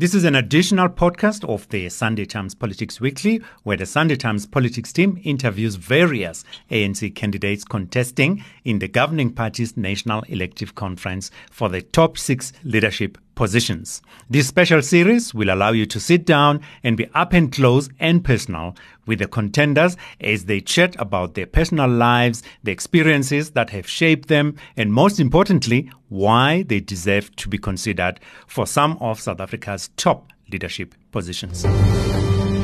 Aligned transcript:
This 0.00 0.14
is 0.14 0.24
an 0.24 0.34
additional 0.34 0.88
podcast 0.88 1.46
of 1.46 1.68
the 1.68 1.86
Sunday 1.90 2.24
Times 2.24 2.54
Politics 2.54 3.02
Weekly, 3.02 3.42
where 3.64 3.76
the 3.76 3.84
Sunday 3.84 4.16
Times 4.16 4.46
Politics 4.46 4.94
team 4.94 5.20
interviews 5.24 5.74
various 5.74 6.42
ANC 6.70 7.14
candidates 7.14 7.64
contesting 7.64 8.42
in 8.64 8.78
the 8.78 8.88
governing 8.88 9.30
party's 9.30 9.76
National 9.76 10.22
Elective 10.22 10.74
Conference 10.74 11.30
for 11.50 11.68
the 11.68 11.82
top 11.82 12.16
six 12.16 12.54
leadership 12.64 13.18
positions. 13.40 14.02
This 14.28 14.48
special 14.48 14.82
series 14.82 15.32
will 15.32 15.48
allow 15.48 15.70
you 15.70 15.86
to 15.86 15.98
sit 15.98 16.26
down 16.26 16.60
and 16.84 16.94
be 16.94 17.08
up 17.14 17.32
and 17.32 17.50
close 17.50 17.88
and 17.98 18.22
personal 18.22 18.76
with 19.06 19.20
the 19.20 19.26
contenders 19.26 19.96
as 20.20 20.44
they 20.44 20.60
chat 20.60 20.94
about 20.98 21.32
their 21.32 21.46
personal 21.46 21.88
lives, 21.88 22.42
the 22.64 22.70
experiences 22.70 23.52
that 23.52 23.70
have 23.70 23.88
shaped 23.88 24.28
them, 24.28 24.56
and 24.76 24.92
most 24.92 25.18
importantly, 25.18 25.90
why 26.10 26.64
they 26.64 26.80
deserve 26.80 27.34
to 27.36 27.48
be 27.48 27.56
considered 27.56 28.20
for 28.46 28.66
some 28.66 28.98
of 29.00 29.18
South 29.18 29.40
Africa's 29.40 29.88
top 29.96 30.28
leadership 30.52 30.94
positions 31.10 31.64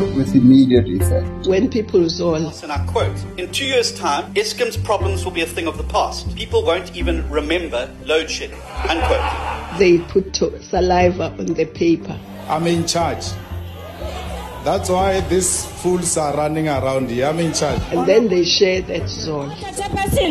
with 0.00 0.34
immediate 0.34 0.86
effect. 0.86 1.46
When 1.46 1.70
people 1.70 2.08
zone. 2.08 2.52
And 2.62 2.72
I 2.72 2.84
quote, 2.86 3.16
in 3.38 3.50
two 3.52 3.64
years' 3.64 3.92
time, 3.98 4.34
Eskom's 4.34 4.76
problems 4.76 5.24
will 5.24 5.32
be 5.32 5.42
a 5.42 5.46
thing 5.46 5.66
of 5.66 5.78
the 5.78 5.84
past. 5.84 6.34
People 6.36 6.64
won't 6.64 6.94
even 6.96 7.28
remember 7.30 7.90
load 8.04 8.30
shedding. 8.30 8.60
Unquote. 8.88 9.78
They 9.78 9.98
put 9.98 10.36
saliva 10.36 11.34
on 11.38 11.46
the 11.46 11.64
paper. 11.66 12.18
I'm 12.48 12.66
in 12.66 12.86
charge. 12.86 13.24
That's 14.66 14.90
why 14.90 15.20
these 15.20 15.64
fools 15.64 16.16
are 16.16 16.36
running 16.36 16.66
around 16.66 17.08
here. 17.08 17.26
I'm 17.26 17.38
in 17.38 17.52
charge. 17.52 17.80
And 17.92 18.04
then 18.04 18.26
they 18.26 18.42
share 18.44 18.82
that 18.82 19.08
zone. 19.08 19.50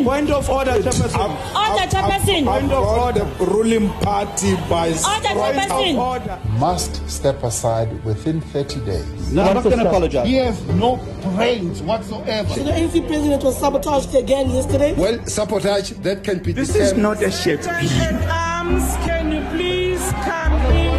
Point 0.03 0.29
of 0.29 0.49
order, 0.49 0.71
Chairperson. 0.71 1.29
Order, 1.55 1.87
Chairperson. 1.87 2.43
Point 2.43 2.71
of 2.73 2.83
order. 2.83 3.23
The 3.23 3.45
ruling 3.45 3.89
party 4.01 4.55
by 4.69 4.91
point 4.91 5.71
of 5.71 5.97
order. 5.97 6.37
Must 6.59 7.09
step 7.09 7.41
aside 7.43 8.03
within 8.03 8.41
30 8.41 8.81
days. 8.81 9.31
No, 9.31 9.43
I'm 9.43 9.53
not 9.53 9.63
going 9.63 9.79
to 9.79 9.87
apologize. 9.87 10.27
He 10.27 10.35
has 10.35 10.61
no 10.67 10.97
brains 11.23 11.81
whatsoever. 11.81 12.49
So 12.55 12.63
the 12.63 12.71
ANC 12.71 13.07
president 13.07 13.41
was 13.41 13.57
sabotaged 13.57 14.15
again 14.15 14.49
yesterday. 14.49 14.95
Well, 14.95 15.25
sabotage, 15.27 15.91
that 15.91 16.25
can 16.25 16.39
be 16.39 16.51
This 16.51 16.73
determined. 16.73 16.97
is 16.97 17.01
not 17.01 17.23
a 17.23 17.31
shit. 17.31 17.65
arms, 17.65 18.83
can 19.07 19.31
you 19.31 19.41
please 19.57 20.11
come 20.25 20.51
in? 20.75 20.95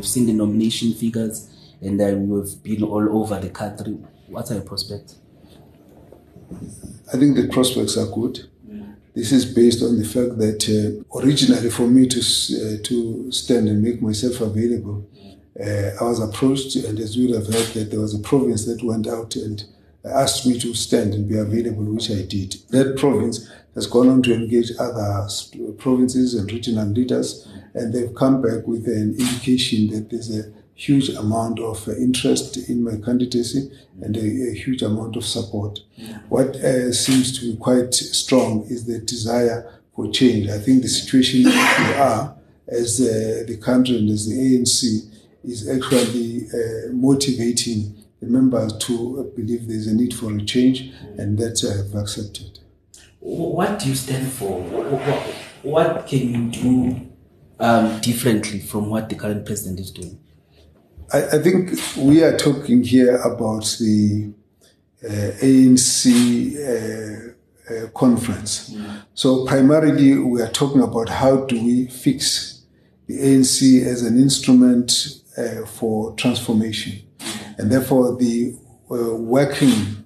We've 0.00 0.08
seen 0.08 0.24
the 0.24 0.32
nomination 0.32 0.94
figures 0.94 1.46
and 1.82 2.00
then 2.00 2.26
we've 2.26 2.62
been 2.62 2.82
all 2.84 3.20
over 3.20 3.38
the 3.38 3.50
country. 3.50 3.98
What 4.28 4.50
are 4.50 4.54
your 4.54 4.62
prospects? 4.62 5.18
I 7.12 7.18
think 7.18 7.36
the 7.36 7.48
prospects 7.52 7.98
are 7.98 8.06
good. 8.06 8.48
This 9.14 9.30
is 9.30 9.44
based 9.44 9.82
on 9.82 9.98
the 9.98 10.04
fact 10.06 10.38
that 10.38 11.04
uh, 11.12 11.18
originally, 11.20 11.68
for 11.68 11.86
me 11.86 12.06
to 12.06 12.18
uh, 12.18 12.82
to 12.82 13.30
stand 13.30 13.68
and 13.68 13.82
make 13.82 14.00
myself 14.00 14.40
available, 14.40 15.06
uh, 15.62 15.90
I 16.00 16.04
was 16.04 16.20
approached, 16.20 16.76
and 16.76 16.98
as 16.98 17.14
you 17.14 17.26
would 17.26 17.36
have 17.36 17.52
heard, 17.54 17.74
that 17.74 17.90
there 17.90 18.00
was 18.00 18.14
a 18.14 18.20
province 18.20 18.64
that 18.64 18.82
went 18.82 19.06
out 19.06 19.36
and 19.36 19.62
asked 20.02 20.46
me 20.46 20.58
to 20.60 20.72
stand 20.72 21.12
and 21.12 21.28
be 21.28 21.36
available, 21.36 21.84
which 21.84 22.10
I 22.10 22.22
did. 22.22 22.54
That 22.70 22.96
province 22.96 23.50
has 23.74 23.86
gone 23.86 24.08
on 24.08 24.22
to 24.22 24.34
engage 24.34 24.72
other 24.78 25.28
provinces 25.78 26.34
and 26.34 26.50
regional 26.50 26.88
leaders, 26.88 27.48
and 27.74 27.92
they've 27.92 28.14
come 28.14 28.42
back 28.42 28.66
with 28.66 28.86
an 28.86 29.16
indication 29.18 29.88
that 29.88 30.10
there's 30.10 30.36
a 30.36 30.52
huge 30.74 31.10
amount 31.10 31.60
of 31.60 31.86
uh, 31.88 31.92
interest 31.96 32.56
in 32.68 32.82
my 32.82 32.96
candidacy 33.04 33.70
and 34.00 34.16
a, 34.16 34.50
a 34.50 34.54
huge 34.54 34.82
amount 34.82 35.14
of 35.14 35.24
support. 35.24 35.78
What 36.30 36.56
uh, 36.56 36.90
seems 36.92 37.38
to 37.38 37.52
be 37.52 37.56
quite 37.58 37.92
strong 37.92 38.64
is 38.68 38.86
the 38.86 38.98
desire 38.98 39.70
for 39.94 40.10
change. 40.10 40.48
I 40.48 40.58
think 40.58 40.82
the 40.82 40.88
situation 40.88 41.44
we 41.44 41.94
are 41.94 42.34
as 42.66 43.00
uh, 43.00 43.44
the 43.46 43.58
country 43.58 43.98
and 43.98 44.08
as 44.08 44.26
the 44.26 44.36
ANC 44.36 45.06
is 45.44 45.68
actually 45.68 46.46
uh, 46.48 46.92
motivating 46.92 47.96
the 48.20 48.26
members 48.26 48.76
to 48.78 49.32
believe 49.36 49.66
there's 49.66 49.86
a 49.86 49.94
need 49.94 50.14
for 50.14 50.32
a 50.32 50.44
change, 50.44 50.92
and 51.18 51.38
that 51.38 51.64
I 51.64 51.76
have 51.76 51.94
accepted. 52.02 52.49
What 53.20 53.78
do 53.78 53.88
you 53.88 53.94
stand 53.94 54.30
for? 54.32 54.60
What, 54.60 55.18
what 55.62 56.06
can 56.06 56.34
you 56.34 56.50
do 56.50 57.10
um, 57.58 58.00
differently 58.00 58.60
from 58.60 58.90
what 58.90 59.08
the 59.08 59.14
current 59.14 59.46
president 59.46 59.78
is 59.78 59.90
doing? 59.90 60.18
I, 61.12 61.26
I 61.26 61.38
think 61.38 61.78
we 61.96 62.22
are 62.22 62.36
talking 62.36 62.82
here 62.82 63.16
about 63.16 63.76
the 63.78 64.32
uh, 65.04 65.32
ANC 65.42 66.56
uh, 66.56 67.30
uh, 67.70 67.88
conference. 67.90 68.70
Mm. 68.70 69.02
So 69.14 69.46
primarily 69.46 70.18
we 70.18 70.42
are 70.42 70.50
talking 70.50 70.82
about 70.82 71.08
how 71.08 71.44
do 71.44 71.62
we 71.62 71.86
fix 71.86 72.62
the 73.06 73.18
ANC 73.18 73.84
as 73.84 74.02
an 74.02 74.18
instrument 74.18 74.92
uh, 75.36 75.66
for 75.66 76.14
transformation. 76.14 77.02
And 77.58 77.70
therefore 77.70 78.16
the 78.16 78.56
uh, 78.90 79.14
working, 79.16 80.04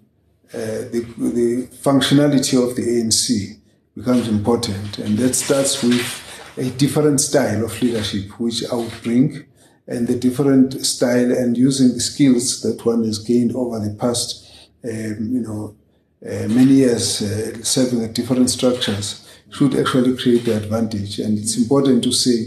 the, 0.54 1.00
the 1.18 1.68
functionality 1.82 2.56
of 2.62 2.76
the 2.76 2.82
ANC 2.82 3.58
becomes 3.96 4.28
important. 4.28 4.98
And 4.98 5.18
that 5.18 5.34
starts 5.34 5.82
with 5.82 6.22
a 6.56 6.70
different 6.70 7.20
style 7.20 7.64
of 7.64 7.82
leadership, 7.82 8.38
which 8.38 8.64
I 8.70 8.74
would 8.74 9.02
bring 9.02 9.44
and 9.86 10.08
the 10.08 10.16
different 10.16 10.84
style 10.84 11.32
and 11.32 11.56
using 11.56 11.92
the 11.92 12.00
skills 12.00 12.62
that 12.62 12.84
one 12.86 13.04
has 13.04 13.18
gained 13.18 13.54
over 13.54 13.78
the 13.78 13.94
past, 13.94 14.70
um, 14.84 15.28
you 15.30 15.40
know, 15.40 15.76
uh, 16.24 16.48
many 16.48 16.74
years 16.74 17.20
uh, 17.20 17.62
serving 17.62 18.02
at 18.02 18.14
different 18.14 18.48
structures 18.48 19.28
should 19.50 19.76
actually 19.76 20.16
create 20.16 20.44
the 20.46 20.56
advantage. 20.56 21.18
And 21.18 21.38
it's 21.38 21.58
important 21.58 22.02
to 22.04 22.12
say 22.12 22.46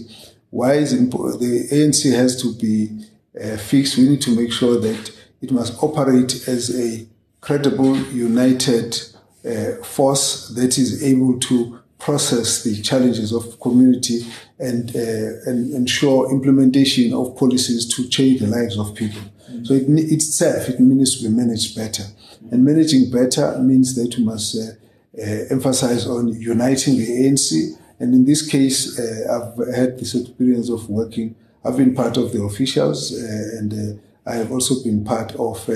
why 0.50 0.73
is 0.73 0.94
impo- 0.94 1.40
the 1.40 1.67
ANC 1.72 2.12
has 2.16 2.41
to 2.41 2.56
be 2.56 3.06
uh, 3.40 3.57
fixed. 3.57 3.97
We 3.97 4.09
need 4.09 4.22
to 4.22 4.35
make 4.35 4.51
sure 4.51 4.79
that 4.79 5.12
it 5.41 5.51
must 5.51 5.81
operate 5.84 6.47
as 6.47 6.75
a 6.75 7.06
credible, 7.41 7.95
united 7.97 8.97
uh, 9.45 9.83
force 9.83 10.49
that 10.49 10.77
is 10.77 11.03
able 11.03 11.39
to 11.39 11.79
process 11.99 12.63
the 12.63 12.81
challenges 12.81 13.33
of 13.33 13.59
community 13.59 14.25
and, 14.59 14.95
uh, 14.95 15.49
and 15.49 15.73
ensure 15.73 16.31
implementation 16.31 17.13
of 17.13 17.35
policies 17.37 17.85
to 17.95 18.07
change 18.07 18.39
the 18.39 18.47
lives 18.47 18.77
of 18.77 18.93
people. 18.95 19.21
Mm-hmm. 19.21 19.65
So 19.65 19.73
it, 19.73 19.85
itself, 20.11 20.69
it 20.69 20.79
needs 20.79 21.17
to 21.17 21.29
be 21.29 21.35
managed 21.35 21.75
better. 21.75 22.03
Mm-hmm. 22.03 22.53
And 22.53 22.65
managing 22.65 23.11
better 23.11 23.57
means 23.59 23.95
that 23.95 24.15
we 24.17 24.23
must 24.23 24.55
uh, 24.55 24.71
uh, 25.19 25.45
emphasize 25.49 26.07
on 26.07 26.27
uniting 26.39 26.97
the 26.97 27.07
ANC. 27.07 27.71
And 27.99 28.13
in 28.13 28.25
this 28.25 28.47
case, 28.47 28.99
uh, 28.99 29.53
I've 29.57 29.75
had 29.75 29.97
this 29.97 30.13
experience 30.13 30.69
of 30.69 30.89
working. 30.89 31.35
I've 31.65 31.77
been 31.77 31.95
part 31.95 32.17
of 32.17 32.31
the 32.31 32.43
officials, 32.43 33.11
uh, 33.11 33.57
and 33.57 33.73
uh, 33.73 34.29
I 34.29 34.35
have 34.35 34.51
also 34.51 34.83
been 34.83 35.03
part 35.03 35.35
of 35.35 35.67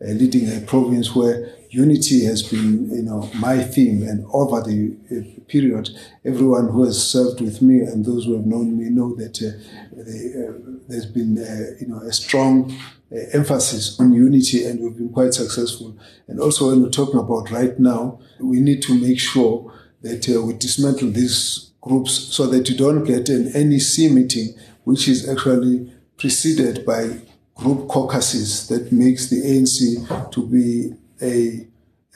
leading 0.00 0.54
a 0.56 0.60
province 0.66 1.14
where 1.14 1.56
unity 1.70 2.24
has 2.24 2.42
been, 2.42 2.90
you 2.90 3.02
know, 3.02 3.30
my 3.34 3.62
theme. 3.62 4.02
And 4.02 4.26
over 4.32 4.60
the 4.60 4.96
uh, 5.10 5.40
period, 5.48 5.90
everyone 6.24 6.68
who 6.68 6.84
has 6.84 7.02
served 7.02 7.40
with 7.40 7.62
me 7.62 7.80
and 7.80 8.04
those 8.04 8.24
who 8.24 8.34
have 8.36 8.46
known 8.46 8.78
me 8.78 8.90
know 8.90 9.14
that 9.16 9.36
uh, 9.38 9.56
the, 9.94 10.48
uh, 10.48 10.80
there's 10.88 11.06
been, 11.06 11.38
uh, 11.38 11.76
you 11.80 11.88
know, 11.88 11.98
a 11.98 12.12
strong 12.12 12.72
uh, 13.12 13.16
emphasis 13.32 13.98
on 14.00 14.12
unity, 14.12 14.64
and 14.64 14.80
we've 14.80 14.96
been 14.96 15.12
quite 15.12 15.34
successful. 15.34 15.96
And 16.28 16.40
also, 16.40 16.70
when 16.70 16.82
we're 16.82 16.90
talking 16.90 17.20
about 17.20 17.50
right 17.50 17.78
now, 17.78 18.20
we 18.40 18.60
need 18.60 18.82
to 18.82 19.00
make 19.00 19.18
sure 19.18 19.72
that 20.02 20.28
uh, 20.28 20.42
we 20.42 20.54
dismantle 20.54 21.10
these 21.10 21.72
groups 21.80 22.12
so 22.12 22.46
that 22.46 22.68
you 22.68 22.76
don't 22.76 23.04
get 23.04 23.28
an 23.28 23.52
NEC 23.52 24.10
meeting, 24.10 24.54
which 24.84 25.08
is 25.08 25.28
actually 25.28 25.92
preceded 26.16 26.84
by 26.84 27.20
group 27.56 27.88
caucuses 27.88 28.68
that 28.68 28.92
makes 28.92 29.28
the 29.28 29.36
ANC 29.36 30.30
to 30.30 30.46
be 30.46 30.92
a, 31.20 31.66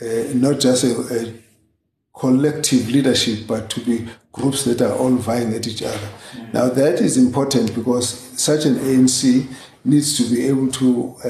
a 0.01 0.35
not 0.35 0.61
just 0.61 0.85
a, 0.85 0.93
a, 1.21 1.41
collective 2.13 2.91
leadership, 2.91 3.47
but 3.47 3.71
to 3.71 3.81
be 3.81 4.07
groups 4.31 4.65
that 4.65 4.83
are 4.83 4.93
all 4.93 5.15
vying 5.17 5.55
at 5.55 5.67
each 5.67 5.83
other. 5.83 5.97
Mm-hmm. 5.97 6.53
Now 6.53 6.69
that 6.69 7.01
is 7.01 7.17
important 7.17 7.75
because 7.75 8.09
such 8.39 8.67
an 8.67 8.75
ANC 8.75 9.47
needs 9.85 10.19
to 10.19 10.35
be 10.35 10.47
able 10.47 10.71
to 10.73 11.17
uh, 11.25 11.29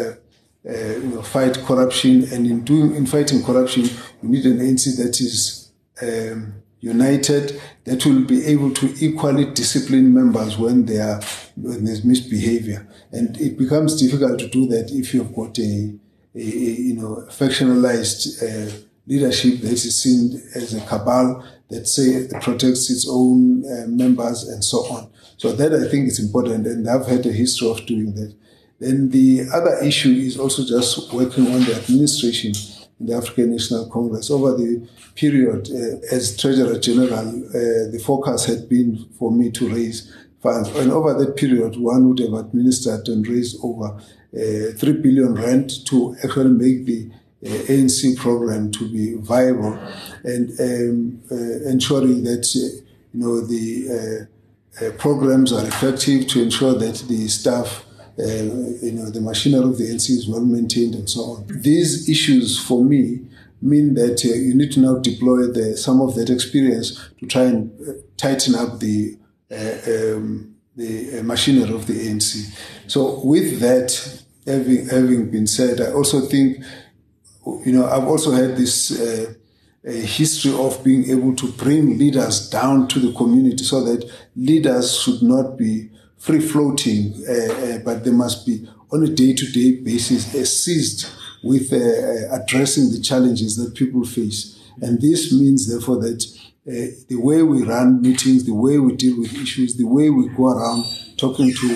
uh, 0.68 0.96
you 0.96 1.10
know, 1.14 1.22
fight 1.22 1.56
corruption, 1.58 2.24
and 2.32 2.46
in 2.46 2.64
doing 2.64 2.94
in 2.96 3.06
fighting 3.06 3.42
corruption, 3.42 3.84
you 4.22 4.28
need 4.28 4.44
an 4.44 4.58
ANC 4.58 4.96
that 4.96 5.20
is 5.20 5.70
um, 6.02 6.54
united, 6.80 7.60
that 7.84 8.04
will 8.06 8.24
be 8.24 8.44
able 8.46 8.72
to 8.72 8.94
equally 9.00 9.44
discipline 9.52 10.12
members 10.12 10.58
when 10.58 10.86
they 10.86 10.98
are 10.98 11.20
when 11.56 11.84
there's 11.84 12.04
misbehavior, 12.04 12.86
and 13.12 13.38
it 13.40 13.58
becomes 13.58 14.00
difficult 14.00 14.38
to 14.38 14.48
do 14.48 14.66
that 14.66 14.90
if 14.90 15.12
you've 15.12 15.34
got 15.34 15.58
a 15.58 15.94
a, 16.34 16.40
you 16.40 16.94
know 16.94 17.26
factionalized 17.28 18.42
uh, 18.42 18.72
leadership 19.06 19.60
that 19.60 19.72
is 19.72 20.02
seen 20.02 20.40
as 20.54 20.74
a 20.74 20.80
cabal 20.86 21.44
that 21.68 21.86
say 21.86 22.28
protects 22.40 22.90
its 22.90 23.06
own 23.08 23.64
uh, 23.64 23.86
members 23.86 24.48
and 24.48 24.62
so 24.64 24.78
on. 24.86 25.10
So 25.36 25.52
that 25.52 25.72
I 25.72 25.88
think 25.88 26.08
is 26.08 26.18
important, 26.18 26.66
and 26.66 26.88
I've 26.88 27.06
had 27.06 27.24
a 27.26 27.32
history 27.32 27.70
of 27.70 27.86
doing 27.86 28.14
that. 28.14 28.34
Then 28.78 29.10
the 29.10 29.42
other 29.52 29.78
issue 29.82 30.10
is 30.10 30.38
also 30.38 30.64
just 30.64 31.12
working 31.12 31.46
on 31.48 31.64
the 31.64 31.74
administration. 31.74 32.52
In 33.00 33.06
the 33.06 33.16
African 33.16 33.52
National 33.52 33.88
Congress. 33.88 34.30
Over 34.30 34.52
the 34.52 34.86
period 35.14 35.68
uh, 35.70 36.14
as 36.14 36.36
Treasurer 36.36 36.78
General, 36.78 37.28
uh, 37.28 37.90
the 37.90 38.00
focus 38.04 38.44
had 38.44 38.68
been 38.68 39.08
for 39.18 39.32
me 39.32 39.50
to 39.52 39.68
raise 39.68 40.14
funds. 40.42 40.68
And 40.76 40.92
over 40.92 41.14
that 41.14 41.36
period, 41.36 41.76
one 41.76 42.08
would 42.08 42.18
have 42.20 42.34
administered 42.34 43.08
and 43.08 43.26
raised 43.26 43.58
over 43.62 44.00
uh, 44.32 44.72
3 44.76 44.92
billion 45.02 45.34
rand 45.34 45.84
to 45.86 46.16
actually 46.22 46.52
make 46.52 46.86
the 46.86 47.10
uh, 47.44 47.48
ANC 47.48 48.16
program 48.18 48.70
to 48.70 48.86
be 48.92 49.14
viable 49.14 49.72
and 50.24 50.50
um, 50.60 51.22
uh, 51.32 51.68
ensuring 51.68 52.22
that 52.22 52.46
uh, 52.54 52.84
you 53.14 53.20
know 53.20 53.40
the 53.40 54.28
programs 54.98 55.52
are 55.52 55.66
effective 55.66 56.26
to 56.28 56.42
ensure 56.42 56.74
that 56.74 56.96
the 57.08 57.26
staff 57.28 57.84
uh, 58.18 58.44
you 58.82 58.92
know, 58.92 59.10
the 59.10 59.20
machinery 59.20 59.62
of 59.64 59.78
the 59.78 59.84
NC 59.84 60.10
is 60.10 60.28
well 60.28 60.44
maintained 60.44 60.94
and 60.94 61.08
so 61.08 61.20
on. 61.22 61.46
These 61.48 62.08
issues 62.08 62.58
for 62.58 62.84
me 62.84 63.20
mean 63.62 63.94
that 63.94 64.24
uh, 64.24 64.34
you 64.34 64.54
need 64.54 64.72
to 64.72 64.80
now 64.80 64.98
deploy 64.98 65.46
the, 65.46 65.76
some 65.76 66.00
of 66.00 66.14
that 66.14 66.30
experience 66.30 67.10
to 67.18 67.26
try 67.26 67.42
and 67.42 67.70
uh, 67.88 67.92
tighten 68.16 68.54
up 68.54 68.80
the 68.80 69.16
um, 69.52 70.54
the 70.76 71.20
machinery 71.24 71.74
of 71.74 71.86
the 71.86 71.92
ANC. 71.92 72.56
So 72.86 73.20
with 73.24 73.60
that 73.60 74.22
having 74.46 74.88
having 74.88 75.30
been 75.30 75.46
said, 75.46 75.80
I 75.80 75.92
also 75.92 76.20
think 76.20 76.64
you 77.64 77.72
know 77.72 77.86
I've 77.86 78.06
also 78.06 78.30
had 78.30 78.56
this 78.56 78.98
uh, 78.98 79.34
a 79.84 79.92
history 79.92 80.52
of 80.52 80.82
being 80.84 81.10
able 81.10 81.34
to 81.36 81.50
bring 81.52 81.98
leaders 81.98 82.50
down 82.50 82.86
to 82.88 83.00
the 83.00 83.12
community 83.12 83.64
so 83.64 83.82
that 83.84 84.10
leaders 84.36 85.00
should 85.00 85.22
not 85.22 85.56
be 85.56 85.90
free 86.20 86.40
floating, 86.40 87.14
uh, 87.26 87.32
uh, 87.32 87.78
but 87.78 88.04
they 88.04 88.10
must 88.10 88.46
be 88.46 88.68
on 88.92 89.02
a 89.02 89.08
day 89.08 89.32
to 89.32 89.46
day 89.50 89.80
basis 89.80 90.34
assist 90.34 91.10
with 91.42 91.72
uh, 91.72 91.76
uh, 91.76 92.40
addressing 92.40 92.90
the 92.90 93.00
challenges 93.00 93.56
that 93.56 93.74
people 93.74 94.04
face. 94.04 94.58
And 94.82 95.00
this 95.00 95.32
means, 95.32 95.68
therefore, 95.68 95.96
that 96.00 96.24
uh, 96.68 96.94
the 97.08 97.16
way 97.16 97.42
we 97.42 97.62
run 97.62 98.02
meetings, 98.02 98.44
the 98.44 98.54
way 98.54 98.78
we 98.78 98.94
deal 98.94 99.18
with 99.18 99.34
issues, 99.34 99.76
the 99.76 99.86
way 99.86 100.10
we 100.10 100.28
go 100.28 100.50
around 100.50 100.84
talking 101.16 101.52
to 101.52 101.68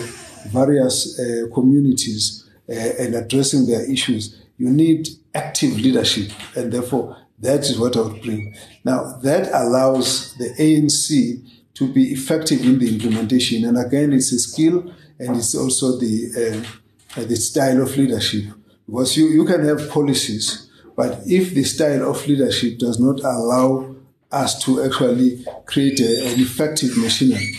various 0.49 1.19
uh, 1.19 1.47
communities 1.55 2.49
and 2.69 3.15
addressing 3.15 3.67
their 3.67 3.91
issues, 3.91 4.43
you 4.59 4.71
need 4.71 5.09
active 5.35 5.79
leadership. 5.79 6.31
And 6.55 6.73
therefore, 6.73 7.17
that 7.39 7.61
is 7.61 7.79
what 7.79 7.97
I 7.97 8.03
would 8.03 8.23
bring. 8.23 8.55
Now, 8.85 9.19
that 9.23 9.49
allows 9.53 10.35
the 10.37 10.51
ANC 10.59 11.43
to 11.75 11.93
be 11.93 12.13
effective 12.13 12.61
in 12.65 12.79
the 12.79 12.89
implementation. 12.89 13.65
And 13.65 13.79
again, 13.79 14.13
it's 14.13 14.33
a 14.33 14.39
skill 14.39 14.93
and 15.19 15.37
it's 15.37 15.55
also 15.55 15.99
the, 15.99 16.65
uh, 17.17 17.25
the 17.25 17.37
style 17.37 17.83
of 17.83 17.97
leadership. 17.97 18.45
Because 18.87 19.17
you, 19.17 19.27
you 19.27 19.45
can 19.45 19.65
have 19.65 19.89
policies, 19.91 20.71
but 20.97 21.21
if 21.27 21.55
the 21.55 21.65
style 21.65 22.11
of 22.11 22.27
leadership 22.27 22.79
does 22.79 23.01
not 23.01 23.21
allow 23.21 23.97
us 24.31 24.63
to 24.65 24.83
actually 24.83 25.45
create 25.67 26.01
a, 26.01 26.33
an 26.33 26.41
effective 26.41 26.97
machinery, 26.99 27.55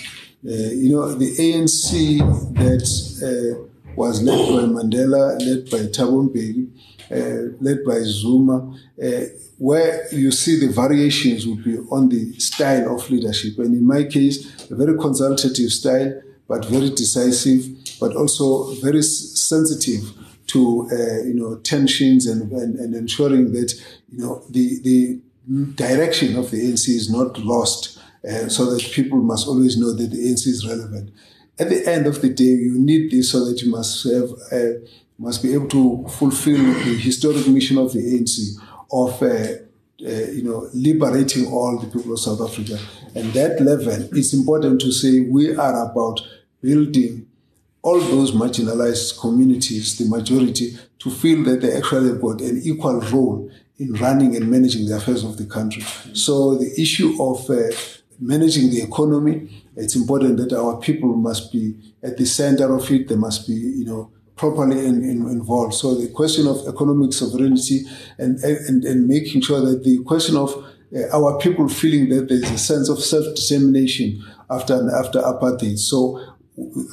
uh, 0.48 0.52
you 0.52 0.92
know, 0.92 1.14
the 1.16 1.36
ANC 1.38 2.20
that 2.54 2.86
uh, 3.26 3.68
was 3.96 4.22
led 4.22 4.38
by 4.38 4.82
Mandela, 4.82 5.40
led 5.40 5.70
by 5.72 5.88
Thabo 5.90 6.30
Mbeki, 6.30 6.70
led 7.62 7.84
by 7.86 8.00
Zuma, 8.04 8.78
uh, 9.04 9.22
where 9.58 10.08
you 10.14 10.32
see 10.32 10.60
the 10.60 10.72
variations 10.72 11.48
would 11.48 11.64
be 11.64 11.78
on 11.92 12.10
the 12.10 12.34
style 12.40 12.96
of 12.96 13.10
leadership. 13.10 13.58
And 13.60 13.74
in 13.74 13.86
my 13.86 14.04
case, 14.04 14.70
a 14.70 14.76
very 14.76 14.98
consultative 14.98 15.72
style, 15.72 16.22
but 16.48 16.66
very 16.66 16.90
decisive, 16.90 17.66
but 18.00 18.16
also 18.16 18.74
very 18.76 19.02
sensitive 19.02 20.04
to 20.48 20.88
uh, 20.92 21.24
you 21.24 21.34
know 21.34 21.58
tensions 21.58 22.28
and, 22.28 22.52
and, 22.52 22.76
and 22.80 22.94
ensuring 22.96 23.52
that 23.54 23.74
you 24.12 24.20
know 24.20 24.44
the 24.50 24.80
the 24.84 25.20
direction 25.76 26.36
of 26.36 26.52
the 26.52 26.58
ANC 26.58 26.88
is 26.90 27.10
not 27.10 27.38
lost, 27.40 28.00
uh, 28.28 28.48
so 28.48 28.66
that 28.72 28.82
people 28.92 29.20
must 29.20 29.48
always 29.48 29.78
know 29.78 29.94
that 29.94 30.10
the 30.12 30.18
ANC 30.18 30.48
is 30.48 30.68
relevant. 30.68 31.12
At 31.58 31.70
the 31.70 31.88
end 31.88 32.06
of 32.06 32.22
the 32.22 32.30
day, 32.30 32.44
you 32.44 32.78
need 32.78 33.12
this 33.12 33.32
so 33.32 33.46
that 33.46 33.62
you 33.62 33.72
must 33.72 34.04
have 34.04 34.30
uh, 34.52 34.80
must 35.18 35.42
be 35.42 35.54
able 35.54 35.68
to 35.70 36.06
fulfill 36.10 36.58
the 36.58 36.98
historic 36.98 37.48
mission 37.48 37.78
of 37.78 37.94
the 37.94 38.00
ANC 38.00 38.58
of 38.92 39.22
uh, 39.22 39.26
uh, 40.06 40.32
you 40.32 40.44
know 40.44 40.70
liberating 40.74 41.48
all 41.48 41.78
the 41.80 41.88
people 41.88 42.14
of 42.14 42.20
South 42.20 42.42
Africa. 42.42 42.78
And 43.16 43.32
that 43.34 43.62
level, 43.62 44.10
it's 44.18 44.34
important 44.34 44.82
to 44.82 44.92
say 44.92 45.22
we 45.22 45.56
are 45.56 45.90
about 45.90 46.20
building 46.62 47.28
all 47.82 48.00
those 48.00 48.32
marginalized 48.32 49.20
communities, 49.20 49.98
the 49.98 50.06
majority, 50.10 50.76
to 51.00 51.10
feel 51.12 51.44
that 51.44 51.62
they 51.62 51.78
actually 51.78 52.10
have 52.10 52.20
got 52.22 52.42
an 52.42 52.60
equal 52.64 53.00
role 53.00 53.50
in 53.78 53.94
running 53.94 54.36
and 54.36 54.50
managing 54.50 54.88
the 54.88 54.96
affairs 54.96 55.24
of 55.24 55.38
the 55.38 55.46
country. 55.46 55.84
So 56.14 56.56
the 56.56 56.74
issue 56.82 57.16
of 57.22 57.48
uh, 57.50 57.76
managing 58.20 58.72
the 58.72 58.82
economy, 58.82 59.64
it's 59.76 59.96
important 59.96 60.38
that 60.38 60.54
our 60.54 60.78
people 60.78 61.16
must 61.16 61.52
be 61.52 61.76
at 62.02 62.18
the 62.18 62.26
center 62.26 62.74
of 62.74 62.90
it. 62.90 63.08
They 63.08 63.16
must 63.16 63.48
be, 63.48 63.54
you 63.54 63.86
know, 63.86 64.12
properly 64.36 64.86
in, 64.86 65.04
in, 65.04 65.28
involved. 65.30 65.74
So 65.74 65.96
the 65.96 66.10
question 66.10 66.48
of 66.48 66.68
economic 66.68 67.14
sovereignty 67.14 67.82
and, 68.18 68.38
and, 68.40 68.84
and 68.84 69.08
making 69.08 69.42
sure 69.42 69.62
that 69.62 69.84
the 69.84 70.04
question 70.04 70.36
of 70.36 70.54
uh, 70.96 71.18
our 71.18 71.38
people 71.40 71.68
feeling 71.68 72.10
that 72.10 72.30
there's 72.30 72.50
a 72.50 72.58
sense 72.58 72.90
of 72.90 73.00
self-determination 73.00 74.24
after 74.50 74.76
after 74.96 75.20
apartheid. 75.20 75.80
So 75.80 76.20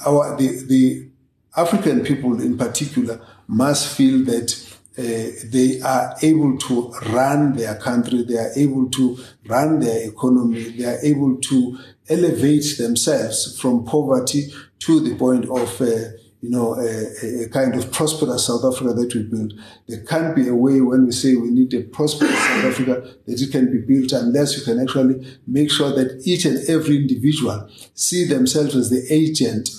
our 0.06 0.36
the, 0.36 0.64
the 0.66 1.08
African 1.56 2.02
people 2.02 2.40
in 2.40 2.56
particular 2.56 3.20
must 3.46 3.96
feel 3.96 4.24
that 4.24 4.50
uh, 4.98 5.02
they 5.50 5.80
are 5.82 6.14
able 6.22 6.58
to 6.58 6.90
run 7.12 7.54
their 7.56 7.74
country, 7.76 8.24
they 8.24 8.36
are 8.36 8.52
able 8.56 8.90
to 8.90 9.18
run 9.46 9.80
their 9.80 10.08
economy, 10.08 10.70
they 10.70 10.84
are 10.84 10.98
able 11.02 11.36
to 11.36 11.78
elevate 12.08 12.76
themselves 12.78 13.58
from 13.58 13.84
poverty 13.84 14.52
to 14.80 15.00
the 15.00 15.14
point 15.16 15.44
of 15.48 15.80
uh, 15.80 16.12
you 16.42 16.50
know, 16.50 16.74
a, 16.74 17.44
a, 17.44 17.48
kind 17.50 17.72
of 17.76 17.92
prosperous 17.92 18.48
South 18.48 18.64
Africa 18.64 18.92
that 18.94 19.14
we 19.14 19.22
build. 19.22 19.54
There 19.86 20.02
can't 20.02 20.34
be 20.34 20.48
a 20.48 20.54
way 20.54 20.80
when 20.80 21.06
we 21.06 21.12
say 21.12 21.36
we 21.36 21.50
need 21.50 21.72
a 21.72 21.82
prosperous 21.82 22.36
South 22.36 22.64
Africa 22.64 23.14
that 23.26 23.40
it 23.40 23.52
can 23.52 23.70
be 23.70 23.78
built 23.78 24.10
unless 24.10 24.58
you 24.58 24.64
can 24.64 24.80
actually 24.80 25.24
make 25.46 25.70
sure 25.70 25.90
that 25.90 26.20
each 26.26 26.44
and 26.44 26.58
every 26.68 26.96
individual 26.96 27.70
see 27.94 28.24
themselves 28.24 28.74
as 28.74 28.90
the 28.90 29.06
agent 29.08 29.70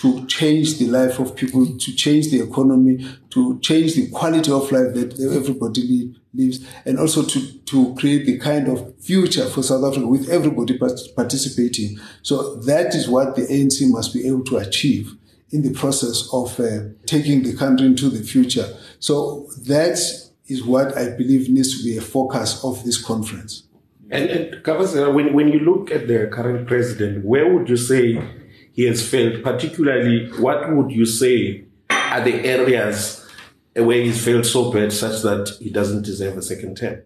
to 0.00 0.26
change 0.26 0.78
the 0.78 0.86
life 0.86 1.18
of 1.20 1.36
people, 1.36 1.66
to 1.66 1.94
change 1.94 2.30
the 2.30 2.40
economy, 2.40 3.04
to 3.30 3.58
change 3.60 3.94
the 3.94 4.08
quality 4.10 4.50
of 4.50 4.70
life 4.72 4.94
that 4.94 5.18
everybody 5.36 6.14
lives, 6.34 6.64
and 6.84 6.98
also 6.98 7.22
to, 7.22 7.52
to 7.60 7.94
create 7.96 8.24
the 8.26 8.38
kind 8.38 8.68
of 8.68 8.96
future 9.00 9.46
for 9.46 9.62
South 9.62 9.84
Africa 9.84 10.06
with 10.06 10.28
everybody 10.28 10.78
participating. 10.78 11.98
So 12.22 12.56
that 12.56 12.94
is 12.94 13.08
what 13.08 13.34
the 13.34 13.42
ANC 13.42 13.88
must 13.90 14.14
be 14.14 14.26
able 14.26 14.44
to 14.44 14.58
achieve 14.58 15.17
in 15.50 15.62
the 15.62 15.72
process 15.72 16.28
of 16.32 16.58
uh, 16.60 16.80
taking 17.06 17.42
the 17.42 17.56
country 17.56 17.86
into 17.86 18.08
the 18.10 18.22
future. 18.22 18.66
So 18.98 19.48
that 19.66 19.98
is 20.46 20.64
what 20.64 20.96
I 20.96 21.10
believe 21.10 21.48
needs 21.48 21.78
to 21.78 21.84
be 21.84 21.96
a 21.96 22.00
focus 22.00 22.62
of 22.64 22.84
this 22.84 23.02
conference. 23.02 23.64
And, 24.10 24.30
and 24.30 24.64
Kavasa, 24.64 25.12
when, 25.12 25.34
when 25.34 25.48
you 25.48 25.60
look 25.60 25.90
at 25.90 26.08
the 26.08 26.28
current 26.32 26.66
president, 26.66 27.24
where 27.24 27.52
would 27.52 27.68
you 27.68 27.76
say 27.76 28.22
he 28.72 28.84
has 28.84 29.06
failed? 29.06 29.42
Particularly, 29.42 30.30
what 30.38 30.74
would 30.74 30.90
you 30.90 31.04
say 31.04 31.64
are 31.90 32.22
the 32.22 32.44
areas 32.46 33.26
where 33.74 34.02
he's 34.02 34.24
failed 34.24 34.46
so 34.46 34.72
bad 34.72 34.92
such 34.92 35.22
that 35.22 35.56
he 35.60 35.70
doesn't 35.70 36.02
deserve 36.02 36.38
a 36.38 36.42
second 36.42 36.76
term? 36.76 37.02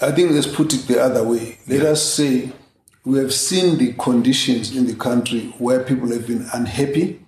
I 0.00 0.12
think 0.12 0.32
let's 0.32 0.46
put 0.46 0.74
it 0.74 0.86
the 0.86 1.02
other 1.02 1.24
way. 1.24 1.58
Let 1.66 1.82
us 1.82 2.02
say 2.02 2.52
we 3.04 3.18
have 3.18 3.32
seen 3.32 3.78
the 3.78 3.92
conditions 3.94 4.76
in 4.76 4.86
the 4.86 4.94
country 4.94 5.54
where 5.58 5.82
people 5.82 6.10
have 6.12 6.26
been 6.26 6.46
unhappy. 6.52 7.20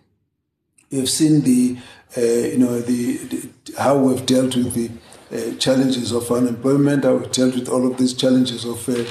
We 0.91 0.99
have 0.99 1.09
seen 1.09 1.41
the, 1.43 1.79
uh, 2.17 2.21
you 2.21 2.59
know, 2.59 2.81
the, 2.81 3.17
the, 3.17 3.49
how 3.79 3.97
we've 3.97 4.25
dealt 4.27 4.55
with 4.55 4.75
the 4.75 4.91
uh, 5.33 5.57
challenges 5.57 6.13
of 6.13 6.31
unemployment, 6.31 7.05
how 7.05 7.17
we've 7.17 7.33
dealt 7.33 7.55
with 7.55 7.69
all 7.69 7.91
of 7.91 7.97
these 7.97 8.13
challenges 8.13 8.67
of 8.67 8.87
uh, 8.89 9.05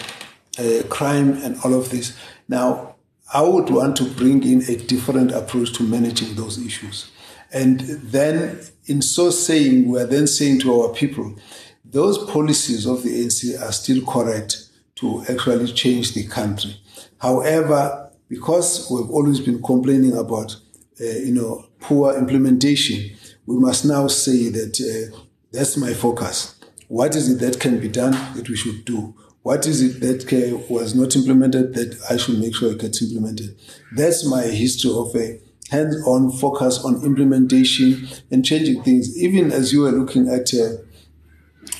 uh, 0.59 0.83
crime 0.89 1.33
and 1.41 1.57
all 1.63 1.73
of 1.73 1.89
this. 1.89 2.15
Now, 2.47 2.95
I 3.33 3.41
would 3.41 3.69
want 3.69 3.95
to 3.97 4.03
bring 4.03 4.43
in 4.43 4.61
a 4.63 4.75
different 4.75 5.31
approach 5.31 5.73
to 5.77 5.83
managing 5.83 6.35
those 6.35 6.63
issues. 6.63 7.09
And 7.51 7.79
then, 7.79 8.59
in 8.85 9.01
so 9.01 9.29
saying, 9.31 9.87
we 9.89 9.99
are 9.99 10.05
then 10.05 10.27
saying 10.27 10.59
to 10.59 10.81
our 10.81 10.89
people, 10.93 11.35
those 11.83 12.17
policies 12.31 12.85
of 12.85 13.03
the 13.03 13.09
ANC 13.09 13.59
are 13.59 13.71
still 13.71 14.05
correct 14.05 14.67
to 15.01 15.23
actually 15.27 15.71
change 15.73 16.13
the 16.13 16.25
country. 16.25 16.75
However, 17.17 18.11
because 18.29 18.87
we've 18.89 19.09
always 19.09 19.39
been 19.39 19.61
complaining 19.61 20.15
about, 20.15 20.55
uh, 21.01 21.03
you 21.03 21.33
know, 21.33 21.65
poor 21.79 22.17
implementation, 22.17 23.17
we 23.45 23.57
must 23.57 23.83
now 23.83 24.07
say 24.07 24.49
that 24.49 24.79
uh, 24.79 25.17
that's 25.51 25.75
my 25.75 25.93
focus. 25.93 26.55
What 26.87 27.15
is 27.15 27.29
it 27.29 27.39
that 27.39 27.59
can 27.59 27.79
be 27.79 27.89
done 27.89 28.13
that 28.35 28.47
we 28.47 28.55
should 28.55 28.85
do? 28.85 29.15
What 29.41 29.65
is 29.65 29.81
it 29.81 29.99
that 30.01 30.65
was 30.69 30.93
not 30.93 31.15
implemented 31.15 31.73
that 31.73 31.99
I 32.09 32.17
should 32.17 32.39
make 32.39 32.55
sure 32.55 32.71
it 32.71 32.79
gets 32.79 33.01
implemented? 33.01 33.57
That's 33.95 34.25
my 34.25 34.43
history 34.43 34.91
of 34.91 35.15
a 35.15 35.41
hands-on 35.71 36.31
focus 36.33 36.83
on 36.83 37.03
implementation 37.03 38.07
and 38.29 38.45
changing 38.45 38.83
things. 38.83 39.17
Even 39.17 39.51
as 39.51 39.73
you 39.73 39.81
were 39.81 39.91
looking 39.91 40.29
at 40.29 40.53
uh, 40.53 40.77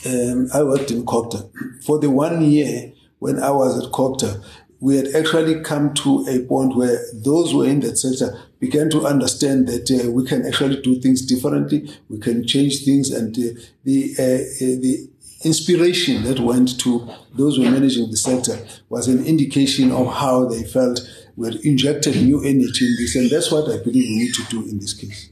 um, 0.06 0.48
I 0.54 0.64
worked 0.64 0.92
in 0.92 1.06
CoGTA. 1.06 1.84
For 1.84 2.00
the 2.00 2.10
one 2.10 2.42
year 2.42 2.94
when 3.22 3.38
I 3.40 3.52
was 3.52 3.86
at 3.86 3.92
CoGTA, 3.92 4.44
we 4.80 4.98
had 4.98 5.16
actually 5.16 5.62
come 5.62 5.94
to 5.94 6.26
a 6.28 6.40
point 6.48 6.76
where 6.76 7.00
those 7.14 7.52
who 7.52 7.60
were 7.60 7.68
in 7.68 7.82
that 7.82 8.00
sector 8.00 8.36
began 8.60 8.90
to 8.90 9.06
understand 9.06 9.68
that 9.68 9.92
uh, 9.92 10.10
we 10.10 10.26
can 10.26 10.44
actually 10.44 10.82
do 10.82 11.00
things 11.00 11.22
differently, 11.22 11.88
we 12.10 12.18
can 12.18 12.48
change 12.48 12.84
things, 12.84 13.12
and 13.12 13.38
uh, 13.38 13.62
the 13.84 14.16
uh, 14.18 14.24
uh 14.24 14.82
the 14.86 15.08
inspiration 15.44 16.24
that 16.24 16.40
went 16.40 16.80
to 16.80 17.08
those 17.36 17.58
who 17.58 17.64
were 17.64 17.70
managing 17.70 18.10
the 18.10 18.18
sector 18.18 18.58
was 18.90 19.08
an 19.08 19.24
indication 19.24 19.92
of 19.92 20.12
how 20.14 20.46
they 20.46 20.64
felt 20.64 21.00
we 21.36 21.48
had 21.48 21.58
injected 21.64 22.16
new 22.16 22.40
energy 22.44 22.88
in 22.88 22.96
this, 22.98 23.16
and 23.16 23.30
that's 23.30 23.52
what 23.52 23.70
I 23.70 23.78
believe 23.84 24.10
we 24.10 24.18
need 24.18 24.34
to 24.34 24.44
do 24.46 24.68
in 24.68 24.80
this 24.80 24.94
case. 24.96 25.30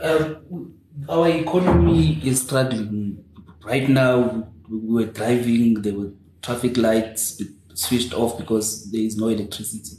Um, 0.00 0.74
our 1.08 1.28
economy 1.28 2.20
is 2.22 2.42
struggling 2.42 3.24
right 3.64 3.88
now. 3.88 4.48
We 4.68 4.78
were 4.80 5.06
driving, 5.06 5.80
there 5.80 5.94
were 5.94 6.12
traffic 6.46 6.76
lights 6.76 7.42
switched 7.74 8.14
off 8.14 8.38
because 8.38 8.88
there 8.92 9.00
is 9.00 9.16
no 9.16 9.28
electricity. 9.28 9.96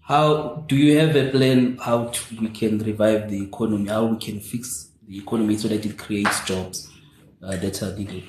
How 0.00 0.64
do 0.66 0.76
you 0.76 0.98
have 0.98 1.14
a 1.14 1.30
plan 1.30 1.78
how 1.78 2.06
to, 2.06 2.40
we 2.40 2.48
can 2.48 2.78
revive 2.78 3.30
the 3.30 3.44
economy? 3.44 3.88
How 3.88 4.06
we 4.06 4.18
can 4.18 4.40
fix 4.40 4.90
the 5.06 5.18
economy 5.18 5.56
so 5.56 5.68
that 5.68 5.86
it 5.86 5.96
creates 5.96 6.44
jobs 6.44 6.90
uh, 7.40 7.56
that 7.56 7.82
are 7.82 7.96
needed? 7.96 8.24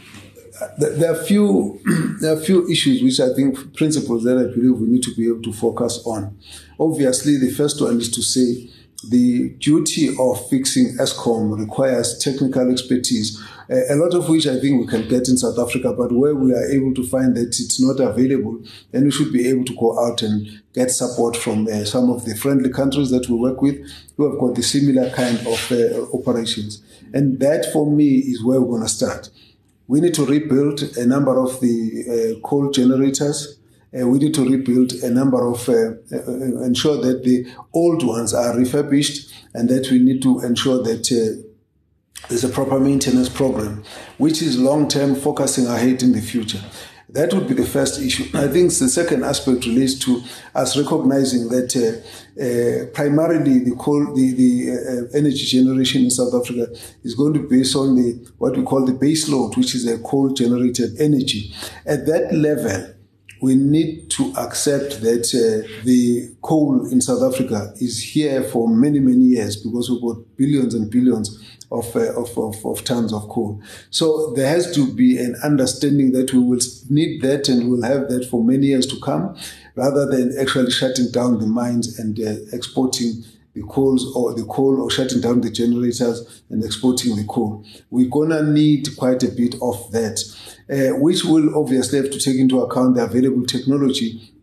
There 0.77 1.11
are 1.11 1.23
few 1.23 1.79
there 2.21 2.33
are 2.33 2.39
few 2.39 2.69
issues 2.69 3.01
which 3.03 3.19
I 3.19 3.33
think 3.33 3.75
principles 3.75 4.23
that 4.23 4.37
I 4.37 4.43
believe 4.55 4.79
we 4.79 4.87
need 4.87 5.03
to 5.03 5.15
be 5.15 5.27
able 5.27 5.41
to 5.43 5.53
focus 5.53 6.01
on. 6.05 6.37
Obviously, 6.79 7.37
the 7.37 7.51
first 7.51 7.81
one 7.81 7.97
is 7.97 8.11
to 8.11 8.21
say 8.21 8.69
the 9.09 9.49
duty 9.59 10.15
of 10.19 10.49
fixing 10.49 10.97
Eskom 10.97 11.57
requires 11.59 12.17
technical 12.19 12.71
expertise, 12.71 13.39
a 13.69 13.95
lot 13.95 14.13
of 14.13 14.29
which 14.29 14.47
I 14.47 14.59
think 14.59 14.79
we 14.79 14.87
can 14.87 15.07
get 15.07 15.27
in 15.27 15.37
South 15.37 15.59
Africa, 15.59 15.93
but 15.93 16.11
where 16.11 16.33
we 16.35 16.53
are 16.53 16.65
able 16.71 16.93
to 16.93 17.05
find 17.05 17.35
that 17.35 17.47
it's 17.47 17.81
not 17.81 17.99
available, 17.99 18.61
then 18.91 19.05
we 19.05 19.11
should 19.11 19.33
be 19.33 19.47
able 19.47 19.65
to 19.65 19.75
go 19.75 19.99
out 19.99 20.21
and 20.21 20.61
get 20.73 20.91
support 20.91 21.35
from 21.35 21.67
uh, 21.67 21.83
some 21.83 22.09
of 22.09 22.25
the 22.25 22.35
friendly 22.35 22.69
countries 22.69 23.09
that 23.09 23.27
we 23.27 23.35
work 23.35 23.61
with 23.61 23.77
who 24.15 24.29
have 24.29 24.39
got 24.39 24.55
the 24.55 24.63
similar 24.63 25.09
kind 25.11 25.39
of 25.45 25.71
uh, 25.71 26.17
operations. 26.17 26.81
And 27.13 27.39
that 27.39 27.71
for 27.73 27.89
me 27.89 28.15
is 28.15 28.43
where 28.43 28.61
we're 28.61 28.77
going 28.77 28.83
to 28.83 28.89
start. 28.89 29.29
We 29.87 30.01
need 30.01 30.13
to 30.15 30.25
rebuild 30.25 30.81
a 30.97 31.05
number 31.05 31.37
of 31.39 31.59
the 31.59 32.35
uh, 32.37 32.47
coal 32.47 32.71
generators 32.71 33.57
uh, 33.97 34.05
we 34.05 34.19
need 34.19 34.33
to 34.33 34.47
rebuild 34.47 34.91
a 35.03 35.09
number 35.09 35.47
of, 35.47 35.67
uh, 35.69 35.91
uh, 36.11 36.61
ensure 36.63 36.97
that 36.97 37.23
the 37.23 37.47
old 37.73 38.05
ones 38.05 38.33
are 38.33 38.55
refurbished 38.57 39.33
and 39.53 39.69
that 39.69 39.89
we 39.89 39.99
need 39.99 40.21
to 40.21 40.41
ensure 40.41 40.83
that 40.83 41.09
there's 42.29 42.43
a 42.43 42.49
proper 42.49 42.79
maintenance 42.79 43.29
program, 43.29 43.83
which 44.17 44.41
is 44.41 44.59
long 44.59 44.87
term 44.87 45.15
focusing 45.15 45.67
ahead 45.67 46.03
in 46.03 46.11
the 46.11 46.21
future. 46.21 46.61
That 47.09 47.33
would 47.33 47.47
be 47.47 47.53
the 47.53 47.65
first 47.65 48.01
issue. 48.01 48.25
I 48.37 48.49
think 48.49 48.73
the 48.73 48.89
second 48.89 49.23
aspect 49.23 49.65
relates 49.65 49.97
to 49.99 50.21
us 50.53 50.75
recognizing 50.75 51.47
that 51.47 51.73
uh, 51.73 52.43
uh, 52.43 52.91
primarily 52.93 53.59
the 53.59 53.75
coal, 53.77 54.13
the, 54.13 54.33
the 54.33 54.71
uh, 54.71 55.17
energy 55.17 55.45
generation 55.45 56.03
in 56.03 56.09
South 56.09 56.33
Africa 56.33 56.67
is 57.03 57.15
going 57.15 57.33
to 57.35 57.39
be 57.39 57.59
based 57.59 57.77
on 57.77 57.95
the 57.95 58.29
what 58.39 58.57
we 58.57 58.63
call 58.63 58.85
the 58.85 58.93
base 58.93 59.29
load, 59.29 59.55
which 59.55 59.73
is 59.73 59.87
a 59.87 59.97
coal 59.99 60.33
generated 60.33 60.99
energy. 60.99 61.53
At 61.85 62.05
that 62.07 62.33
level, 62.33 62.93
we 63.41 63.55
need 63.55 64.09
to 64.11 64.33
accept 64.37 65.01
that 65.01 65.25
uh, 65.33 65.83
the 65.83 66.31
coal 66.41 66.87
in 66.91 67.01
South 67.01 67.21
Africa 67.33 67.73
is 67.79 68.01
here 68.01 68.43
for 68.43 68.67
many, 68.67 68.99
many 68.99 69.25
years 69.25 69.55
because 69.57 69.89
we've 69.89 70.01
got 70.01 70.17
billions 70.37 70.73
and 70.73 70.89
billions 70.89 71.43
of, 71.71 71.95
uh, 71.95 72.13
of, 72.19 72.37
of, 72.37 72.65
of, 72.65 72.83
tons 72.83 73.13
of 73.13 73.27
coal. 73.29 73.61
So 73.89 74.33
there 74.35 74.47
has 74.47 74.73
to 74.75 74.93
be 74.93 75.17
an 75.17 75.35
understanding 75.43 76.11
that 76.13 76.33
we 76.33 76.39
will 76.39 76.59
need 76.89 77.21
that 77.21 77.49
and 77.49 77.69
we'll 77.69 77.83
have 77.83 78.09
that 78.09 78.27
for 78.29 78.43
many 78.43 78.67
years 78.67 78.87
to 78.87 78.99
come 79.01 79.37
rather 79.75 80.05
than 80.05 80.37
actually 80.39 80.71
shutting 80.71 81.11
down 81.11 81.39
the 81.39 81.45
mines 81.45 81.99
and 81.99 82.19
uh, 82.19 82.35
exporting 82.53 83.23
the 83.57 83.67
coals 83.67 84.13
or 84.15 84.33
the 84.33 84.45
coal 84.45 84.81
or 84.81 84.89
shutting 84.89 85.21
down 85.21 85.41
the 85.41 85.49
generators 85.49 86.43
and 86.49 86.63
exporting 86.63 87.15
the 87.15 87.25
coal. 87.25 87.63
We're 87.89 88.09
gonna 88.09 88.43
need 88.43 88.89
quite 88.97 89.23
a 89.23 89.29
bit 89.29 89.55
of 89.61 89.91
that, 89.91 90.23
uh, 90.69 90.97
which 90.99 91.23
will 91.25 91.57
obviously 91.57 91.99
have 91.99 92.11
to 92.11 92.19
take 92.19 92.37
into 92.37 92.61
account 92.61 92.95
the 92.95 93.03
available 93.03 93.45
technology 93.45 94.33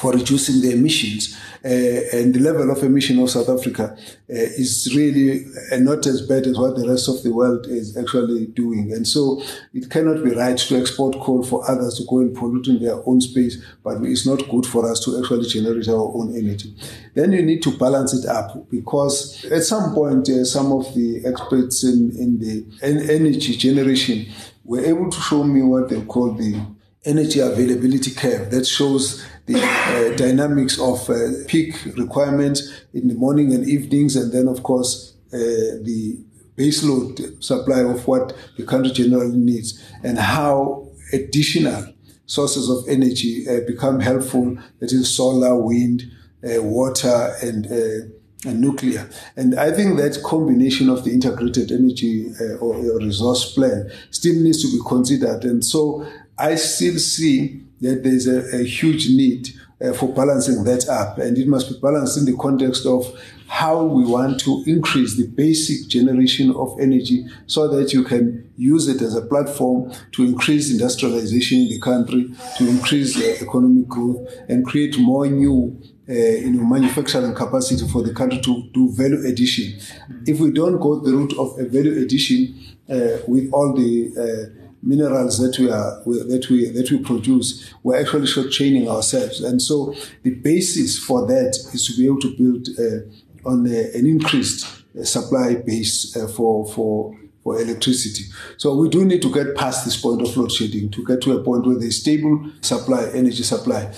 for 0.00 0.12
reducing 0.12 0.62
the 0.62 0.72
emissions. 0.72 1.36
Uh, 1.62 1.68
and 2.16 2.34
the 2.34 2.40
level 2.40 2.70
of 2.70 2.82
emission 2.82 3.18
of 3.18 3.28
South 3.28 3.50
Africa 3.50 3.94
uh, 3.94 3.98
is 4.28 4.90
really 4.96 5.44
uh, 5.70 5.76
not 5.76 6.06
as 6.06 6.22
bad 6.22 6.46
as 6.46 6.58
what 6.58 6.74
the 6.74 6.88
rest 6.88 7.06
of 7.06 7.22
the 7.22 7.30
world 7.30 7.66
is 7.66 7.98
actually 7.98 8.46
doing. 8.46 8.92
And 8.92 9.06
so 9.06 9.42
it 9.74 9.90
cannot 9.90 10.24
be 10.24 10.30
right 10.30 10.56
to 10.56 10.80
export 10.80 11.20
coal 11.20 11.42
for 11.42 11.70
others 11.70 11.98
to 11.98 12.04
go 12.08 12.20
and 12.20 12.34
pollute 12.34 12.68
in 12.68 12.82
their 12.82 13.06
own 13.06 13.20
space, 13.20 13.62
but 13.84 14.02
it's 14.02 14.26
not 14.26 14.48
good 14.48 14.64
for 14.64 14.90
us 14.90 15.04
to 15.04 15.18
actually 15.18 15.46
generate 15.48 15.88
our 15.88 16.10
own 16.14 16.34
energy. 16.34 16.74
Then 17.12 17.32
you 17.32 17.42
need 17.42 17.62
to 17.64 17.76
balance 17.76 18.14
it 18.14 18.24
up 18.24 18.70
because 18.70 19.44
at 19.52 19.64
some 19.64 19.94
point, 19.94 20.30
uh, 20.30 20.46
some 20.46 20.72
of 20.72 20.94
the 20.94 21.22
experts 21.26 21.84
in, 21.84 22.10
in 22.16 22.38
the 22.38 22.64
energy 22.82 23.54
generation 23.54 24.32
were 24.64 24.80
able 24.80 25.10
to 25.10 25.20
show 25.20 25.44
me 25.44 25.60
what 25.60 25.90
they 25.90 26.00
call 26.00 26.32
the 26.32 26.58
energy 27.04 27.40
availability 27.40 28.10
curve 28.10 28.50
that 28.50 28.66
shows 28.66 29.24
the 29.50 29.60
uh, 29.62 30.16
dynamics 30.16 30.78
of 30.78 31.08
uh, 31.10 31.14
peak 31.48 31.74
requirements 31.96 32.58
in 32.92 33.08
the 33.08 33.14
morning 33.14 33.52
and 33.54 33.68
evenings, 33.68 34.16
and 34.16 34.32
then, 34.32 34.46
of 34.48 34.62
course, 34.62 35.14
uh, 35.32 35.38
the 35.82 36.18
baseload 36.56 37.42
supply 37.42 37.80
of 37.80 38.06
what 38.06 38.36
the 38.56 38.64
country 38.64 38.92
generally 38.92 39.36
needs, 39.36 39.82
and 40.04 40.18
how 40.18 40.86
additional 41.12 41.82
sources 42.26 42.70
of 42.70 42.88
energy 42.88 43.44
uh, 43.48 43.60
become 43.66 43.98
helpful. 44.00 44.56
That 44.78 44.92
is 44.92 45.14
solar, 45.16 45.56
wind, 45.56 46.04
uh, 46.44 46.62
water, 46.62 47.34
and 47.42 47.66
uh, 47.66 48.06
and 48.44 48.60
nuclear. 48.60 49.08
And 49.36 49.58
I 49.58 49.70
think 49.70 49.98
that 49.98 50.22
combination 50.24 50.88
of 50.88 51.04
the 51.04 51.10
integrated 51.10 51.70
energy 51.70 52.32
uh, 52.40 52.56
or, 52.56 52.76
or, 52.76 52.98
resource 52.98 53.52
plan 53.52 53.90
still 54.10 54.34
needs 54.34 54.62
to 54.62 54.76
be 54.76 54.82
considered. 54.86 55.44
And 55.44 55.64
so 55.64 56.06
I 56.38 56.54
still 56.54 56.98
see 56.98 57.62
that 57.82 58.02
there's 58.02 58.26
a, 58.26 58.60
a 58.60 58.64
huge 58.64 59.08
need 59.10 59.48
uh, 59.82 59.92
for 59.92 60.12
balancing 60.14 60.64
that 60.64 60.88
up. 60.88 61.18
And 61.18 61.36
it 61.36 61.48
must 61.48 61.68
be 61.68 61.78
balanced 61.80 62.18
in 62.18 62.24
the 62.24 62.36
context 62.36 62.86
of 62.86 63.18
how 63.48 63.82
we 63.82 64.04
want 64.04 64.40
to 64.40 64.62
increase 64.66 65.16
the 65.16 65.26
basic 65.26 65.88
generation 65.88 66.54
of 66.54 66.78
energy 66.80 67.26
so 67.46 67.66
that 67.66 67.92
you 67.92 68.04
can 68.04 68.48
use 68.56 68.86
it 68.86 69.02
as 69.02 69.16
a 69.16 69.22
platform 69.22 69.92
to 70.12 70.24
increase 70.24 70.70
industrialization 70.70 71.58
in 71.58 71.68
the 71.68 71.80
country, 71.80 72.32
to 72.56 72.68
increase 72.68 73.16
uh, 73.16 73.44
economic 73.44 73.88
growth, 73.88 74.26
and 74.48 74.64
create 74.64 74.98
more 74.98 75.26
new 75.26 75.76
uh, 76.10 76.12
you 76.12 76.50
know, 76.50 76.64
manufacturing 76.64 77.34
capacity 77.34 77.86
for 77.88 78.02
the 78.02 78.12
country 78.12 78.40
to 78.40 78.68
do 78.74 78.90
value 78.92 79.24
addition. 79.26 79.78
If 80.26 80.40
we 80.40 80.50
don't 80.50 80.80
go 80.80 80.98
the 80.98 81.12
route 81.12 81.34
of 81.38 81.58
a 81.58 81.68
value 81.68 82.02
addition 82.02 82.58
uh, 82.88 83.22
with 83.28 83.48
all 83.52 83.72
the 83.74 84.12
uh, 84.18 84.60
minerals 84.82 85.38
that 85.38 85.56
we 85.58 85.70
are 85.70 86.02
that 86.04 86.46
we 86.50 86.70
that 86.70 86.90
we 86.90 86.98
produce, 86.98 87.72
we're 87.82 88.00
actually 88.00 88.26
shortchanging 88.26 88.88
ourselves. 88.88 89.40
And 89.40 89.62
so 89.62 89.94
the 90.22 90.34
basis 90.34 90.98
for 90.98 91.26
that 91.26 91.56
is 91.72 91.86
to 91.86 91.96
be 91.96 92.06
able 92.06 92.20
to 92.20 92.36
build 92.36 92.68
uh, 92.78 93.48
on 93.48 93.66
a, 93.66 93.96
an 93.96 94.06
increased 94.06 94.66
uh, 94.98 95.04
supply 95.04 95.54
base 95.54 96.16
uh, 96.16 96.26
for 96.26 96.66
for 96.72 97.16
for 97.44 97.60
electricity. 97.60 98.24
So 98.56 98.74
we 98.74 98.88
do 98.88 99.04
need 99.04 99.22
to 99.22 99.32
get 99.32 99.56
past 99.56 99.84
this 99.84 99.96
point 99.96 100.20
of 100.22 100.36
load 100.36 100.52
shedding 100.52 100.90
to 100.90 101.04
get 101.04 101.22
to 101.22 101.38
a 101.38 101.42
point 101.42 101.66
where 101.66 101.78
there's 101.78 102.00
stable 102.00 102.50
supply, 102.60 103.08
energy 103.14 103.42
supply. 103.42 103.94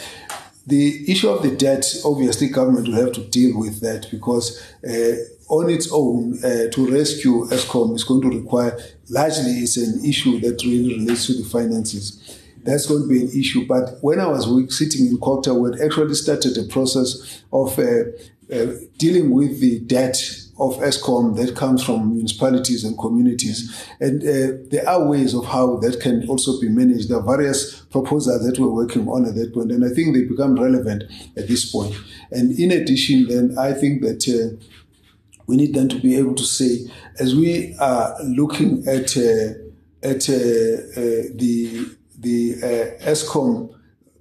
The 0.67 1.11
issue 1.11 1.29
of 1.29 1.43
the 1.43 1.51
debt, 1.51 1.85
obviously, 2.05 2.49
government 2.49 2.89
will 2.89 3.05
have 3.05 3.13
to 3.13 3.25
deal 3.29 3.59
with 3.59 3.81
that 3.81 4.09
because 4.11 4.63
uh, 4.89 5.17
on 5.49 5.69
its 5.69 5.91
own 5.93 6.39
uh, 6.45 6.71
to 6.71 6.91
rescue 6.91 7.47
Eskom 7.47 7.97
is 7.97 8.05
going 8.05 8.23
to 8.23 8.39
require, 8.39 8.79
largely, 9.09 9.53
it's 9.53 9.77
an 9.77 10.05
issue 10.05 10.39
that 10.41 10.63
really 10.65 10.99
relates 10.99 11.27
to 11.27 11.35
the 11.35 11.45
finances. 11.45 12.39
That's 12.63 12.87
going 12.87 13.03
to 13.03 13.09
be 13.09 13.23
an 13.23 13.29
issue. 13.29 13.67
But 13.67 13.99
when 14.03 14.21
I 14.21 14.27
was 14.27 14.45
sitting 14.77 15.09
in 15.09 15.19
CoGTA, 15.19 15.61
we 15.61 15.73
had 15.73 15.81
actually 15.85 16.15
started 16.15 16.57
a 16.57 16.69
process 16.69 17.43
of 17.53 17.77
uh, 17.79 17.83
uh, 18.53 18.67
dealing 18.99 19.31
with 19.31 19.61
the 19.61 19.81
debt 19.81 20.17
of 20.59 20.77
Eskom 20.77 21.35
that 21.37 21.57
comes 21.57 21.83
from 21.83 22.15
municipalities 22.15 22.85
and 22.85 22.99
communities. 22.99 23.85
And 24.01 24.23
uh, 24.23 24.59
there 24.71 24.87
are 24.87 25.09
ways 25.09 25.35
of 25.35 25.47
how 25.47 25.77
that 25.79 26.01
can 26.01 26.29
also 26.29 26.61
be 26.61 26.69
managed. 26.69 27.09
There 27.09 27.19
are 27.19 27.37
various 27.37 27.81
proposals 27.83 28.45
that 28.47 28.59
we're 28.59 28.69
working 28.69 29.09
on 29.09 29.25
at 29.25 29.35
that 29.37 29.55
point, 29.55 29.73
and 29.73 29.85
I 29.85 29.89
think 29.89 30.15
they 30.15 30.25
become 30.25 30.55
relevant 30.55 31.05
at 31.37 31.49
this 31.49 31.71
point. 31.71 31.95
And 32.31 32.59
in 32.59 32.71
addition, 32.71 33.29
then 33.29 33.57
I 33.59 33.73
think 33.73 34.03
that 34.03 34.29
uh, 34.29 34.63
we 35.47 35.57
need 35.57 35.75
them 35.75 35.89
to 35.89 35.99
be 35.99 36.17
able 36.17 36.35
to 36.35 36.45
say, 36.45 36.87
as 37.19 37.35
we 37.35 37.75
are 37.81 38.15
looking 38.23 38.87
at 38.87 39.17
uh, 39.17 39.55
at 40.03 40.29
uh, 40.29 40.33
uh, 40.33 41.23
the 41.35 41.87
the 42.19 42.55
uh, 42.63 43.05
Eskom 43.05 43.75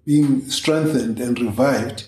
being 0.05 0.49
strengthened 0.49 1.19
and 1.19 1.39
revived, 1.39 2.07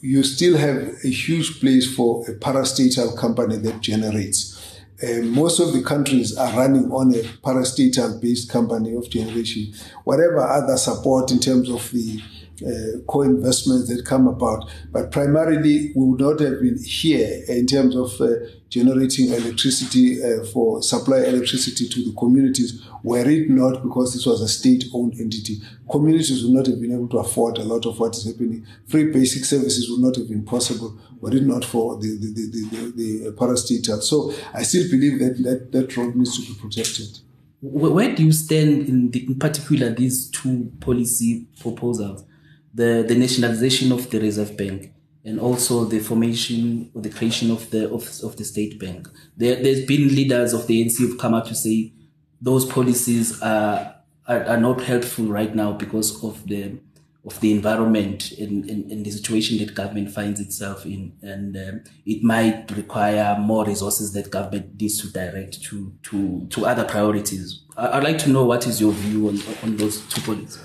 you 0.00 0.22
still 0.22 0.56
have 0.56 0.76
a 1.04 1.08
huge 1.08 1.60
place 1.60 1.92
for 1.94 2.24
a 2.28 2.34
parastatal 2.34 3.16
company 3.16 3.56
that 3.56 3.80
generates. 3.80 4.54
uh, 5.02 5.22
most 5.22 5.60
of 5.60 5.72
the 5.72 5.82
countries 5.82 6.36
are 6.36 6.56
running 6.56 6.90
on 6.90 7.14
a 7.14 7.22
parastatal 7.44 8.20
based 8.20 8.50
company 8.50 8.94
of 8.94 9.08
generation. 9.08 9.72
Whatever 10.04 10.40
other 10.40 10.76
support 10.76 11.30
in 11.30 11.38
terms 11.38 11.70
of 11.70 11.90
the 11.92 12.20
uh, 12.66 12.98
co-investments 13.06 13.88
that 13.88 14.04
come 14.04 14.26
about. 14.26 14.70
But 14.90 15.10
primarily, 15.10 15.92
we 15.94 16.04
would 16.04 16.20
not 16.20 16.40
have 16.40 16.60
been 16.60 16.78
here 16.82 17.42
in 17.48 17.66
terms 17.66 17.96
of 17.96 18.20
uh, 18.20 18.46
generating 18.68 19.32
electricity 19.32 20.22
uh, 20.22 20.44
for 20.44 20.82
supply 20.82 21.18
electricity 21.18 21.88
to 21.88 22.04
the 22.04 22.16
communities 22.16 22.82
were 23.02 23.28
it 23.28 23.48
not 23.48 23.82
because 23.82 24.12
this 24.12 24.26
was 24.26 24.40
a 24.40 24.48
state-owned 24.48 25.14
entity. 25.20 25.56
Communities 25.90 26.44
would 26.44 26.52
not 26.52 26.66
have 26.66 26.80
been 26.80 26.92
able 26.92 27.08
to 27.08 27.18
afford 27.18 27.58
a 27.58 27.64
lot 27.64 27.86
of 27.86 27.98
what 27.98 28.16
is 28.16 28.26
happening. 28.26 28.66
Free 28.86 29.10
basic 29.10 29.44
services 29.44 29.88
would 29.90 30.00
not 30.00 30.16
have 30.16 30.28
been 30.28 30.44
possible 30.44 30.98
were 31.20 31.34
it 31.34 31.42
not 31.42 31.64
for 31.64 31.96
the, 31.96 32.08
the, 32.08 32.32
the, 32.32 32.68
the, 32.70 32.92
the 33.24 33.32
parastatal. 33.32 34.02
So 34.02 34.32
I 34.54 34.62
still 34.62 34.88
believe 34.90 35.18
that, 35.18 35.42
that 35.42 35.72
that 35.72 35.96
road 35.96 36.14
needs 36.14 36.36
to 36.36 36.52
be 36.52 36.58
protected. 36.60 37.18
Where 37.60 38.14
do 38.14 38.24
you 38.24 38.32
stand 38.32 38.88
in, 38.88 39.10
the, 39.10 39.26
in 39.26 39.38
particular 39.38 39.90
these 39.90 40.30
two 40.30 40.70
policy 40.80 41.46
proposals? 41.60 42.24
The, 42.72 43.04
the 43.06 43.14
nationalization 43.14 43.92
of 43.92 44.10
the 44.10 44.20
Reserve 44.20 44.56
Bank 44.56 44.92
and 45.24 45.40
also 45.40 45.84
the 45.84 45.98
formation 45.98 46.90
or 46.94 47.02
the 47.02 47.10
creation 47.10 47.50
of 47.50 47.70
the 47.70 47.90
of, 47.90 48.08
of 48.22 48.36
the 48.36 48.44
state 48.44 48.78
bank. 48.78 49.08
There, 49.36 49.62
there's 49.62 49.84
been 49.84 50.08
leaders 50.08 50.52
of 50.52 50.66
the 50.66 50.84
ANC 50.84 50.98
who've 50.98 51.18
come 51.18 51.34
up 51.34 51.46
to 51.48 51.54
say 51.54 51.92
those 52.40 52.64
policies 52.64 53.40
are, 53.42 53.96
are, 54.26 54.44
are 54.44 54.60
not 54.60 54.82
helpful 54.82 55.26
right 55.26 55.54
now 55.54 55.72
because 55.72 56.22
of 56.22 56.46
the 56.46 56.78
of 57.24 57.40
the 57.40 57.52
environment 57.52 58.32
and, 58.32 58.68
and, 58.70 58.90
and, 58.90 59.04
the 59.04 59.10
situation 59.10 59.58
that 59.58 59.74
government 59.74 60.10
finds 60.10 60.40
itself 60.40 60.86
in. 60.86 61.12
And 61.20 61.56
um, 61.56 61.84
it 62.06 62.22
might 62.22 62.70
require 62.76 63.36
more 63.38 63.66
resources 63.66 64.12
that 64.12 64.30
government 64.30 64.80
needs 64.80 64.98
to 65.00 65.12
direct 65.12 65.62
to, 65.64 65.92
to, 66.04 66.46
to 66.50 66.66
other 66.66 66.84
priorities. 66.84 67.64
I'd 67.76 68.04
like 68.04 68.18
to 68.18 68.30
know 68.30 68.44
what 68.44 68.66
is 68.66 68.80
your 68.80 68.92
view 68.92 69.28
on, 69.28 69.38
on 69.62 69.76
those 69.76 70.00
two 70.08 70.20
points. 70.22 70.58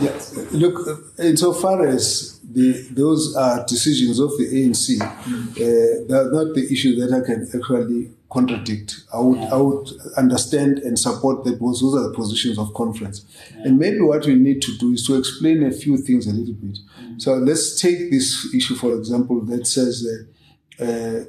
Yeah, 0.00 0.18
look, 0.50 1.14
insofar 1.18 1.86
as 1.86 2.40
the, 2.42 2.72
those 2.90 3.36
are 3.36 3.64
decisions 3.66 4.18
of 4.18 4.30
the 4.38 4.46
ANC, 4.46 4.98
mm. 4.98 5.50
uh, 5.52 6.06
they're 6.08 6.32
not 6.32 6.54
the 6.54 6.68
issue 6.70 6.96
that 6.96 7.14
I 7.14 7.24
can 7.24 7.42
actually 7.54 8.10
contradict. 8.30 9.04
I 9.12 9.20
would, 9.20 9.38
I 9.38 9.56
would 9.56 9.88
understand 10.16 10.78
and 10.80 10.98
support 10.98 11.44
that 11.44 11.60
those 11.60 11.82
are 11.82 12.08
the 12.08 12.14
positions 12.14 12.58
of 12.58 12.74
conference. 12.74 13.24
And 13.64 13.78
maybe 13.78 14.00
what 14.00 14.26
we 14.26 14.34
need 14.34 14.60
to 14.62 14.76
do 14.78 14.92
is 14.92 15.06
to 15.06 15.16
explain 15.18 15.62
a 15.64 15.70
few 15.70 15.96
things 15.96 16.26
a 16.26 16.32
little 16.32 16.54
bit. 16.54 16.78
So 17.16 17.34
let's 17.34 17.80
take 17.80 18.10
this 18.10 18.54
issue, 18.54 18.74
for 18.74 18.94
example, 18.94 19.40
that 19.46 19.66
says 19.66 20.06
uh, 20.06 20.84
uh, 20.84 21.24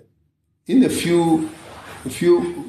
in 0.68 0.84
a 0.84 0.90
few, 0.90 1.50
a 2.06 2.10
few, 2.10 2.66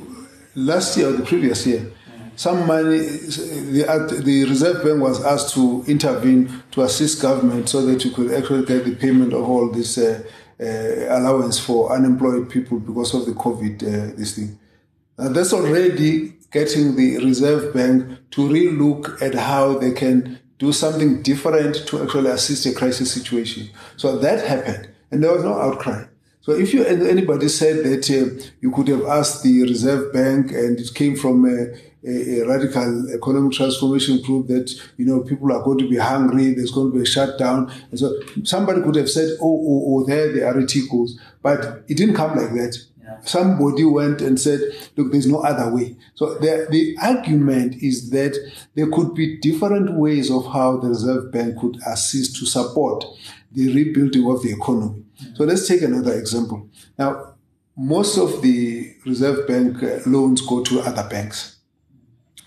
last 0.55 0.97
year 0.97 1.09
or 1.09 1.13
the 1.13 1.25
previous 1.25 1.67
year, 1.67 1.93
some 2.37 2.67
money, 2.67 3.01
the, 3.01 4.23
the 4.25 4.47
Reserve 4.49 4.83
Bank 4.83 5.03
was 5.03 5.23
asked 5.23 5.53
to 5.55 5.85
intervene 5.87 6.63
to 6.71 6.83
assist 6.83 7.21
government 7.21 7.69
so 7.69 7.85
that 7.85 8.03
you 8.03 8.13
could 8.13 8.33
actually 8.33 8.65
get 8.65 8.87
the 8.87 8.95
payment 8.95 9.35
of 9.35 9.43
all 9.47 9.71
this 9.71 9.99
uh, 9.99 10.23
uh, 10.23 10.23
allowance 10.61 11.59
for 11.59 11.93
unemployed 11.93 12.51
people 12.51 12.79
because 12.79 13.15
of 13.15 13.27
the 13.27 13.33
COVID 13.33 13.83
uh, 13.83 14.17
this 14.17 14.37
thing. 14.37 14.59
That's 15.17 15.53
already 15.53 16.35
getting 16.51 16.97
the 16.97 17.19
Reserve 17.19 17.73
Bank 17.75 18.19
to 18.33 18.49
relook 18.49 19.21
at 19.23 19.35
how 19.35 19.79
they 19.79 19.93
can 19.93 20.39
do 20.59 20.73
something 20.73 21.23
different 21.23 21.87
to 21.89 22.03
actually 22.03 22.31
assist 22.31 22.67
a 22.67 22.73
crisis 22.73 23.13
situation. 23.13 23.71
So 23.97 24.19
that 24.19 24.47
happened, 24.47 24.89
and 25.11 25.23
there 25.23 25.33
was 25.33 25.45
no 25.45 25.59
outcry. 25.59 26.05
So 26.43 26.53
if 26.53 26.73
you 26.73 26.85
anybody 26.85 27.49
said 27.49 27.85
that 27.85 28.11
uh, 28.11 28.43
you 28.61 28.71
could 28.71 28.89
have 28.89 29.05
asked 29.05 29.43
the 29.43 29.63
Reserve 29.63 30.13
Bank 30.13 30.53
and 30.53 30.79
it 30.81 30.95
came 30.95 31.15
from 31.17 31.45
a, 31.45 31.69
a, 32.07 32.41
a, 32.41 32.49
radical 32.49 33.15
economic 33.15 33.53
transformation 33.53 34.21
group 34.23 34.47
that 34.47 34.71
you 34.97 35.05
know 35.05 35.21
people 35.21 35.53
are 35.53 35.63
going 35.63 35.79
to 35.79 35.89
be 35.89 35.97
hungry, 35.97 36.55
there's 36.55 36.71
going 36.71 36.91
to 36.91 36.97
be 36.97 37.03
a 37.03 37.07
shutdown, 37.07 37.71
and 37.91 37.99
so 37.99 38.19
somebody 38.45 38.83
could 38.83 38.97
have 38.97 39.11
said, 39.11 39.37
"Oh, 39.41 39.47
oh, 39.47 39.85
oh, 39.87 40.05
there 40.05 40.33
the 40.33 40.41
RET 40.41 40.73
goes," 40.91 41.19
but 41.43 41.85
it 41.89 41.97
didn't 41.97 42.15
come 42.15 42.37
like 42.37 42.53
that. 42.55 42.77
Yeah. 43.03 43.21
Somebody 43.23 43.85
went 43.85 44.23
and 44.23 44.41
said, 44.41 44.61
"Look, 44.97 45.13
there's 45.13 45.27
no 45.27 45.41
other 45.41 45.75
way." 45.75 45.97
So 46.15 46.35
the 46.35 46.67
the 46.71 46.97
argument 47.03 47.83
is 47.83 48.11
that 48.11 48.37
there 48.75 48.91
could 48.91 49.15
be 49.15 49.39
different 49.39 49.95
ways 49.95 50.31
of 50.31 50.47
how 50.47 50.79
the 50.79 50.89
Reserve 50.89 51.31
Bank 51.31 51.59
could 51.59 51.79
assist 51.87 52.37
to 52.37 52.47
support 52.47 53.05
the 53.53 53.73
rebuilding 53.75 54.31
of 54.31 54.43
the 54.43 54.53
economy. 54.53 55.03
Mm-hmm. 55.23 55.35
So 55.37 55.45
let's 55.45 55.67
take 55.67 55.83
another 55.83 56.19
example. 56.19 56.69
Now, 56.99 57.35
most 57.77 58.19
of 58.19 58.43
the 58.43 58.95
Reserve 59.07 59.47
Bank 59.47 59.83
uh, 59.83 59.99
loans 60.07 60.41
go 60.43 60.63
to 60.63 60.81
other 60.81 61.09
banks. 61.09 61.57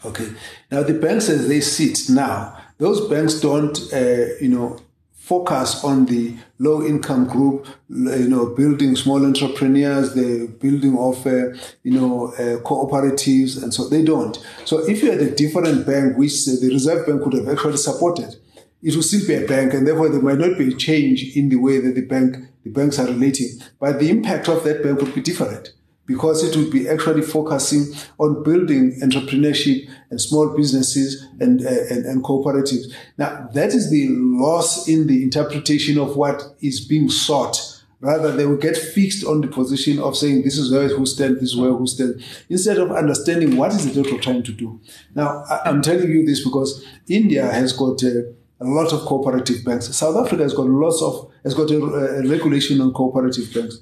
Okay. 0.05 0.29
Now 0.71 0.83
the 0.83 0.93
banks 0.93 1.29
as 1.29 1.47
they 1.47 1.61
sit 1.61 2.09
now, 2.09 2.57
those 2.77 3.07
banks 3.07 3.39
don't, 3.39 3.77
uh, 3.93 4.35
you 4.41 4.49
know, 4.49 4.79
focus 5.13 5.85
on 5.85 6.05
the 6.05 6.35
low 6.59 6.85
income 6.85 7.25
group, 7.25 7.65
you 7.89 8.27
know, 8.27 8.47
building 8.47 8.93
small 8.97 9.25
entrepreneurs, 9.25 10.13
the 10.13 10.47
building 10.59 10.97
of, 10.97 11.25
uh, 11.25 11.55
you 11.83 11.93
know, 11.97 12.27
uh, 12.33 12.59
cooperatives, 12.61 13.63
and 13.63 13.73
so 13.73 13.87
they 13.87 14.03
don't. 14.03 14.45
So 14.65 14.79
if 14.79 15.01
you 15.01 15.11
had 15.11 15.21
a 15.21 15.33
different 15.33 15.85
bank, 15.85 16.17
which 16.17 16.33
uh, 16.49 16.59
the 16.59 16.69
Reserve 16.73 17.07
Bank 17.07 17.23
could 17.23 17.33
have 17.35 17.47
actually 17.47 17.77
supported, 17.77 18.35
it 18.81 18.93
will 18.93 19.03
still 19.03 19.25
be 19.25 19.35
a 19.35 19.47
bank, 19.47 19.73
and 19.73 19.87
therefore 19.87 20.09
there 20.09 20.21
might 20.21 20.39
not 20.39 20.57
be 20.57 20.73
a 20.73 20.75
change 20.75 21.37
in 21.37 21.47
the 21.47 21.55
way 21.55 21.79
that 21.79 21.95
the 21.95 22.05
bank, 22.05 22.35
the 22.65 22.69
banks 22.69 22.99
are 22.99 23.07
relating, 23.07 23.61
but 23.79 23.99
the 23.99 24.09
impact 24.09 24.49
of 24.49 24.65
that 24.65 24.83
bank 24.83 24.99
would 24.99 25.15
be 25.15 25.21
different 25.21 25.71
because 26.05 26.43
it 26.43 26.55
would 26.57 26.71
be 26.71 26.87
actually 26.89 27.21
focusing 27.21 27.85
on 28.19 28.43
building 28.43 28.99
entrepreneurship 29.01 29.89
and 30.09 30.19
small 30.19 30.55
businesses 30.55 31.25
and, 31.39 31.65
uh, 31.65 31.69
and, 31.89 32.05
and, 32.05 32.23
cooperatives. 32.23 32.93
Now, 33.17 33.47
that 33.53 33.69
is 33.69 33.89
the 33.89 34.09
loss 34.09 34.87
in 34.87 35.07
the 35.07 35.23
interpretation 35.23 35.97
of 35.97 36.17
what 36.17 36.43
is 36.59 36.85
being 36.85 37.09
sought. 37.09 37.57
Rather, 38.01 38.33
they 38.33 38.45
will 38.45 38.57
get 38.57 38.75
fixed 38.75 39.25
on 39.25 39.39
the 39.39 39.47
position 39.47 39.97
of 39.97 40.17
saying, 40.17 40.43
this 40.43 40.57
is 40.57 40.69
where 40.69 40.89
who 40.89 41.05
stand, 41.05 41.37
this 41.37 41.53
is 41.53 41.55
where 41.55 41.71
who 41.71 41.87
stand, 41.87 42.21
instead 42.49 42.77
of 42.77 42.91
understanding 42.91 43.55
what 43.55 43.71
is 43.71 43.93
the 43.93 44.01
we're 44.01 44.19
trying 44.19 44.43
to 44.43 44.51
do. 44.51 44.81
Now, 45.15 45.45
I'm 45.63 45.81
telling 45.81 46.09
you 46.09 46.25
this 46.25 46.43
because 46.43 46.85
India 47.07 47.49
has 47.49 47.71
got 47.71 48.03
a, 48.03 48.33
a 48.59 48.65
lot 48.65 48.91
of 48.91 49.05
cooperative 49.05 49.63
banks. 49.63 49.95
South 49.95 50.17
Africa 50.17 50.43
has 50.43 50.53
got 50.53 50.67
lots 50.67 51.01
of, 51.01 51.31
has 51.45 51.53
got 51.53 51.71
a, 51.71 51.77
a 51.77 52.27
regulation 52.27 52.81
on 52.81 52.91
cooperative 52.91 53.53
banks. 53.53 53.79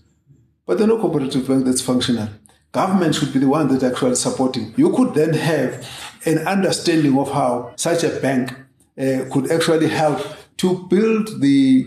But 0.71 0.77
the 0.77 0.87
no 0.87 0.97
cooperative 0.97 1.49
bank 1.49 1.65
that's 1.65 1.81
functional. 1.81 2.29
Government 2.71 3.13
should 3.13 3.33
be 3.33 3.39
the 3.39 3.49
one 3.49 3.67
that's 3.67 3.83
actually 3.83 4.15
supporting. 4.15 4.73
You 4.77 4.93
could 4.93 5.13
then 5.13 5.33
have 5.33 5.85
an 6.25 6.47
understanding 6.47 7.19
of 7.19 7.29
how 7.29 7.73
such 7.75 8.05
a 8.05 8.21
bank 8.21 8.51
uh, 8.97 9.25
could 9.33 9.51
actually 9.51 9.89
help 9.89 10.25
to 10.59 10.87
build 10.87 11.41
the 11.41 11.85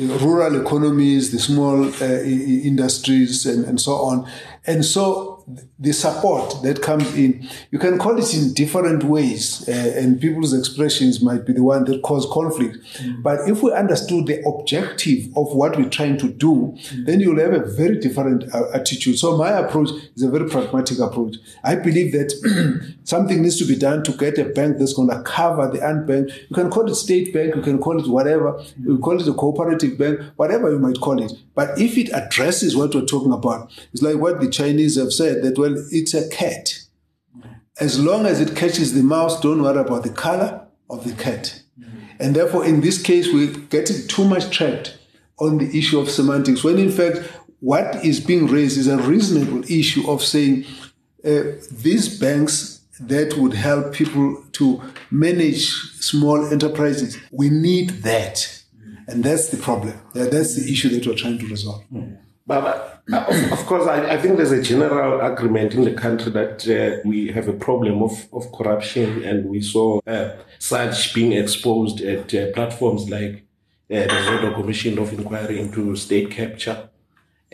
uh, 0.00 0.04
rural 0.20 0.58
economies, 0.58 1.32
the 1.32 1.38
small 1.38 1.84
uh, 1.84 2.22
industries, 2.22 3.44
and, 3.44 3.66
and 3.66 3.78
so 3.78 3.92
on. 3.92 4.26
And 4.66 4.86
so 4.86 5.44
the 5.84 5.92
support 5.92 6.62
that 6.62 6.82
comes 6.82 7.14
in, 7.14 7.46
you 7.70 7.78
can 7.78 7.98
call 7.98 8.18
it 8.18 8.34
in 8.34 8.54
different 8.54 9.04
ways, 9.04 9.68
uh, 9.68 9.94
and 9.96 10.20
people's 10.20 10.54
expressions 10.54 11.22
might 11.22 11.44
be 11.44 11.52
the 11.52 11.62
one 11.62 11.84
that 11.84 12.02
cause 12.02 12.26
conflict. 12.32 12.78
Mm. 12.98 13.22
But 13.22 13.48
if 13.48 13.62
we 13.62 13.70
understood 13.72 14.26
the 14.26 14.42
objective 14.48 15.26
of 15.36 15.54
what 15.54 15.76
we're 15.76 15.90
trying 15.90 16.16
to 16.18 16.28
do, 16.30 16.74
mm. 16.74 17.06
then 17.06 17.20
you'll 17.20 17.38
have 17.38 17.52
a 17.52 17.64
very 17.64 17.98
different 18.00 18.52
uh, 18.54 18.70
attitude. 18.72 19.18
So 19.18 19.36
my 19.36 19.50
approach 19.50 19.90
is 20.16 20.22
a 20.22 20.30
very 20.30 20.48
pragmatic 20.48 20.98
approach. 20.98 21.36
I 21.62 21.76
believe 21.76 22.12
that 22.12 22.96
something 23.04 23.42
needs 23.42 23.58
to 23.58 23.66
be 23.66 23.76
done 23.76 24.02
to 24.04 24.12
get 24.12 24.38
a 24.38 24.46
bank 24.46 24.78
that's 24.78 24.94
going 24.94 25.10
to 25.10 25.22
cover 25.22 25.70
the 25.70 25.78
unbanked. 25.78 26.34
You 26.48 26.54
can 26.54 26.70
call 26.70 26.90
it 26.90 26.94
state 26.94 27.34
bank, 27.34 27.54
you 27.54 27.62
can 27.62 27.78
call 27.78 28.00
it 28.00 28.08
whatever, 28.08 28.52
mm. 28.52 28.84
you 28.84 28.98
call 28.98 29.20
it 29.20 29.28
a 29.28 29.34
cooperative 29.34 29.98
bank, 29.98 30.20
whatever 30.36 30.72
you 30.72 30.78
might 30.78 30.98
call 31.00 31.22
it. 31.22 31.32
But 31.54 31.78
if 31.78 31.98
it 31.98 32.10
addresses 32.12 32.74
what 32.74 32.94
we're 32.94 33.04
talking 33.04 33.32
about, 33.32 33.70
it's 33.92 34.02
like 34.02 34.16
what 34.16 34.40
the 34.40 34.48
Chinese 34.48 34.96
have 34.96 35.12
said 35.12 35.42
that, 35.42 35.58
well, 35.74 35.86
it's 35.90 36.14
a 36.14 36.28
cat. 36.28 36.78
As 37.80 38.02
long 38.02 38.26
as 38.26 38.40
it 38.40 38.56
catches 38.56 38.94
the 38.94 39.02
mouse, 39.02 39.40
don't 39.40 39.62
worry 39.62 39.78
about 39.78 40.04
the 40.04 40.10
color 40.10 40.66
of 40.88 41.04
the 41.04 41.12
cat. 41.14 41.62
And 42.20 42.36
therefore, 42.36 42.64
in 42.64 42.80
this 42.80 43.02
case, 43.02 43.32
we're 43.32 43.52
getting 43.52 44.06
too 44.06 44.24
much 44.24 44.56
trapped 44.56 44.96
on 45.40 45.58
the 45.58 45.76
issue 45.76 45.98
of 45.98 46.08
semantics, 46.08 46.62
when 46.62 46.78
in 46.78 46.90
fact, 46.90 47.18
what 47.60 48.04
is 48.04 48.20
being 48.20 48.46
raised 48.46 48.78
is 48.78 48.86
a 48.86 48.98
reasonable 48.98 49.64
issue 49.70 50.08
of 50.08 50.22
saying 50.22 50.64
uh, 51.24 51.42
these 51.72 52.20
banks 52.20 52.82
that 53.00 53.36
would 53.36 53.54
help 53.54 53.92
people 53.92 54.44
to 54.52 54.80
manage 55.10 55.66
small 56.00 56.44
enterprises. 56.46 57.18
We 57.32 57.50
need 57.50 57.90
that. 58.02 58.62
And 59.08 59.24
that's 59.24 59.48
the 59.48 59.56
problem. 59.56 60.00
That's 60.14 60.54
the 60.54 60.70
issue 60.70 60.88
that 60.90 61.06
we're 61.06 61.16
trying 61.16 61.38
to 61.38 61.46
resolve. 61.46 61.82
Mm. 61.92 62.18
But 62.46 63.02
uh, 63.10 63.48
of, 63.52 63.66
course, 63.66 63.86
I, 63.86 64.14
I, 64.14 64.18
think 64.18 64.36
there's 64.36 64.52
a 64.52 64.62
general 64.62 65.20
agreement 65.20 65.72
in 65.72 65.84
the 65.84 65.94
country 65.94 66.30
that 66.32 66.68
uh, 66.68 67.00
we 67.08 67.28
have 67.28 67.48
a 67.48 67.54
problem 67.54 68.02
of, 68.02 68.26
of 68.32 68.52
corruption, 68.52 69.24
and 69.24 69.46
we 69.46 69.62
saw 69.62 70.00
uh, 70.06 70.36
such 70.58 71.14
being 71.14 71.32
exposed 71.32 72.02
at 72.02 72.34
uh, 72.34 72.52
platforms 72.52 73.08
like 73.08 73.46
uh, 73.90 73.94
the 73.94 74.08
Zondo 74.08 74.54
Commission 74.54 74.98
of 74.98 75.12
Inquiry 75.12 75.58
into 75.58 75.96
State 75.96 76.30
Capture. 76.30 76.90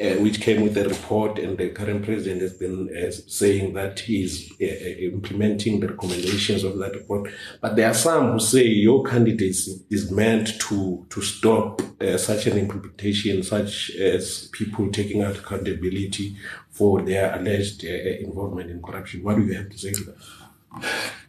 Uh, 0.00 0.14
which 0.14 0.40
came 0.40 0.62
with 0.62 0.76
a 0.78 0.88
report, 0.88 1.38
and 1.38 1.58
the 1.58 1.68
current 1.70 2.04
president 2.04 2.40
has 2.40 2.54
been 2.54 2.88
uh, 2.96 3.10
saying 3.26 3.74
that 3.74 4.00
he's 4.00 4.50
uh, 4.52 4.64
uh, 4.64 5.12
implementing 5.12 5.80
the 5.80 5.88
recommendations 5.88 6.64
of 6.64 6.78
that 6.78 6.94
report. 6.94 7.30
But 7.60 7.76
there 7.76 7.88
are 7.88 7.94
some 7.94 8.32
who 8.32 8.40
say 8.40 8.64
your 8.64 9.04
candidacy 9.04 9.82
is 9.90 10.10
meant 10.10 10.58
to 10.60 11.06
to 11.10 11.20
stop 11.20 11.82
uh, 12.00 12.16
such 12.16 12.46
an 12.46 12.56
implementation, 12.56 13.42
such 13.42 13.90
as 13.90 14.48
people 14.52 14.90
taking 14.90 15.22
out 15.22 15.36
accountability 15.36 16.36
for 16.70 17.02
their 17.02 17.38
alleged 17.38 17.84
uh, 17.84 17.88
involvement 17.88 18.70
in 18.70 18.80
corruption. 18.80 19.22
What 19.22 19.36
do 19.36 19.44
you 19.44 19.54
have 19.54 19.68
to 19.68 19.78
say 19.78 19.92
to 19.92 20.04
that? 20.04 20.16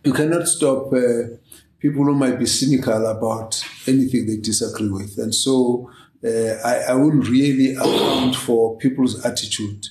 You 0.04 0.14
cannot 0.14 0.48
stop 0.48 0.92
people 1.80 2.04
who 2.06 2.16
might 2.16 2.38
be 2.38 2.46
cynical 2.46 3.06
about 3.08 3.62
anything 3.88 4.28
they 4.28 4.38
disagree 4.38 4.90
with, 4.90 5.18
and 5.18 5.34
so 5.34 5.90
I, 6.24 6.86
I 6.90 6.94
wouldn't 6.94 7.28
really 7.28 7.76
account 7.76 8.36
for 8.36 8.78
people's 8.78 9.26
attitude. 9.26 9.88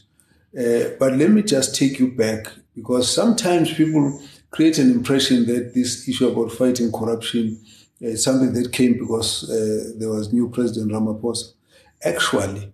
Uh, 0.58 0.90
but 0.98 1.14
let 1.14 1.30
me 1.30 1.42
just 1.42 1.74
take 1.74 1.98
you 1.98 2.10
back 2.12 2.52
because 2.74 3.12
sometimes 3.12 3.72
people 3.72 4.20
create 4.50 4.78
an 4.78 4.90
impression 4.90 5.46
that 5.46 5.74
this 5.74 6.08
issue 6.08 6.28
about 6.28 6.50
fighting 6.50 6.90
corruption 6.90 7.60
is 8.00 8.24
something 8.24 8.52
that 8.52 8.72
came 8.72 8.94
because 8.98 9.48
uh, 9.50 9.92
there 9.98 10.08
was 10.08 10.32
new 10.32 10.48
President 10.48 10.90
Ramaphosa. 10.90 11.52
Actually, 12.02 12.72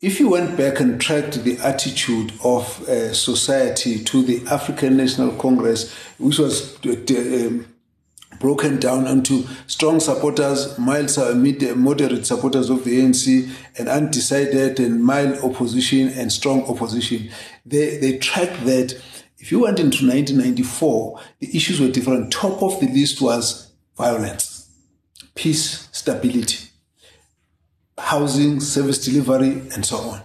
if 0.00 0.18
you 0.18 0.28
went 0.28 0.56
back 0.56 0.80
and 0.80 1.00
tracked 1.00 1.44
the 1.44 1.58
attitude 1.58 2.32
of 2.44 2.88
uh, 2.88 3.12
society 3.12 4.02
to 4.02 4.22
the 4.22 4.44
African 4.50 4.96
National 4.96 5.32
Congress, 5.36 5.92
which 6.18 6.38
was 6.38 6.76
uh, 6.84 6.90
um, 6.90 7.66
broken 8.42 8.80
down 8.80 9.06
into 9.06 9.46
strong 9.68 10.00
supporters, 10.00 10.76
mild, 10.76 11.16
moderate 11.76 12.26
supporters 12.26 12.70
of 12.70 12.82
the 12.84 13.00
ANC, 13.00 13.48
and 13.78 13.88
undecided 13.88 14.80
and 14.80 15.02
mild 15.02 15.38
opposition 15.44 16.08
and 16.08 16.32
strong 16.32 16.64
opposition. 16.64 17.30
They, 17.64 17.98
they 17.98 18.18
tracked 18.18 18.66
that. 18.66 19.00
If 19.38 19.52
you 19.52 19.60
went 19.60 19.78
into 19.78 20.04
1994, 20.04 21.20
the 21.38 21.56
issues 21.56 21.80
were 21.80 21.88
different. 21.88 22.32
Top 22.32 22.60
of 22.62 22.80
the 22.80 22.88
list 22.88 23.22
was 23.22 23.72
violence, 23.96 24.68
peace, 25.36 25.88
stability, 25.92 26.68
housing, 27.96 28.58
service 28.58 29.04
delivery, 29.04 29.62
and 29.72 29.86
so 29.86 29.98
on. 29.98 30.22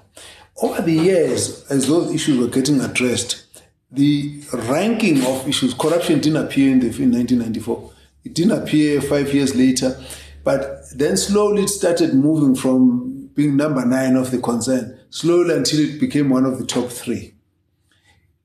Over 0.60 0.82
the 0.82 0.94
years, 0.94 1.70
as 1.70 1.88
those 1.88 2.12
issues 2.14 2.40
were 2.40 2.48
getting 2.48 2.82
addressed, 2.82 3.46
the 3.92 4.42
ranking 4.52 5.24
of 5.24 5.48
issues, 5.48 5.76
corruption 5.76 6.20
didn't 6.20 6.44
appear 6.44 6.72
in, 6.72 6.80
the, 6.80 6.88
in 6.88 7.12
1994. 7.12 7.94
It 8.28 8.34
didn't 8.34 8.62
appear 8.62 9.00
five 9.00 9.34
years 9.34 9.56
later, 9.56 9.98
but 10.44 10.82
then 10.94 11.16
slowly 11.16 11.64
it 11.64 11.70
started 11.70 12.14
moving 12.14 12.56
from 12.56 13.30
being 13.36 13.56
number 13.56 13.86
nine 13.86 14.18
of 14.18 14.32
the 14.32 14.38
concern, 14.38 15.00
slowly 15.10 15.56
until 15.56 15.80
it 15.80 15.98
became 15.98 16.30
one 16.30 16.44
of 16.44 16.60
the 16.60 16.66
top 16.66 16.90
three. 16.90 17.36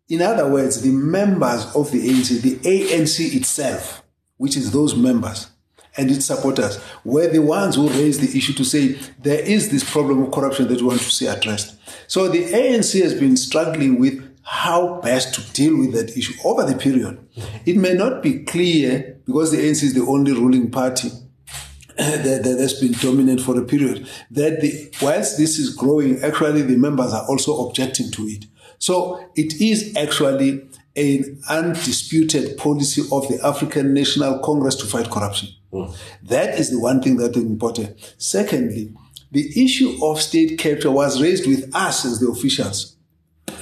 In 0.09 0.23
other 0.23 0.49
words, 0.49 0.83
the 0.83 0.93
members 0.93 1.65
of 1.75 1.91
the 1.91 1.99
ANC, 1.99 2.43
the 2.43 2.55
ANC 2.59 3.35
itself, 3.35 4.05
which 4.37 4.57
is 4.57 4.71
those 4.71 4.95
members 4.95 5.49
and 5.97 6.09
its 6.13 6.27
supporters, 6.27 6.79
were 7.03 7.27
the 7.27 7.41
ones 7.41 7.75
who 7.75 7.89
raised 7.89 8.21
the 8.21 8.39
issue 8.39 8.53
to 8.53 8.65
say 8.65 8.97
there 9.19 9.41
is 9.41 9.73
this 9.73 9.91
problem 9.91 10.23
of 10.23 10.31
corruption 10.31 10.69
that 10.69 10.81
we 10.81 10.87
want 10.87 11.01
to 11.01 11.11
see 11.11 11.27
addressed. 11.27 11.77
So 12.07 12.29
the 12.29 12.45
ANC 12.45 13.03
has 13.03 13.15
been 13.19 13.37
struggling 13.37 13.99
with 13.99 14.32
how 14.43 15.01
best 15.01 15.35
to 15.35 15.53
deal 15.53 15.79
with 15.79 15.93
that 15.93 16.17
issue 16.17 16.35
over 16.45 16.65
the 16.65 16.77
period. 16.77 17.19
It 17.65 17.77
may 17.77 17.95
not 17.95 18.23
be 18.23 18.45
clear 18.45 19.21
because 19.25 19.53
the 19.53 19.59
ANC 19.59 19.83
is 19.83 19.95
the 19.95 20.05
only 20.05 20.33
ruling 20.33 20.71
party 20.71 21.11
that, 21.97 22.43
that 22.43 22.59
has 22.59 22.81
been 22.81 22.93
dominant 22.93 23.41
for 23.41 23.59
a 23.59 23.65
period, 23.65 24.09
that 24.31 24.61
the, 24.61 24.93
whilst 25.01 25.39
this 25.39 25.59
is 25.59 25.75
growing, 25.75 26.23
actually 26.23 26.63
the 26.63 26.77
members 26.77 27.13
are 27.13 27.25
also 27.29 27.69
objecting 27.69 28.11
to 28.11 28.23
it. 28.23 28.47
So 28.79 29.31
it 29.37 29.61
is 29.61 29.95
actually 29.97 30.69
an 30.97 31.41
undisputed 31.49 32.59
policy 32.59 33.03
of 33.13 33.29
the 33.29 33.39
African 33.45 33.95
National 33.95 34.39
Congress 34.41 34.75
to 34.77 34.87
fight 34.87 35.11
corruption. 35.11 35.51
Mm. 35.73 35.97
That 36.25 36.59
is 36.59 36.71
the 36.71 36.81
one 36.81 37.01
thing 37.01 37.17
that 37.17 37.37
is 37.37 37.45
important. 37.45 38.15
Secondly, 38.19 38.93
the 39.31 39.65
issue 39.65 39.97
of 40.05 40.21
state 40.21 40.59
capture 40.59 40.91
was 40.91 41.23
raised 41.23 41.47
with 41.47 41.75
us 41.75 42.05
as 42.05 42.21
the 42.21 42.29
officials 42.29 42.92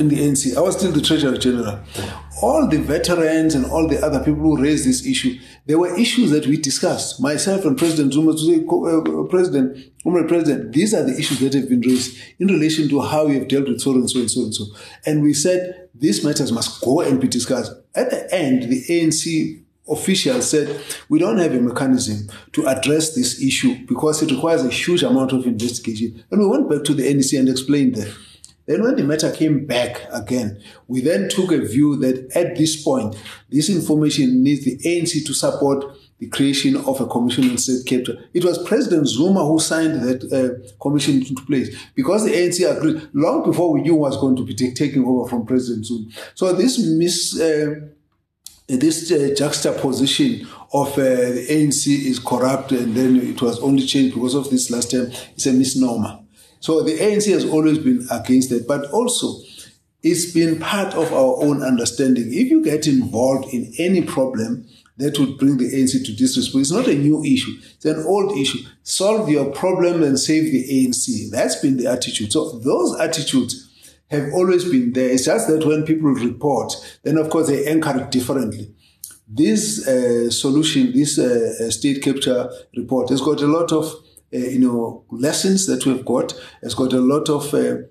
in 0.00 0.08
the 0.08 0.16
ANC. 0.16 0.56
I 0.56 0.60
was 0.60 0.76
still 0.76 0.92
the 0.92 1.00
Treasurer 1.00 1.36
General. 1.36 1.80
All 2.42 2.66
the 2.66 2.78
veterans 2.78 3.54
and 3.54 3.66
all 3.66 3.86
the 3.86 4.04
other 4.04 4.18
people 4.20 4.40
who 4.40 4.56
raised 4.56 4.86
this 4.86 5.06
issue, 5.06 5.38
there 5.66 5.78
were 5.78 5.94
issues 5.96 6.30
that 6.30 6.46
we 6.46 6.56
discussed. 6.56 7.20
Myself 7.20 7.64
and 7.66 7.76
President 7.76 8.14
Zuma 8.14 8.32
uh, 8.32 9.24
President, 9.28 9.92
Umar 10.06 10.24
President, 10.24 10.72
these 10.72 10.94
are 10.94 11.02
the 11.02 11.16
issues 11.18 11.38
that 11.40 11.52
have 11.52 11.68
been 11.68 11.82
raised 11.82 12.16
in 12.38 12.48
relation 12.48 12.88
to 12.88 13.00
how 13.00 13.26
we 13.26 13.34
have 13.34 13.48
dealt 13.48 13.68
with 13.68 13.80
so 13.80 13.92
and 13.92 14.10
so 14.10 14.20
and 14.20 14.30
so 14.30 14.40
and 14.42 14.54
so. 14.54 14.64
And 15.04 15.22
we 15.22 15.34
said 15.34 15.88
these 15.94 16.24
matters 16.24 16.50
must 16.50 16.80
go 16.82 17.02
and 17.02 17.20
be 17.20 17.28
discussed. 17.28 17.72
At 17.94 18.10
the 18.10 18.34
end, 18.34 18.64
the 18.64 18.82
ANC 18.88 19.62
officials 19.88 20.48
said 20.48 20.80
we 21.08 21.18
don't 21.18 21.38
have 21.38 21.52
a 21.52 21.60
mechanism 21.60 22.28
to 22.52 22.66
address 22.66 23.14
this 23.14 23.42
issue 23.42 23.84
because 23.86 24.22
it 24.22 24.30
requires 24.30 24.64
a 24.64 24.70
huge 24.70 25.02
amount 25.02 25.32
of 25.32 25.44
investigation. 25.44 26.24
And 26.30 26.40
we 26.40 26.46
went 26.46 26.70
back 26.70 26.84
to 26.84 26.94
the 26.94 27.12
NEC 27.12 27.32
and 27.38 27.48
explained 27.48 27.96
that. 27.96 28.16
Then, 28.70 28.84
when 28.84 28.94
the 28.94 29.02
matter 29.02 29.32
came 29.32 29.66
back 29.66 30.00
again, 30.12 30.62
we 30.86 31.00
then 31.00 31.28
took 31.28 31.50
a 31.50 31.58
view 31.58 31.96
that 31.96 32.30
at 32.36 32.56
this 32.56 32.80
point, 32.80 33.16
this 33.48 33.68
information 33.68 34.44
needs 34.44 34.64
the 34.64 34.78
ANC 34.78 35.26
to 35.26 35.34
support 35.34 35.84
the 36.20 36.28
creation 36.28 36.76
of 36.76 37.00
a 37.00 37.06
commission 37.08 37.50
on 37.50 37.58
state 37.58 37.84
capture. 37.84 38.16
It 38.32 38.44
was 38.44 38.62
President 38.62 39.08
Zuma 39.08 39.44
who 39.44 39.58
signed 39.58 40.00
that 40.02 40.22
uh, 40.32 40.70
commission 40.80 41.16
into 41.16 41.34
place 41.46 41.76
because 41.96 42.24
the 42.24 42.30
ANC 42.30 42.60
agreed 42.70 43.08
long 43.12 43.42
before 43.42 43.72
we 43.72 43.80
knew 43.80 43.96
was 43.96 44.16
going 44.18 44.36
to 44.36 44.44
be 44.44 44.54
taking 44.54 45.04
over 45.04 45.28
from 45.28 45.46
President 45.46 45.86
Zuma. 45.86 46.08
So 46.36 46.52
this 46.52 46.78
mis. 46.78 47.40
Uh, 47.40 47.74
this 48.68 49.10
uh, 49.10 49.34
juxtaposition 49.36 50.46
of 50.72 50.92
uh, 50.92 51.02
the 51.02 51.44
ANC 51.50 51.88
is 51.88 52.20
corrupt 52.20 52.70
and 52.70 52.94
then 52.94 53.16
it 53.16 53.42
was 53.42 53.58
only 53.58 53.84
changed 53.84 54.14
because 54.14 54.36
of 54.36 54.48
this 54.48 54.70
last 54.70 54.92
term 54.92 55.10
it's 55.34 55.46
a 55.46 55.52
misnomer. 55.52 56.19
So 56.60 56.82
the 56.82 56.96
ANC 56.98 57.32
has 57.32 57.44
always 57.44 57.78
been 57.78 58.06
against 58.10 58.52
it, 58.52 58.68
but 58.68 58.90
also 58.90 59.40
it's 60.02 60.32
been 60.32 60.58
part 60.58 60.94
of 60.94 61.12
our 61.12 61.42
own 61.42 61.62
understanding. 61.62 62.28
If 62.28 62.50
you 62.50 62.62
get 62.62 62.86
involved 62.86 63.52
in 63.52 63.72
any 63.78 64.02
problem 64.02 64.66
that 64.96 65.18
would 65.18 65.38
bring 65.38 65.56
the 65.56 65.72
ANC 65.72 66.04
to 66.04 66.12
disrespect, 66.14 66.60
it's 66.60 66.70
not 66.70 66.86
a 66.86 66.94
new 66.94 67.24
issue, 67.24 67.52
it's 67.74 67.84
an 67.86 68.04
old 68.06 68.36
issue. 68.38 68.58
Solve 68.82 69.28
your 69.28 69.50
problem 69.50 70.02
and 70.02 70.18
save 70.18 70.52
the 70.52 70.86
ANC. 70.86 71.30
That's 71.30 71.56
been 71.56 71.76
the 71.76 71.86
attitude. 71.86 72.32
So 72.32 72.58
those 72.58 72.98
attitudes 73.00 73.66
have 74.10 74.32
always 74.32 74.64
been 74.64 74.92
there. 74.92 75.10
It's 75.10 75.24
just 75.26 75.48
that 75.48 75.64
when 75.64 75.84
people 75.84 76.10
report, 76.10 76.74
then 77.04 77.16
of 77.16 77.30
course 77.30 77.48
they 77.48 77.66
anchor 77.66 77.98
it 78.00 78.10
differently. 78.10 78.74
This 79.28 79.86
uh, 79.86 80.30
solution, 80.30 80.92
this 80.92 81.18
uh, 81.18 81.70
state 81.70 82.02
capture 82.02 82.50
report 82.76 83.10
has 83.10 83.20
got 83.20 83.40
a 83.40 83.46
lot 83.46 83.70
of 83.70 83.84
uh, 83.84 83.96
you 84.30 84.58
know, 84.58 85.04
lessons 85.10 85.66
that 85.66 85.86
we've 85.86 86.04
got. 86.04 86.32
It's 86.62 86.74
got 86.74 86.92
a 86.92 87.00
lot 87.00 87.28
of 87.28 87.52
uh, 87.54 87.82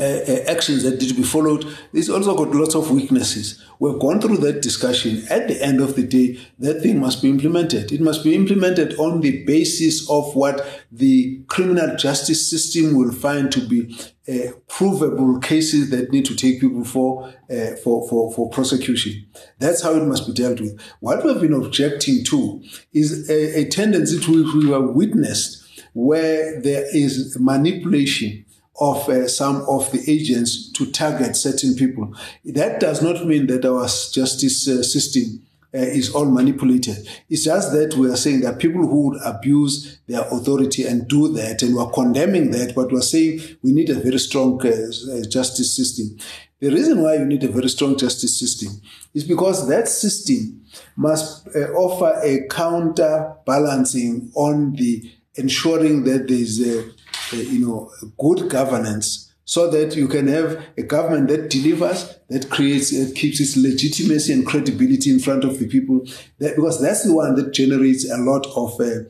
uh, 0.00 0.24
uh, 0.26 0.44
actions 0.48 0.82
that 0.82 0.98
need 0.98 1.10
to 1.10 1.14
be 1.14 1.22
followed. 1.22 1.66
It's 1.92 2.08
also 2.08 2.34
got 2.34 2.54
lots 2.54 2.74
of 2.74 2.90
weaknesses. 2.90 3.62
We've 3.80 3.98
gone 3.98 4.18
through 4.18 4.38
that 4.38 4.62
discussion. 4.62 5.24
At 5.28 5.46
the 5.46 5.62
end 5.62 5.80
of 5.80 5.94
the 5.94 6.04
day, 6.06 6.40
that 6.58 6.80
thing 6.80 7.00
must 7.00 7.20
be 7.20 7.28
implemented. 7.28 7.92
It 7.92 8.00
must 8.00 8.24
be 8.24 8.34
implemented 8.34 8.98
on 8.98 9.20
the 9.20 9.44
basis 9.44 10.08
of 10.08 10.34
what 10.34 10.66
the 10.90 11.42
criminal 11.48 11.96
justice 11.96 12.48
system 12.48 12.96
will 12.96 13.12
find 13.12 13.52
to 13.52 13.60
be 13.60 13.94
uh, 14.26 14.52
provable 14.68 15.38
cases 15.38 15.90
that 15.90 16.10
need 16.12 16.24
to 16.24 16.34
take 16.34 16.62
people 16.62 16.84
for, 16.84 17.28
uh, 17.50 17.76
for, 17.84 18.08
for, 18.08 18.32
for 18.32 18.48
prosecution. 18.48 19.26
That's 19.58 19.82
how 19.82 19.94
it 19.96 20.06
must 20.06 20.26
be 20.26 20.32
dealt 20.32 20.60
with. 20.60 20.80
What 21.00 21.24
we've 21.26 21.40
been 21.40 21.52
objecting 21.52 22.24
to 22.24 22.62
is 22.94 23.28
a, 23.28 23.60
a 23.60 23.64
tendency 23.68 24.18
to 24.20 24.44
which 24.44 24.54
we 24.54 24.70
have 24.70 24.94
witnessed 24.94 25.59
where 25.92 26.60
there 26.60 26.84
is 26.94 27.36
manipulation 27.38 28.44
of 28.80 29.08
uh, 29.08 29.28
some 29.28 29.62
of 29.68 29.90
the 29.92 30.02
agents 30.10 30.72
to 30.72 30.90
target 30.90 31.36
certain 31.36 31.74
people. 31.74 32.14
That 32.44 32.80
does 32.80 33.02
not 33.02 33.26
mean 33.26 33.46
that 33.48 33.64
our 33.64 33.84
justice 33.84 34.66
uh, 34.66 34.82
system 34.82 35.46
uh, 35.72 35.78
is 35.78 36.12
all 36.14 36.24
manipulated. 36.24 37.06
It's 37.28 37.44
just 37.44 37.72
that 37.72 37.94
we 37.94 38.10
are 38.10 38.16
saying 38.16 38.40
that 38.40 38.58
people 38.58 38.80
who 38.80 39.08
would 39.08 39.20
abuse 39.24 40.00
their 40.08 40.22
authority 40.22 40.84
and 40.84 41.06
do 41.06 41.28
that, 41.34 41.62
and 41.62 41.76
we're 41.76 41.90
condemning 41.90 42.50
that, 42.52 42.74
but 42.74 42.90
we're 42.90 43.02
saying 43.02 43.40
we 43.62 43.72
need 43.72 43.90
a 43.90 43.94
very 43.94 44.18
strong 44.18 44.60
uh, 44.66 44.70
uh, 44.70 45.22
justice 45.28 45.76
system. 45.76 46.16
The 46.60 46.70
reason 46.70 47.02
why 47.02 47.14
you 47.14 47.24
need 47.24 47.44
a 47.44 47.48
very 47.48 47.68
strong 47.68 47.96
justice 47.96 48.38
system 48.38 48.80
is 49.14 49.24
because 49.24 49.68
that 49.68 49.88
system 49.88 50.64
must 50.96 51.48
uh, 51.54 51.70
offer 51.72 52.20
a 52.22 52.46
counterbalancing 52.48 54.30
on 54.34 54.72
the 54.72 55.10
ensuring 55.36 56.04
that 56.04 56.28
there 56.28 56.36
is 56.36 56.60
a, 56.60 56.90
a, 57.36 57.42
you 57.42 57.66
know 57.66 57.90
good 58.18 58.48
governance 58.48 59.32
so 59.44 59.68
that 59.70 59.96
you 59.96 60.06
can 60.06 60.28
have 60.28 60.64
a 60.76 60.82
government 60.82 61.28
that 61.28 61.50
delivers 61.50 62.16
that 62.28 62.50
creates 62.50 62.92
it 62.92 63.14
keeps 63.14 63.40
its 63.40 63.56
legitimacy 63.56 64.32
and 64.32 64.46
credibility 64.46 65.10
in 65.10 65.18
front 65.18 65.44
of 65.44 65.58
the 65.58 65.66
people 65.66 66.00
that, 66.38 66.56
because 66.56 66.80
that's 66.80 67.04
the 67.04 67.14
one 67.14 67.34
that 67.34 67.52
generates 67.52 68.08
a 68.10 68.18
lot 68.18 68.46
of 68.54 68.80
uh, 68.80 69.00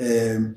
um, 0.00 0.56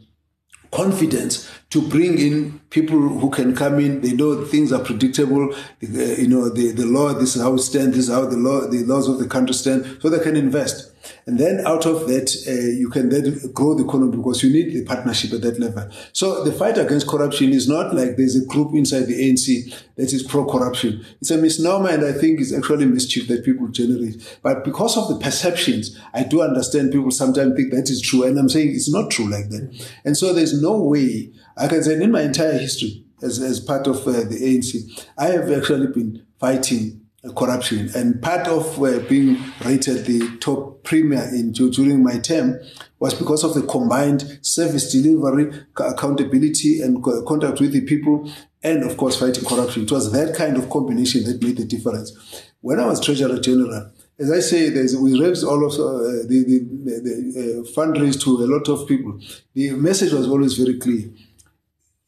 confidence 0.71 1.49
to 1.69 1.81
bring 1.87 2.19
in 2.19 2.59
people 2.69 2.97
who 2.97 3.29
can 3.29 3.55
come 3.55 3.79
in. 3.79 4.01
They 4.01 4.13
know 4.13 4.45
things 4.45 4.71
are 4.71 4.83
predictable. 4.83 5.53
The, 5.79 6.17
you 6.19 6.27
know, 6.27 6.49
the, 6.49 6.71
the 6.71 6.85
law, 6.85 7.13
this 7.13 7.35
is 7.35 7.41
how 7.41 7.55
it 7.55 7.59
stands, 7.59 7.95
this 7.95 8.07
is 8.07 8.13
how 8.13 8.25
the 8.25 8.37
law, 8.37 8.67
the 8.67 8.83
laws 8.83 9.07
of 9.07 9.19
the 9.19 9.27
country 9.27 9.53
stand, 9.53 9.99
so 10.01 10.09
they 10.09 10.19
can 10.19 10.35
invest. 10.35 10.91
And 11.29 11.37
then 11.37 11.61
out 11.67 11.85
of 11.85 12.07
that, 12.07 12.35
uh, 12.47 12.71
you 12.75 12.89
can 12.89 13.09
then 13.09 13.39
grow 13.53 13.75
the 13.75 13.83
economy 13.83 14.17
because 14.17 14.41
you 14.41 14.51
need 14.51 14.73
the 14.73 14.83
partnership 14.83 15.31
at 15.31 15.41
that 15.43 15.59
level. 15.59 15.87
So 16.11 16.43
the 16.43 16.51
fight 16.51 16.79
against 16.79 17.07
corruption 17.07 17.51
is 17.51 17.69
not 17.69 17.93
like 17.93 18.17
there's 18.17 18.35
a 18.35 18.43
group 18.47 18.73
inside 18.73 19.01
the 19.01 19.29
ANC 19.29 19.71
that 19.95 20.11
is 20.11 20.23
pro-corruption. 20.23 21.05
It's 21.21 21.29
a 21.29 21.37
misnomer 21.37 21.89
and 21.89 22.03
I 22.03 22.13
think 22.13 22.41
it's 22.41 22.51
actually 22.51 22.87
mischief 22.87 23.27
that 23.27 23.45
people 23.45 23.67
generate. 23.67 24.39
But 24.41 24.63
because 24.63 24.97
of 24.97 25.07
the 25.07 25.23
perceptions, 25.23 25.99
I 26.15 26.23
do 26.23 26.41
understand 26.41 26.91
people 26.91 27.11
sometimes 27.11 27.55
think 27.55 27.73
that 27.73 27.91
is 27.91 28.01
true. 28.01 28.23
And 28.23 28.35
I'm 28.39 28.49
saying 28.49 28.71
it's 28.71 28.91
not 28.91 29.11
true 29.11 29.29
like 29.29 29.49
that. 29.49 29.87
And 30.03 30.17
so 30.17 30.33
there's 30.33 30.59
no 30.59 30.81
way 30.81 31.31
I 31.55 31.67
can 31.67 31.83
say 31.83 32.01
in 32.01 32.11
my 32.11 32.23
entire 32.23 32.57
history 32.57 33.05
as, 33.21 33.39
as 33.39 33.59
part 33.59 33.85
of 33.85 33.97
uh, 34.07 34.23
the 34.23 34.39
ANC, 34.41 35.07
I 35.15 35.27
have 35.27 35.51
actually 35.51 35.93
been 35.93 36.25
fighting 36.39 36.98
corruption. 37.35 37.89
And 37.95 38.21
part 38.21 38.47
of 38.47 38.81
uh, 38.81 38.99
being 39.09 39.37
rated 39.65 40.05
the 40.05 40.37
top 40.39 40.83
premier 40.83 41.23
in 41.33 41.51
during 41.51 42.03
my 42.03 42.17
term 42.19 42.59
was 42.99 43.13
because 43.13 43.43
of 43.43 43.53
the 43.53 43.63
combined 43.63 44.39
service 44.41 44.91
delivery, 44.91 45.51
accountability, 45.77 46.81
and 46.81 47.03
contact 47.03 47.59
with 47.59 47.73
the 47.73 47.81
people, 47.81 48.31
and 48.63 48.83
of 48.83 48.97
course 48.97 49.19
fighting 49.19 49.45
corruption. 49.45 49.83
It 49.83 49.91
was 49.91 50.11
that 50.11 50.35
kind 50.35 50.57
of 50.57 50.69
combination 50.69 51.23
that 51.25 51.43
made 51.43 51.57
the 51.57 51.65
difference. 51.65 52.17
When 52.61 52.79
I 52.79 52.85
was 52.85 53.03
Treasurer 53.03 53.39
General, 53.39 53.91
as 54.17 54.31
I 54.31 54.39
say, 54.41 54.69
we 54.97 55.19
raised 55.19 55.45
all 55.45 55.65
of 55.65 55.73
uh, 55.73 56.27
the, 56.27 56.43
the, 56.45 56.59
the, 56.99 57.63
uh, 57.63 57.71
fundraise 57.71 58.21
to 58.23 58.31
a 58.43 58.47
lot 58.47 58.67
of 58.67 58.85
people. 58.85 59.17
The 59.53 59.71
message 59.71 60.11
was 60.11 60.27
always 60.27 60.55
very 60.55 60.77
clear. 60.77 61.09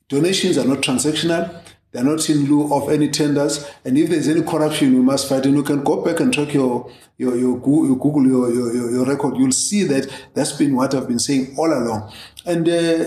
Donations 0.10 0.58
are 0.58 0.65
not 0.65 0.80
transactional. 0.80 1.63
They're 1.91 2.04
not 2.04 2.30
in 2.30 2.45
lieu 2.45 2.73
of 2.73 2.89
any 2.89 3.10
tenders. 3.10 3.69
And 3.84 3.97
if 3.97 4.10
there's 4.10 4.27
any 4.27 4.41
corruption, 4.43 4.93
we 4.93 5.01
must 5.01 5.27
fight. 5.27 5.45
And 5.45 5.56
you 5.56 5.63
can 5.63 5.84
go 5.84 6.04
back 6.04 6.19
and 6.21 6.34
check 6.34 6.54
your, 6.54 6.89
your, 7.17 7.36
your, 7.36 7.58
Google, 7.58 8.25
your, 8.25 8.54
your, 8.54 8.91
your 8.91 9.06
record. 9.06 9.36
You'll 9.38 9.51
see 9.51 9.84
that 9.84 10.10
that's 10.34 10.54
been 10.54 10.75
what 10.75 10.95
I've 10.95 11.08
been 11.08 11.19
saying 11.19 11.56
all 11.58 11.71
along. 11.71 12.12
And 12.45 12.67
uh, 12.69 13.06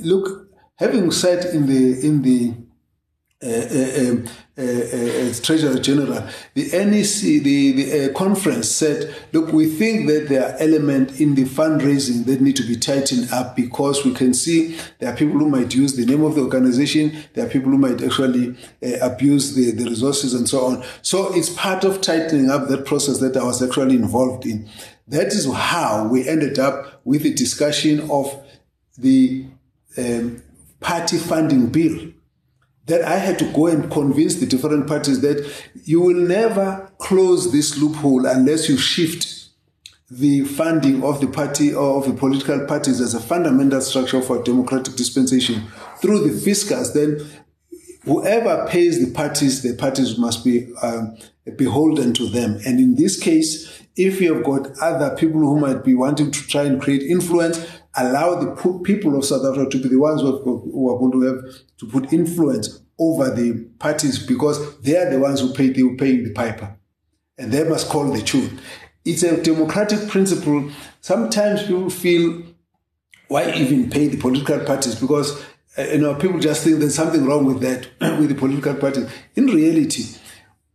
look, 0.00 0.48
having 0.76 1.10
said 1.10 1.44
in 1.54 1.66
the, 1.66 2.06
in 2.06 2.22
the, 2.22 2.54
Treasurer 5.42 5.78
General, 5.78 6.26
the 6.54 6.70
NEC, 6.72 7.42
the, 7.42 7.72
the 7.72 8.12
conference 8.14 8.70
said, 8.70 9.14
look, 9.32 9.52
we 9.52 9.66
think 9.66 10.06
that 10.06 10.28
there 10.28 10.48
are 10.48 10.56
elements 10.58 11.20
in 11.20 11.34
the 11.34 11.44
fundraising 11.44 12.24
that 12.24 12.40
need 12.40 12.56
to 12.56 12.62
be 12.62 12.76
tightened 12.76 13.30
up 13.32 13.54
because 13.54 14.04
we 14.04 14.14
can 14.14 14.32
see 14.32 14.78
there 14.98 15.12
are 15.12 15.16
people 15.16 15.38
who 15.38 15.48
might 15.48 15.74
use 15.74 15.94
the 15.94 16.06
name 16.06 16.22
of 16.22 16.36
the 16.36 16.40
organization, 16.40 17.14
there 17.34 17.44
are 17.44 17.48
people 17.48 17.70
who 17.70 17.78
might 17.78 18.02
actually 18.02 18.56
uh, 18.82 18.96
abuse 19.02 19.54
the, 19.54 19.72
the 19.72 19.84
resources 19.84 20.32
and 20.32 20.48
so 20.48 20.64
on. 20.64 20.84
So 21.02 21.34
it's 21.34 21.50
part 21.50 21.84
of 21.84 22.00
tightening 22.00 22.48
up 22.50 22.68
that 22.68 22.86
process 22.86 23.18
that 23.18 23.36
I 23.36 23.44
was 23.44 23.62
actually 23.62 23.96
involved 23.96 24.46
in. 24.46 24.68
That 25.08 25.26
is 25.26 25.52
how 25.52 26.08
we 26.08 26.26
ended 26.26 26.58
up 26.58 27.02
with 27.04 27.24
the 27.24 27.34
discussion 27.34 28.08
of 28.10 28.42
the 28.96 29.44
um, 29.98 30.42
party 30.80 31.18
funding 31.18 31.68
bill 31.68 32.13
that 32.86 33.02
I 33.02 33.16
had 33.16 33.38
to 33.38 33.52
go 33.52 33.66
and 33.66 33.90
convince 33.90 34.36
the 34.36 34.46
different 34.46 34.86
parties 34.86 35.20
that 35.20 35.50
you 35.84 36.00
will 36.00 36.16
never 36.16 36.90
close 36.98 37.52
this 37.52 37.78
loophole 37.78 38.26
unless 38.26 38.68
you 38.68 38.76
shift 38.76 39.34
the 40.10 40.44
funding 40.44 41.02
of 41.02 41.20
the 41.20 41.26
party 41.26 41.74
or 41.74 41.98
of 41.98 42.06
the 42.06 42.12
political 42.12 42.66
parties 42.66 43.00
as 43.00 43.14
a 43.14 43.20
fundamental 43.20 43.80
structure 43.80 44.20
for 44.20 44.42
democratic 44.42 44.94
dispensation 44.96 45.66
through 45.98 46.28
the 46.28 46.40
fiscus. 46.40 46.90
Then 46.90 47.26
whoever 48.04 48.66
pays 48.68 49.04
the 49.04 49.12
parties, 49.12 49.62
the 49.62 49.74
parties 49.74 50.18
must 50.18 50.44
be 50.44 50.72
um, 50.82 51.16
beholden 51.56 52.12
to 52.14 52.28
them. 52.28 52.60
And 52.66 52.78
in 52.78 52.96
this 52.96 53.18
case, 53.18 53.82
if 53.96 54.20
you 54.20 54.34
have 54.34 54.44
got 54.44 54.78
other 54.80 55.16
people 55.16 55.40
who 55.40 55.58
might 55.58 55.84
be 55.84 55.94
wanting 55.94 56.30
to 56.30 56.46
try 56.48 56.64
and 56.64 56.80
create 56.80 57.02
influence, 57.02 57.66
allow 57.96 58.34
the 58.34 58.80
people 58.82 59.16
of 59.16 59.24
South 59.24 59.44
Africa 59.44 59.70
to 59.70 59.82
be 59.82 59.88
the 59.88 59.98
ones 59.98 60.20
who, 60.20 60.90
are 60.90 60.98
going 60.98 61.12
to 61.12 61.20
have 61.22 61.54
to 61.78 61.86
put 61.86 62.12
influence 62.12 62.80
over 62.98 63.30
the 63.30 63.64
parties 63.78 64.24
because 64.24 64.78
they 64.80 64.96
are 64.96 65.10
the 65.10 65.18
ones 65.18 65.40
who 65.40 65.52
pay, 65.52 65.70
they 65.70 65.82
will 65.82 65.96
pay 65.96 66.16
the 66.22 66.32
piper. 66.32 66.76
And 67.36 67.50
they 67.50 67.64
must 67.64 67.88
call 67.88 68.10
the 68.12 68.22
tune. 68.22 68.60
It's 69.04 69.22
a 69.22 69.42
democratic 69.42 70.08
principle. 70.08 70.70
Sometimes 71.00 71.62
people 71.62 71.90
feel, 71.90 72.42
why 73.28 73.52
even 73.52 73.90
pay 73.90 74.08
the 74.08 74.16
political 74.16 74.60
parties? 74.60 74.94
Because 74.94 75.44
uh, 75.76 75.82
you 75.82 75.98
know 75.98 76.14
people 76.14 76.38
just 76.38 76.62
think 76.62 76.78
there's 76.78 76.94
something 76.94 77.26
wrong 77.26 77.44
with 77.44 77.60
that 77.60 77.88
with 78.18 78.28
the 78.28 78.34
political 78.34 78.74
parties. 78.74 79.10
In 79.34 79.46
reality, 79.46 80.04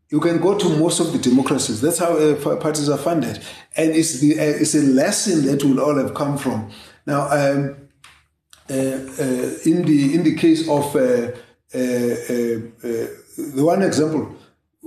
you 0.10 0.20
can 0.20 0.40
go 0.40 0.58
to 0.58 0.78
most 0.78 1.00
of 1.00 1.14
the 1.14 1.20
democracies. 1.20 1.82
That's 1.82 2.00
how 2.00 2.18
uh, 2.18 2.56
parties 2.58 2.90
are 2.90 2.98
funded, 2.98 3.42
and 3.78 3.92
it's 3.92 4.20
the 4.20 4.38
uh, 4.38 4.44
it's 4.44 4.76
a 4.76 4.82
lesson 4.82 5.46
that 5.46 5.64
will 5.64 5.80
all 5.80 5.96
have 5.96 6.14
come 6.14 6.38
from. 6.38 6.70
Now, 7.06 7.30
um, 7.32 7.89
Uh, 8.70 8.74
uh, 8.74 9.50
in 9.66 9.84
the 9.84 10.14
in 10.14 10.24
the 10.24 10.36
case 10.36 10.70
of 10.70 10.96
uh, 10.96 11.00
uh 11.00 11.80
the 13.56 13.64
one 13.64 13.82
example, 13.82 14.36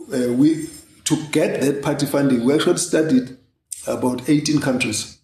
we 0.06 0.68
to 1.04 1.16
get 1.32 1.60
that 1.60 1.82
party 1.82 2.06
funding, 2.06 2.44
we 2.44 2.54
actually 2.54 2.76
studied 2.76 3.36
about 3.86 4.28
18 4.28 4.60
countries 4.60 5.18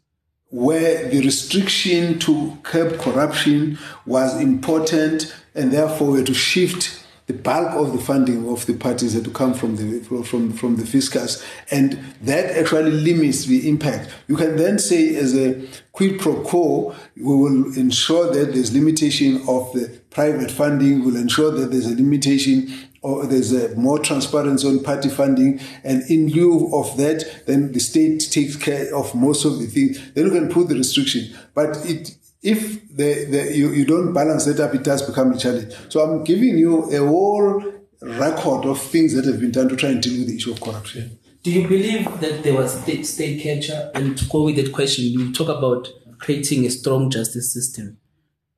where 0.51 1.09
the 1.09 1.21
restriction 1.21 2.19
to 2.19 2.59
curb 2.63 2.99
corruption 2.99 3.79
was 4.07 4.41
important 4.41 5.35
and 5.55 5.71
therefore 5.71 6.13
we 6.13 6.19
had 6.19 6.27
to 6.27 6.35
shift 6.35 7.05
the 7.29 7.35
bulk 7.35 7.75
of 7.75 7.93
the 7.93 8.03
funding 8.03 8.49
of 8.49 8.65
the 8.65 8.73
parties 8.73 9.13
had 9.13 9.23
to 9.25 9.31
come 9.31 9.53
from 9.53 9.77
the 9.77 10.01
from 10.25 10.53
from 10.53 10.77
the 10.77 10.87
fiscus, 10.87 11.45
and 11.71 12.03
that 12.23 12.47
actually 12.57 12.91
limits 12.91 13.45
the 13.45 13.69
impact. 13.69 14.11
You 14.27 14.37
can 14.37 14.57
then 14.57 14.79
say, 14.79 15.15
as 15.15 15.37
a 15.37 15.69
quid 15.93 16.19
pro 16.19 16.43
quo, 16.43 16.97
we 17.17 17.23
will 17.23 17.77
ensure 17.77 18.33
that 18.33 18.55
there's 18.55 18.73
limitation 18.73 19.37
of 19.47 19.71
the 19.75 20.01
private 20.09 20.51
funding. 20.51 21.05
We'll 21.05 21.17
ensure 21.17 21.51
that 21.51 21.71
there's 21.71 21.87
a 21.87 21.95
limitation 21.95 22.73
or 23.03 23.27
there's 23.27 23.53
a 23.53 23.77
more 23.77 23.99
transparency 23.99 24.67
on 24.67 24.83
party 24.83 25.09
funding, 25.09 25.61
and 25.85 26.03
in 26.11 26.31
lieu 26.31 26.75
of 26.75 26.97
that, 26.97 27.43
then 27.47 27.73
the 27.73 27.79
state 27.79 28.21
takes 28.31 28.57
care 28.57 28.95
of 28.97 29.15
most 29.15 29.45
of 29.45 29.61
the 29.61 29.67
things. 29.67 30.13
Then 30.15 30.27
you 30.27 30.33
can 30.33 30.49
put 30.49 30.69
the 30.69 30.75
restriction, 30.75 31.37
but 31.55 31.77
it 31.85 32.17
if 32.43 32.89
the, 32.97 33.25
the, 33.25 33.57
you, 33.57 33.71
you 33.71 33.85
don't 33.85 34.13
balance 34.13 34.45
that 34.45 34.61
up, 34.61 34.75
it 34.75 34.85
does 34.85 35.03
become 35.03 35.33
a 35.33 35.39
challenge. 35.39 35.75
So 35.89 36.01
I'm 36.01 36.25
giving 36.25 36.59
you 36.59 36.85
a 36.93 37.07
whole 37.07 37.63
record 38.01 38.65
of 38.65 38.81
things 38.81 39.15
that 39.15 39.25
have 39.25 39.41
been 39.41 39.51
done 39.51 39.69
to 39.69 39.77
try 39.77 39.91
and 39.91 40.03
deal 40.03 40.19
with 40.19 40.29
the 40.29 40.37
issue 40.37 40.53
of 40.53 40.61
corruption. 40.61 41.19
Do 41.43 41.51
you 41.51 41.67
believe 41.67 42.21
that 42.21 42.43
there 42.43 42.55
was 42.55 42.81
state, 42.81 43.07
state 43.07 43.43
capture? 43.43 43.91
And 43.95 44.17
to 44.19 44.25
go 44.27 44.45
with 44.45 44.57
that 44.57 44.73
question, 44.73 45.05
you 45.07 45.33
talk 45.33 45.49
about 45.49 45.89
creating 46.19 46.67
a 46.67 46.71
strong 46.71 47.11
justice 47.11 47.53
system. 47.53 47.99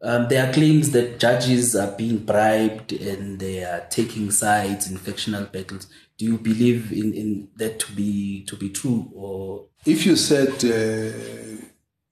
Um, 0.03 0.29
there 0.29 0.49
are 0.49 0.53
claims 0.53 0.93
that 0.93 1.19
judges 1.19 1.77
are 1.77 1.95
being 1.95 2.19
bribed 2.19 2.93
and 2.93 3.39
they 3.39 3.63
are 3.63 3.87
taking 3.91 4.31
sides 4.31 4.91
in 4.91 4.97
factional 4.97 5.45
battles. 5.45 5.89
Do 6.17 6.25
you 6.25 6.39
believe 6.39 6.91
in, 6.91 7.13
in 7.13 7.49
that 7.57 7.81
to 7.81 7.93
be 7.93 8.45
to 8.45 8.57
be 8.57 8.71
true, 8.71 9.11
or 9.15 9.67
if 9.87 10.05
you 10.05 10.17
said 10.17 10.53
uh, 10.65 11.67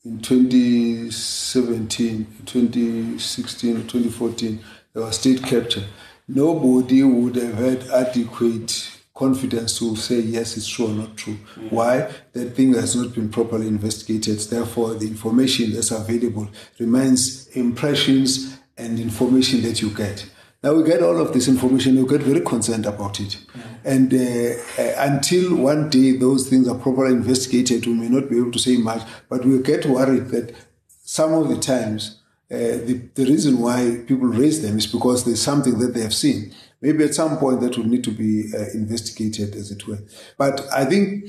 in 0.08 0.18
2017, 0.20 2.26
2016, 2.46 3.86
2014, 3.86 4.58
there 4.94 5.02
was 5.02 5.18
state 5.18 5.42
capture. 5.42 5.84
Nobody 6.26 7.02
would 7.02 7.36
have 7.36 7.56
had 7.56 7.82
adequate 7.90 8.90
confidence 9.14 9.78
to 9.80 9.94
say 9.96 10.20
yes, 10.20 10.56
it's 10.56 10.66
true 10.66 10.86
or 10.86 10.94
not 10.94 11.14
true. 11.14 11.34
Mm-hmm. 11.34 11.68
Why? 11.68 12.10
That 12.32 12.56
thing 12.56 12.72
has 12.72 12.96
not 12.96 13.14
been 13.14 13.28
properly 13.28 13.68
investigated. 13.68 14.38
Therefore, 14.38 14.94
the 14.94 15.08
information 15.08 15.74
that's 15.74 15.90
available 15.90 16.48
remains 16.78 17.48
impressions 17.48 18.56
and 18.78 18.98
information 18.98 19.60
that 19.62 19.82
you 19.82 19.90
get. 19.90 20.24
Now 20.62 20.74
we 20.74 20.82
get 20.82 21.02
all 21.02 21.20
of 21.20 21.32
this 21.32 21.46
information, 21.46 22.02
we 22.02 22.08
get 22.08 22.22
very 22.22 22.40
concerned 22.40 22.84
about 22.86 23.20
it. 23.20 23.38
And 23.84 24.12
uh, 24.12 24.60
uh, 24.76 24.94
until 24.98 25.54
one 25.56 25.88
day 25.88 26.16
those 26.16 26.48
things 26.48 26.68
are 26.68 26.76
properly 26.76 27.12
investigated, 27.12 27.86
we 27.86 27.94
may 27.94 28.08
not 28.08 28.28
be 28.28 28.38
able 28.38 28.50
to 28.50 28.58
say 28.58 28.76
much, 28.76 29.02
but 29.28 29.44
we 29.44 29.62
get 29.62 29.86
worried 29.86 30.28
that 30.28 30.54
some 30.88 31.32
of 31.32 31.48
the 31.48 31.58
times 31.58 32.20
uh, 32.50 32.56
the, 32.56 33.00
the 33.14 33.24
reason 33.26 33.60
why 33.60 34.02
people 34.06 34.26
raise 34.26 34.62
them 34.62 34.78
is 34.78 34.86
because 34.86 35.24
there's 35.24 35.40
something 35.40 35.78
that 35.78 35.94
they 35.94 36.00
have 36.00 36.14
seen. 36.14 36.52
Maybe 36.80 37.04
at 37.04 37.14
some 37.14 37.38
point 37.38 37.60
that 37.60 37.76
will 37.76 37.86
need 37.86 38.04
to 38.04 38.10
be 38.10 38.52
uh, 38.54 38.70
investigated, 38.74 39.54
as 39.54 39.70
it 39.70 39.86
were. 39.86 39.98
But 40.38 40.66
I 40.72 40.84
think 40.86 41.28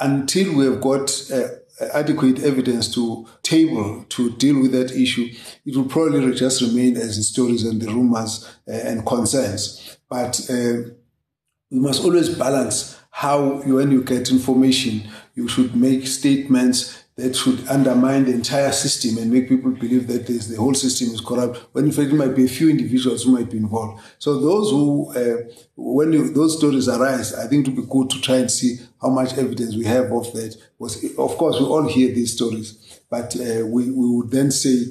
until 0.00 0.56
we 0.56 0.64
have 0.64 0.80
got 0.80 1.10
uh, 1.32 1.48
adequate 1.92 2.42
evidence 2.42 2.92
to 2.94 3.26
table 3.42 4.04
to 4.08 4.30
deal 4.36 4.60
with 4.60 4.72
that 4.72 4.92
issue, 4.92 5.28
it 5.64 5.76
will 5.76 5.84
probably 5.84 6.34
just 6.34 6.62
remain 6.62 6.96
as 6.96 7.16
the 7.16 7.22
stories 7.22 7.64
and 7.64 7.80
the 7.80 7.88
rumors 7.88 8.48
uh, 8.68 8.72
and 8.72 9.06
concerns. 9.06 9.98
But 10.08 10.40
uh, 10.50 10.90
we 11.70 11.78
must 11.78 12.04
always 12.04 12.28
balance 12.28 12.98
how, 13.10 13.62
you 13.62 13.76
when 13.76 13.90
you 13.90 14.02
get 14.02 14.30
information, 14.30 15.08
you 15.34 15.48
should 15.48 15.74
make 15.74 16.06
statements 16.06 17.04
that 17.16 17.34
should 17.34 17.66
undermine 17.68 18.26
the 18.26 18.32
entire 18.32 18.72
system 18.72 19.16
and 19.16 19.32
make 19.32 19.48
people 19.48 19.70
believe 19.70 20.06
that 20.06 20.26
the 20.26 20.56
whole 20.56 20.74
system 20.74 21.08
is 21.14 21.20
corrupt, 21.22 21.56
when 21.72 21.86
in 21.86 21.92
fact 21.92 22.12
it 22.12 22.14
might 22.14 22.36
be 22.36 22.44
a 22.44 22.48
few 22.48 22.68
individuals 22.68 23.24
who 23.24 23.32
might 23.32 23.50
be 23.50 23.56
involved. 23.56 24.02
So 24.18 24.38
those 24.38 24.70
who, 24.70 25.12
uh, 25.16 25.50
when 25.76 26.12
you, 26.12 26.28
those 26.28 26.58
stories 26.58 26.88
arise, 26.88 27.32
I 27.32 27.46
think 27.46 27.66
it 27.66 27.70
would 27.70 27.86
be 27.86 27.90
good 27.90 28.10
to 28.10 28.20
try 28.20 28.36
and 28.36 28.50
see 28.50 28.78
how 29.00 29.08
much 29.08 29.32
evidence 29.38 29.74
we 29.74 29.86
have 29.86 30.12
of 30.12 30.30
that. 30.34 30.56
Was, 30.78 31.02
of 31.16 31.38
course, 31.38 31.58
we 31.58 31.64
all 31.64 31.88
hear 31.88 32.14
these 32.14 32.34
stories, 32.34 33.00
but 33.08 33.34
uh, 33.36 33.64
we, 33.66 33.90
we 33.90 34.16
would 34.16 34.30
then 34.30 34.50
say, 34.50 34.84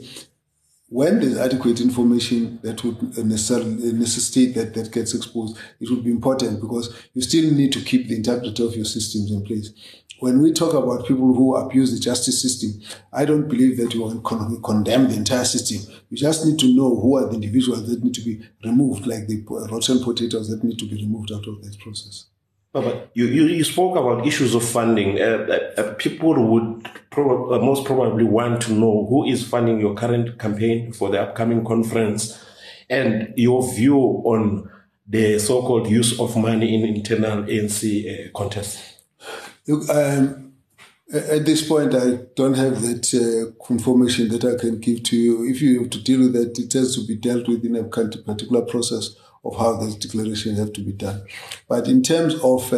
when 0.90 1.20
there's 1.20 1.38
adequate 1.38 1.82
information 1.82 2.60
that 2.64 2.84
would 2.84 3.18
necessitate 3.18 4.56
that 4.56 4.74
that 4.76 4.92
gets 4.92 5.14
exposed, 5.14 5.58
it 5.80 5.90
would 5.90 6.04
be 6.04 6.12
important 6.12 6.62
because 6.62 6.96
you 7.14 7.22
still 7.22 7.52
need 7.54 7.72
to 7.74 7.82
keep 7.82 8.08
the 8.08 8.16
integrity 8.16 8.66
of 8.66 8.76
your 8.76 8.86
systems 8.86 9.32
in 9.32 9.44
place 9.44 9.72
when 10.20 10.42
we 10.42 10.54
talk 10.54 10.74
about 10.74 11.06
people 11.06 11.34
who 11.34 11.56
abuse 11.56 11.94
the 11.94 12.00
justice 12.00 12.42
system, 12.42 12.82
I 13.12 13.26
don't 13.26 13.48
believe 13.48 13.78
that 13.78 13.94
you 13.94 14.10
to 14.10 14.60
condemn 14.64 15.10
the 15.10 15.16
entire 15.16 15.46
system. 15.46 15.94
You 16.10 16.18
just 16.18 16.46
need 16.46 16.60
to 16.60 16.74
know 16.74 16.96
who 16.96 17.18
are 17.18 17.28
the 17.28 17.36
individuals 17.36 17.88
that 17.88 18.04
need 18.04 18.14
to 18.14 18.22
be 18.22 18.42
removed, 18.64 19.06
like 19.06 19.28
the 19.28 19.44
rotten 19.72 20.04
potatoes 20.04 20.50
that 20.50 20.64
need 20.64 20.80
to 20.80 20.86
be 20.86 20.96
removed 20.96 21.32
out 21.32 21.48
of 21.48 21.62
that 21.64 21.78
process. 21.80 22.26
But 22.72 23.12
you, 23.14 23.26
you, 23.28 23.46
you 23.46 23.64
spoke 23.64 23.96
about 23.96 24.28
issues 24.28 24.54
of 24.54 24.64
funding. 24.64 25.22
Uh, 25.22 25.48
uh, 25.78 25.82
uh 25.82 25.94
people 25.94 26.34
would 26.34 26.90
prob- 27.10 27.52
uh, 27.52 27.60
most 27.60 27.86
probably 27.86 28.26
want 28.26 28.62
to 28.64 28.74
know 28.74 29.06
who 29.10 29.26
is 29.26 29.48
funding 29.48 29.80
your 29.80 29.96
current 29.96 30.38
campaign 30.38 30.92
for 30.92 31.10
the 31.10 31.22
upcoming 31.22 31.64
conference 31.64 32.38
and 32.90 33.34
your 33.38 33.74
view 33.74 33.98
on 33.98 34.70
the 35.08 35.40
so-called 35.40 35.88
use 35.88 36.20
of 36.20 36.36
money 36.36 36.76
in 36.76 36.96
internal 36.96 37.44
ANC 37.44 38.28
uh, 38.28 38.30
contests. 38.36 38.96
Look, 39.68 39.90
um, 39.90 40.54
at 41.14 41.46
this 41.46 41.68
point, 41.68 41.94
I 41.94 42.20
don't 42.36 42.56
have 42.56 42.82
that 42.82 43.14
uh, 43.14 43.52
confirmation 43.66 44.30
that 44.30 44.44
I 44.44 44.60
can 44.60 44.80
give 44.80 45.04
to 45.04 45.16
you. 45.16 45.46
If 45.46 45.62
you 45.62 45.82
have 45.82 45.90
to 45.92 46.04
deal 46.04 46.20
with 46.20 46.34
that, 46.34 46.58
it 46.58 46.74
has 46.74 46.96
to 46.96 47.06
be 47.06 47.16
dealt 47.16 47.48
with 47.48 47.64
in 47.64 47.76
a 47.76 47.84
particular 47.84 48.62
process 48.64 49.16
of 49.44 49.56
how 49.58 49.76
those 49.78 49.96
declarations 49.96 50.58
have 50.58 50.74
to 50.74 50.82
be 50.82 50.92
done. 50.92 51.24
But 51.70 51.88
in 51.88 52.02
terms 52.02 52.34
of 52.36 52.74
uh, 52.74 52.78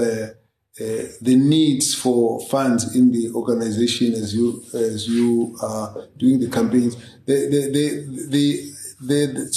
uh, 0.79 1.07
the 1.21 1.35
needs 1.35 1.95
for 1.95 2.39
funds 2.47 2.95
in 2.95 3.11
the 3.11 3.31
organization 3.33 4.13
as 4.13 4.35
you 4.35 4.63
as 4.73 5.07
you 5.07 5.57
are 5.61 6.07
doing 6.17 6.39
the 6.39 6.49
campaigns, 6.49 6.95
to 7.25 7.35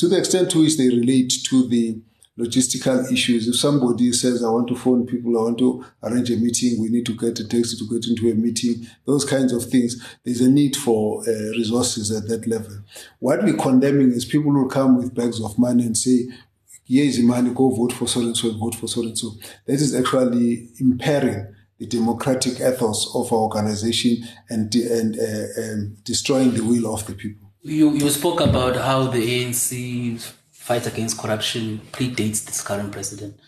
the 0.08 0.16
extent 0.18 0.50
to 0.52 0.60
which 0.60 0.78
they 0.78 0.88
relate 0.88 1.32
to 1.48 1.68
the 1.68 2.00
logistical 2.40 3.12
issues. 3.12 3.46
If 3.46 3.56
somebody 3.56 4.12
says, 4.12 4.42
I 4.42 4.48
want 4.48 4.68
to 4.68 4.76
phone 4.76 5.06
people, 5.06 5.38
I 5.38 5.42
want 5.42 5.58
to 5.58 5.84
arrange 6.02 6.30
a 6.30 6.36
meeting, 6.36 6.80
we 6.80 6.88
need 6.88 7.06
to 7.06 7.16
get 7.16 7.38
a 7.38 7.46
taxi 7.46 7.76
to 7.76 7.88
get 7.88 8.08
into 8.08 8.30
a 8.30 8.34
meeting, 8.34 8.86
those 9.06 9.24
kinds 9.24 9.52
of 9.52 9.64
things, 9.64 10.02
there's 10.24 10.40
a 10.40 10.50
need 10.50 10.76
for 10.76 11.22
uh, 11.28 11.32
resources 11.50 12.10
at 12.10 12.28
that 12.28 12.46
level. 12.46 12.78
What 13.18 13.42
we're 13.42 13.56
condemning 13.56 14.12
is 14.12 14.24
people 14.24 14.52
who 14.52 14.68
come 14.68 14.96
with 14.96 15.14
bags 15.14 15.40
of 15.40 15.58
money 15.58 15.84
and 15.84 15.96
say, 15.96 16.28
here 16.84 17.04
is 17.04 17.18
the 17.18 17.22
money, 17.22 17.50
go 17.50 17.70
vote 17.70 17.92
for 17.92 18.08
so 18.08 18.20
and 18.20 18.36
so 18.36 18.52
vote 18.56 18.74
for 18.74 18.88
so 18.88 19.02
and 19.02 19.16
so. 19.16 19.30
That 19.66 19.74
is 19.74 19.94
actually 19.94 20.70
impairing 20.80 21.54
the 21.78 21.86
democratic 21.86 22.54
ethos 22.54 23.14
of 23.14 23.32
our 23.32 23.38
organization 23.38 24.26
and, 24.48 24.74
and 24.74 25.18
uh, 25.18 25.62
um, 25.62 25.96
destroying 26.04 26.52
the 26.52 26.62
will 26.62 26.92
of 26.92 27.06
the 27.06 27.14
people. 27.14 27.48
You, 27.62 27.92
you 27.92 28.08
spoke 28.10 28.40
about 28.40 28.76
how 28.76 29.04
the 29.08 29.18
ANC 29.18 30.32
fight 30.60 30.86
against 30.86 31.18
corruption 31.18 31.80
predates 31.90 32.44
this 32.44 32.62
current 32.62 32.92
president. 32.92 33.40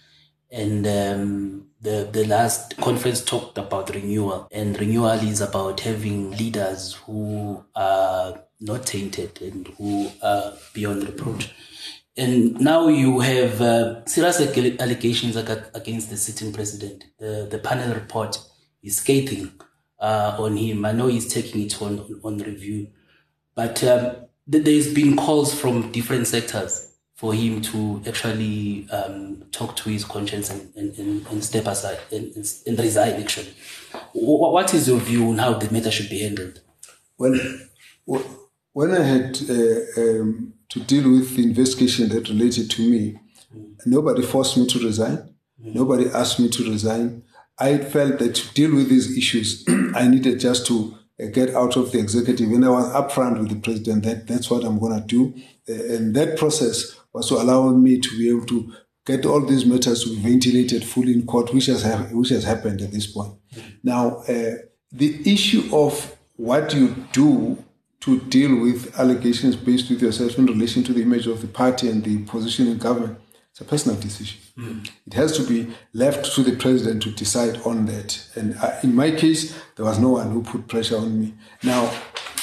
And 0.50 0.86
um, 0.86 1.66
the 1.80 2.08
the 2.12 2.26
last 2.26 2.76
conference 2.78 3.24
talked 3.24 3.56
about 3.58 3.94
renewal, 3.94 4.48
and 4.50 4.78
renewal 4.78 5.20
is 5.32 5.40
about 5.40 5.80
having 5.80 6.32
leaders 6.32 6.94
who 7.04 7.64
are 7.74 8.42
not 8.60 8.84
tainted 8.86 9.40
and 9.40 9.68
who 9.78 10.10
are 10.22 10.52
beyond 10.74 11.04
reproach. 11.04 11.54
And 12.16 12.60
now 12.60 12.88
you 12.88 13.20
have 13.20 13.62
uh, 13.62 14.04
serious 14.04 14.40
allegations 14.40 15.36
against 15.36 16.10
the 16.10 16.18
sitting 16.18 16.52
president. 16.52 17.04
The 17.18 17.46
the 17.50 17.58
panel 17.58 17.94
report 17.94 18.38
is 18.82 18.96
scathing 18.96 19.52
uh, 19.98 20.36
on 20.38 20.56
him. 20.58 20.84
I 20.84 20.92
know 20.92 21.06
he's 21.06 21.32
taking 21.32 21.62
it 21.62 21.80
on 21.80 22.20
on, 22.22 22.38
review, 22.38 22.88
but 23.54 23.82
um, 23.84 24.16
there's 24.46 24.92
been 24.92 25.16
calls 25.16 25.58
from 25.58 25.92
different 25.92 26.26
sectors 26.26 26.91
for 27.22 27.32
him 27.32 27.62
to 27.62 28.02
actually 28.04 28.84
um, 28.90 29.44
talk 29.52 29.76
to 29.76 29.88
his 29.88 30.04
conscience 30.04 30.50
and, 30.50 30.74
and, 30.74 31.24
and 31.28 31.44
step 31.44 31.66
aside 31.66 32.00
and, 32.10 32.34
and, 32.66 32.78
resign, 32.80 33.12
actually. 33.12 33.54
What 34.12 34.74
is 34.74 34.88
your 34.88 34.98
view 34.98 35.28
on 35.28 35.38
how 35.38 35.54
the 35.54 35.72
matter 35.72 35.92
should 35.92 36.10
be 36.10 36.18
handled? 36.18 36.60
Well, 37.16 37.38
when 38.72 38.90
I 38.90 39.04
had 39.04 39.38
uh, 39.48 40.00
um, 40.02 40.54
to 40.70 40.80
deal 40.80 41.12
with 41.12 41.36
the 41.36 41.44
investigation 41.44 42.08
that 42.08 42.28
related 42.28 42.68
to 42.72 42.90
me, 42.90 43.20
mm. 43.56 43.76
nobody 43.86 44.22
forced 44.22 44.56
me 44.56 44.66
to 44.66 44.80
resign. 44.80 45.18
Mm. 45.64 45.76
Nobody 45.76 46.06
asked 46.08 46.40
me 46.40 46.48
to 46.48 46.68
resign. 46.68 47.22
I 47.56 47.78
felt 47.78 48.18
that 48.18 48.34
to 48.34 48.54
deal 48.54 48.74
with 48.74 48.88
these 48.88 49.16
issues, 49.16 49.64
I 49.94 50.08
needed 50.08 50.40
just 50.40 50.66
to 50.66 50.98
uh, 51.22 51.26
get 51.26 51.54
out 51.54 51.76
of 51.76 51.92
the 51.92 52.00
executive. 52.00 52.50
And 52.50 52.64
I 52.64 52.70
was 52.70 52.86
upfront 52.86 53.38
with 53.38 53.50
the 53.50 53.60
president 53.60 54.02
that 54.06 54.26
that's 54.26 54.50
what 54.50 54.64
I'm 54.64 54.80
going 54.80 55.00
to 55.00 55.06
do. 55.06 55.34
Uh, 55.68 55.94
and 55.94 56.16
that 56.16 56.36
process 56.36 56.98
was 57.12 57.28
to 57.28 57.34
allow 57.34 57.70
me 57.70 58.00
to 58.00 58.18
be 58.18 58.28
able 58.28 58.46
to 58.46 58.72
get 59.04 59.26
all 59.26 59.40
these 59.40 59.66
matters 59.66 60.04
to 60.04 60.10
be 60.10 60.16
ventilated 60.16 60.84
fully 60.84 61.12
in 61.12 61.26
court, 61.26 61.52
which 61.52 61.66
has, 61.66 61.82
ha- 61.82 62.08
which 62.12 62.30
has 62.30 62.44
happened 62.44 62.80
at 62.80 62.92
this 62.92 63.06
point. 63.06 63.34
Mm-hmm. 63.54 63.70
Now, 63.82 64.18
uh, 64.28 64.54
the 64.92 65.20
issue 65.24 65.68
of 65.72 66.16
what 66.36 66.74
you 66.74 66.94
do 67.12 67.62
to 68.00 68.20
deal 68.22 68.56
with 68.56 68.98
allegations 68.98 69.54
based 69.56 69.88
with 69.88 70.02
yourself 70.02 70.36
in 70.38 70.46
relation 70.46 70.82
to 70.84 70.92
the 70.92 71.02
image 71.02 71.26
of 71.26 71.40
the 71.40 71.46
party 71.46 71.88
and 71.88 72.02
the 72.02 72.18
position 72.24 72.66
in 72.66 72.78
government, 72.78 73.18
it's 73.50 73.60
a 73.60 73.64
personal 73.64 74.00
decision. 74.00 74.40
Mm-hmm. 74.58 74.84
It 75.06 75.14
has 75.14 75.36
to 75.36 75.44
be 75.44 75.72
left 75.92 76.34
to 76.34 76.42
the 76.42 76.56
president 76.56 77.02
to 77.02 77.10
decide 77.10 77.60
on 77.64 77.86
that. 77.86 78.26
And 78.34 78.56
uh, 78.56 78.78
in 78.82 78.94
my 78.94 79.10
case, 79.10 79.56
there 79.76 79.84
was 79.84 79.98
no 79.98 80.10
one 80.10 80.30
who 80.30 80.42
put 80.42 80.68
pressure 80.68 80.96
on 80.96 81.20
me. 81.20 81.34
Now, 81.62 81.92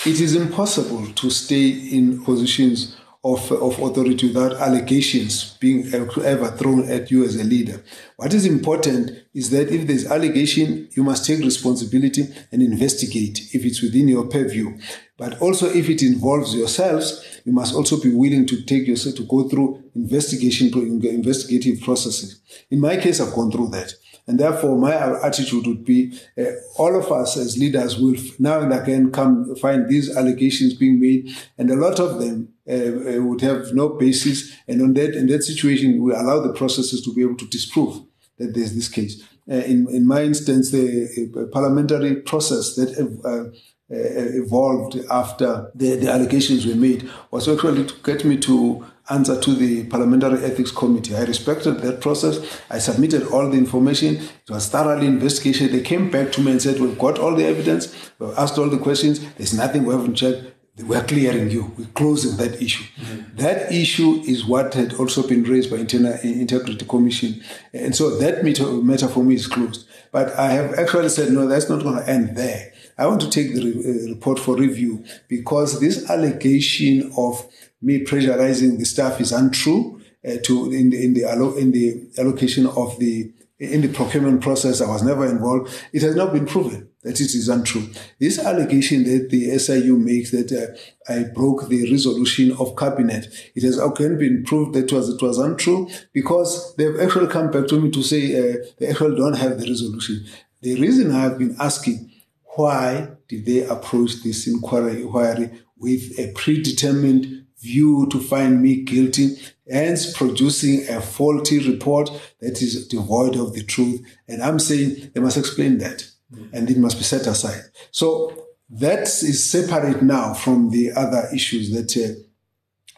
it 0.06 0.22
is 0.22 0.36
impossible 0.36 1.08
to 1.08 1.30
stay 1.30 1.70
in 1.70 2.24
positions 2.24 2.96
of, 3.22 3.52
of 3.52 3.78
authority 3.80 4.28
without 4.28 4.54
allegations 4.54 5.58
being 5.58 5.94
ever 5.94 6.48
thrown 6.52 6.90
at 6.90 7.12
you 7.12 7.26
as 7.26 7.36
a 7.36 7.44
leader. 7.44 7.84
What 8.16 8.34
is 8.34 8.46
important 8.46 9.12
is 9.34 9.50
that 9.50 9.70
if 9.70 9.88
there's 9.88 10.10
allegation, 10.10 10.88
you 10.92 11.04
must 11.04 11.26
take 11.26 11.40
responsibility 11.40 12.28
and 12.52 12.62
investigate 12.62 13.54
if 13.54 13.66
it's 13.66 13.82
within 13.82 14.08
your 14.08 14.28
purview. 14.28 14.78
But 15.18 15.42
also 15.42 15.70
if 15.70 15.90
it 15.90 16.02
involves 16.02 16.56
yourselves, 16.56 17.42
you 17.44 17.52
must 17.52 17.76
also 17.76 18.00
be 18.02 18.14
willing 18.14 18.46
to 18.48 18.64
take 18.64 18.88
yourself 18.88 19.16
to 19.16 19.24
go 19.24 19.50
through 19.50 19.84
investigation, 19.96 20.72
investigative 21.04 21.82
processes. 21.82 22.40
In 22.72 22.80
my 22.80 22.96
case, 22.96 23.20
I've 23.20 23.34
gone 23.34 23.52
through 23.52 23.70
that. 23.72 23.94
And 24.28 24.40
therefore, 24.40 24.78
my 24.78 24.94
attitude 25.26 25.66
would 25.66 25.84
be 25.84 26.18
uh, 26.38 26.44
all 26.78 26.96
of 26.96 27.12
us 27.12 27.36
as 27.36 27.58
leaders 27.58 28.00
will 28.00 28.16
now 28.38 28.60
and 28.60 28.72
again 28.72 29.12
come 29.12 29.56
find 29.56 29.90
these 29.90 30.16
allegations 30.16 30.76
being 30.76 31.00
made, 31.00 31.36
and 31.58 31.72
a 31.72 31.76
lot 31.76 32.00
of 32.00 32.20
them 32.20 32.54
uh, 32.70 33.18
uh, 33.18 33.22
would 33.24 33.42
have 33.42 33.74
no 33.74 33.90
basis. 33.90 34.56
And 34.68 34.82
on 34.82 34.94
that, 34.94 35.16
in 35.16 35.28
that 35.28 35.44
situation, 35.44 36.02
we 36.02 36.14
allow 36.14 36.40
the 36.40 36.54
processes 36.54 37.02
to 37.04 37.14
be 37.14 37.24
able 37.24 37.38
to 37.38 37.48
disprove 37.48 38.02
that 38.38 38.54
there's 38.54 38.76
this 38.76 38.88
case. 38.88 39.24
Uh, 39.50 39.56
in, 39.56 39.88
in 39.90 40.08
my 40.08 40.22
instance, 40.22 40.70
the 40.72 41.50
parliamentary 41.52 42.18
process 42.18 42.76
that 42.76 42.90
uh, 43.26 43.50
evolved 43.90 45.00
after 45.10 45.72
the, 45.74 45.96
the 45.96 46.12
allegations 46.12 46.68
were 46.68 46.76
made 46.76 47.10
was 47.32 47.50
actually 47.50 47.86
to 47.86 47.96
get 48.04 48.24
me 48.24 48.38
to 48.38 48.86
answer 49.10 49.40
to 49.42 49.56
the 49.56 49.86
Parliamentary 49.86 50.44
Ethics 50.44 50.70
Committee. 50.70 51.16
I 51.16 51.24
respected 51.24 51.80
that 51.80 52.00
process. 52.02 52.62
I 52.70 52.78
submitted 52.78 53.28
all 53.30 53.50
the 53.50 53.58
information. 53.58 54.18
It 54.18 54.50
was 54.50 54.70
thoroughly 54.70 55.08
investigated. 55.08 55.72
They 55.72 55.82
came 55.82 56.12
back 56.12 56.32
to 56.34 56.42
me 56.42 56.52
and 56.52 56.62
said, 56.62 56.80
We've 56.80 57.00
got 57.00 57.18
all 57.18 57.36
the 57.36 57.46
evidence. 57.46 58.12
We've 58.20 58.38
asked 58.38 58.60
all 58.60 58.70
the 58.70 58.78
questions. 58.78 59.20
There's 59.36 59.56
nothing 59.56 59.86
we 59.86 59.96
haven't 59.96 60.16
checked. 60.16 60.44
We're 60.84 61.04
clearing 61.04 61.50
you. 61.50 61.72
We're 61.78 61.88
closing 61.88 62.38
that 62.38 62.62
issue. 62.62 62.84
Mm-hmm. 62.84 63.38
That 63.38 63.72
issue 63.72 64.22
is 64.26 64.46
what 64.46 64.74
had 64.74 64.94
also 64.94 65.28
been 65.28 65.44
raised 65.44 65.70
by 65.70 65.78
Internal 65.78 66.14
Integrity 66.24 66.86
Commission. 66.86 67.44
And 67.74 67.96
so 67.96 68.18
that 68.18 68.44
matter 68.44 69.08
for 69.08 69.24
me 69.24 69.36
is 69.36 69.48
closed. 69.48 69.88
But 70.12 70.34
I 70.38 70.52
have 70.52 70.74
actually 70.76 71.10
said, 71.10 71.32
no, 71.32 71.48
that's 71.48 71.70
not 71.70 71.84
going 71.84 71.98
to 71.98 72.10
end 72.10 72.36
there. 72.36 72.74
I 72.98 73.08
want 73.08 73.22
to 73.22 73.30
take 73.30 73.54
the 73.54 73.64
re- 73.64 74.10
uh, 74.10 74.14
report 74.14 74.40
for 74.40 74.56
review 74.56 75.06
because 75.28 75.80
this 75.80 76.10
allegation 76.10 77.12
of 77.18 77.46
me 77.82 78.04
pressurizing 78.04 78.78
the 78.78 78.86
staff 78.86 79.22
is 79.22 79.32
untrue. 79.32 80.02
Uh, 80.28 80.36
to 80.44 80.70
in 80.74 80.90
the 80.90 81.02
in 81.02 81.14
the, 81.14 81.24
allo- 81.24 81.56
in 81.56 81.72
the 81.72 82.10
allocation 82.18 82.68
of 82.68 83.00
the 83.00 83.32
in 83.58 83.80
the 83.82 83.88
procurement 83.88 84.42
process, 84.42 84.82
I 84.82 84.90
was 84.90 85.02
never 85.02 85.26
involved. 85.26 85.74
It 85.94 86.02
has 86.02 86.14
not 86.14 86.34
been 86.34 86.46
proven 86.46 86.89
that 87.04 87.22
it 87.22 87.34
is 87.34 87.48
untrue. 87.48 87.88
This 88.20 88.40
allegation 88.40 89.04
that 89.06 89.30
the 89.30 89.58
SIU 89.58 89.98
makes 89.98 90.32
that 90.32 90.52
uh, 90.52 91.12
I 91.12 91.24
broke 91.24 91.70
the 91.70 91.90
resolution 91.90 92.52
of 92.60 92.76
cabinet, 92.76 93.28
it 93.56 93.64
has 93.64 93.80
again 93.80 94.18
been 94.18 94.44
proved 94.44 94.74
that 94.76 94.92
it 94.92 94.94
was 94.94 95.10
it 95.10 95.22
was 95.22 95.38
untrue 95.38 95.90
because 96.14 96.76
they've 96.76 97.00
actually 97.00 97.28
come 97.28 97.52
back 97.52 97.68
to 97.68 97.80
me 97.80 97.90
to 97.92 98.04
say 98.04 98.36
uh, 98.36 98.58
they 98.78 98.88
actually 98.88 99.16
don't 99.16 99.38
have 99.38 99.60
the 99.60 99.68
resolution. 99.68 100.26
The 100.62 100.80
reason 100.80 101.12
I 101.12 101.22
have 101.22 101.38
been 101.38 101.56
asking 101.60 102.12
why 102.56 103.12
did 103.30 103.46
they 103.46 103.64
approach 103.64 104.22
this 104.24 104.46
inquiry, 104.48 105.04
inquiry 105.04 105.52
with 105.78 106.20
a 106.20 106.34
predetermined 106.34 107.46
view 107.60 108.08
to 108.12 108.20
find 108.20 108.62
me 108.62 108.84
guilty, 108.84 109.38
hence 109.70 110.14
producing 110.14 110.88
a 110.90 111.00
faulty 111.00 111.60
report 111.70 112.10
that 112.42 112.62
is 112.62 112.88
devoid 112.88 113.36
of 113.36 113.54
the 113.54 113.64
truth. 113.64 114.02
And 114.28 114.42
I'm 114.42 114.60
saying 114.60 115.12
they 115.14 115.22
must 115.22 115.38
explain 115.38 115.78
that 115.80 116.10
and 116.54 116.70
it 116.70 116.78
must 116.78 116.98
be 116.98 117.04
set 117.04 117.28
aside. 117.28 117.64
So 117.92 118.46
that 118.70 119.02
is 119.02 119.50
separate 119.50 120.02
now 120.02 120.34
from 120.34 120.70
the 120.70 120.92
other 120.92 121.28
issues 121.34 121.72
that 121.72 121.98
uh, 121.98 122.20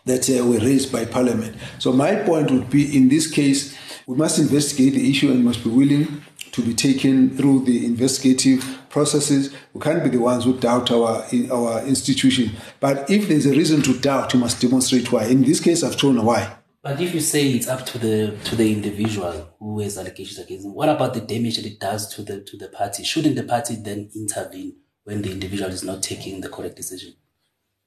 that 0.05 0.29
uh, 0.29 0.45
were 0.45 0.59
raised 0.59 0.91
by 0.91 1.05
Parliament. 1.05 1.55
So 1.79 1.93
my 1.93 2.15
point 2.15 2.49
would 2.49 2.69
be, 2.71 2.97
in 2.97 3.07
this 3.07 3.29
case, 3.29 3.77
we 4.07 4.15
must 4.15 4.39
investigate 4.39 4.93
the 4.93 5.09
issue 5.09 5.31
and 5.31 5.45
must 5.45 5.63
be 5.63 5.69
willing 5.69 6.23
to 6.53 6.61
be 6.61 6.73
taken 6.73 7.29
through 7.37 7.65
the 7.65 7.85
investigative 7.85 8.79
processes. 8.89 9.53
We 9.73 9.79
can't 9.79 10.03
be 10.03 10.09
the 10.09 10.17
ones 10.17 10.43
who 10.43 10.59
doubt 10.59 10.91
our 10.91 11.25
our 11.51 11.85
institution. 11.85 12.51
But 12.79 13.09
if 13.09 13.27
there's 13.27 13.45
a 13.45 13.51
reason 13.51 13.81
to 13.83 13.97
doubt, 13.99 14.33
you 14.33 14.39
must 14.39 14.59
demonstrate 14.59 15.11
why. 15.11 15.25
In 15.25 15.43
this 15.43 15.59
case, 15.59 15.83
I've 15.83 15.99
shown 15.99 16.23
why. 16.25 16.57
But 16.83 16.99
if 16.99 17.13
you 17.13 17.19
say 17.19 17.51
it's 17.51 17.67
up 17.67 17.85
to 17.87 17.99
the 17.99 18.37
to 18.45 18.55
the 18.55 18.71
individual 18.71 19.55
who 19.59 19.79
has 19.81 19.97
allegations 19.97 20.39
against 20.39 20.65
him, 20.65 20.73
what 20.73 20.89
about 20.89 21.13
the 21.13 21.21
damage 21.21 21.57
that 21.57 21.65
it 21.65 21.79
does 21.79 22.13
to 22.15 22.23
the 22.23 22.41
to 22.41 22.57
the 22.57 22.69
party? 22.69 23.03
Shouldn't 23.03 23.35
the 23.35 23.43
party 23.43 23.75
then 23.75 24.09
intervene 24.15 24.77
when 25.03 25.21
the 25.21 25.31
individual 25.31 25.69
is 25.69 25.83
not 25.83 26.01
taking 26.01 26.41
the 26.41 26.49
correct 26.49 26.75
decision? 26.75 27.13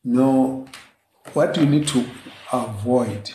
No, 0.04 0.66
what 1.32 1.56
you 1.56 1.66
need 1.66 1.88
to 1.88 2.06
avoid 2.52 3.32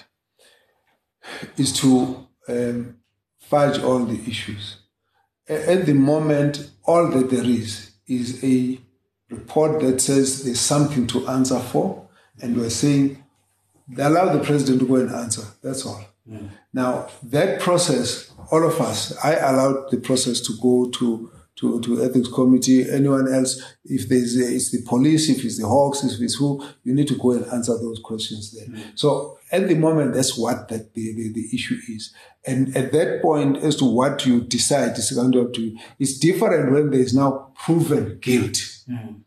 is 1.58 1.74
to 1.80 2.28
um, 2.48 2.96
fudge 3.40 3.82
all 3.84 4.06
the 4.06 4.22
issues. 4.30 4.78
At 5.48 5.86
the 5.86 5.94
moment, 5.94 6.72
all 6.86 7.10
that 7.10 7.30
there 7.30 7.44
is 7.44 7.92
is 8.08 8.42
a 8.44 8.80
report 9.30 9.82
that 9.82 10.00
says 10.00 10.46
there's 10.46 10.62
something 10.62 11.06
to 11.08 11.28
answer 11.28 11.60
for, 11.60 12.08
and 12.42 12.56
we're 12.56 12.70
saying 12.70 13.24
they 13.90 14.04
allow 14.04 14.34
the 14.34 14.44
president 14.44 14.80
to 14.82 14.88
go 14.88 14.96
and 14.96 15.12
answer. 15.12 15.44
That's 15.64 15.86
all. 15.86 16.04
Mm. 16.30 16.50
Now, 16.74 17.10
that 17.24 17.60
process, 17.60 18.32
all 18.52 18.66
of 18.66 18.80
us, 18.80 19.18
I 19.24 19.36
allowed 19.36 19.90
the 19.90 19.98
process 19.98 20.42
to 20.42 20.54
go 20.62 20.90
to 20.92 21.32
to, 21.60 21.82
to 21.82 22.02
ethics 22.02 22.30
committee, 22.30 22.90
anyone 22.90 23.32
else, 23.34 23.62
if 23.84 24.08
there's 24.08 24.38
a, 24.38 24.56
it's 24.56 24.72
the 24.72 24.82
police, 24.84 25.30
if 25.30 25.44
it's 25.44 25.58
the 25.60 25.68
Hawks, 25.68 26.06
if 26.06 26.22
it's 26.22 26.36
who, 26.36 26.66
you 26.86 26.94
need 26.94 27.10
to 27.10 27.18
go 27.18 27.32
and 27.32 27.46
answer 27.48 27.78
those 27.78 28.00
questions 28.00 28.54
there. 28.54 28.66
Mm. 28.68 28.98
So 28.98 29.38
at 29.52 29.68
the 29.68 29.76
moment, 29.76 30.14
that's 30.14 30.38
what 30.38 30.70
that 30.70 30.94
the, 30.94 31.14
the, 31.14 31.34
the, 31.34 31.50
issue 31.54 31.78
is. 31.90 32.14
And 32.46 32.76
at 32.78 32.94
that 32.94 33.22
point, 33.22 33.58
as 33.58 33.76
to 33.78 33.86
what 33.86 34.26
you 34.26 34.42
decide 34.42 34.98
is 34.98 35.12
going 35.12 35.34
to 35.34 35.42
up 35.42 35.54
to 35.54 35.62
you, 35.62 35.80
it's 36.00 36.18
different 36.18 36.72
when 36.72 36.92
there 36.92 37.02
is 37.02 37.14
now 37.14 37.52
proven 37.56 38.20
guilt. 38.22 38.56
Mm. 38.90 39.22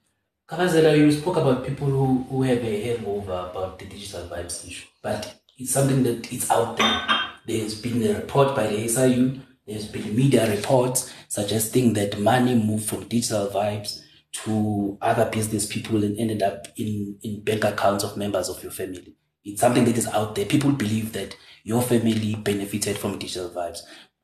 Khabazela, 0.53 0.91
uh, 0.91 0.95
you 0.95 1.11
spoke 1.11 1.39
about 1.39 1.67
people 1.67 1.87
who, 1.87 2.27
who 2.29 2.43
have 2.43 2.63
a 2.63 2.83
hangover 2.83 3.49
about 3.51 3.79
the 3.79 3.87
digital 3.87 4.29
vibes 4.29 4.69
issue, 4.69 4.87
but 5.01 5.41
it's 5.57 5.73
something 5.73 6.03
that 6.03 6.31
is 6.31 6.51
out 6.51 6.77
there. 6.77 7.01
There's 7.47 7.81
been 7.81 8.03
a 8.03 8.19
report 8.19 8.55
by 8.55 8.67
the 8.67 8.87
SIU, 8.87 9.41
there's 9.67 9.87
been 9.87 10.15
media 10.15 10.55
reports 10.55 11.11
suggesting 11.29 11.95
that 11.95 12.21
money 12.21 12.55
moved 12.55 12.85
from 12.87 13.09
digital 13.09 13.47
vibes 13.47 14.03
to 14.45 14.99
other 15.01 15.25
business 15.31 15.65
people 15.65 16.05
and 16.05 16.19
ended 16.19 16.43
up 16.43 16.67
in, 16.77 17.17
in 17.23 17.43
bank 17.43 17.65
accounts 17.65 18.05
of 18.05 18.19
members 18.19 18.51
of 18.51 18.63
your 18.63 18.73
family. 18.73 19.17
It's 19.47 19.63
something 19.63 19.87
that 19.87 19.97
is 19.97 20.07
out 20.09 20.35
there. 20.35 20.45
People 20.45 20.73
believe 20.73 21.15
that 21.15 21.35
your 21.65 21.81
family 21.81 22.35
benefited 22.35 22.99
from 22.99 23.19
digital 23.19 23.49
vibes. 23.49 23.79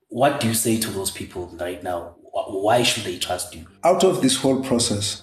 What 0.09 0.41
do 0.41 0.49
you 0.49 0.55
say 0.55 0.79
to 0.79 0.91
those 0.91 1.11
people 1.11 1.47
right 1.59 1.83
now? 1.83 2.17
Why 2.21 2.83
should 2.83 3.05
they 3.05 3.17
trust 3.17 3.55
you? 3.55 3.67
Out 3.83 4.05
of 4.05 4.21
this 4.21 4.37
whole 4.37 4.63
process, 4.63 5.23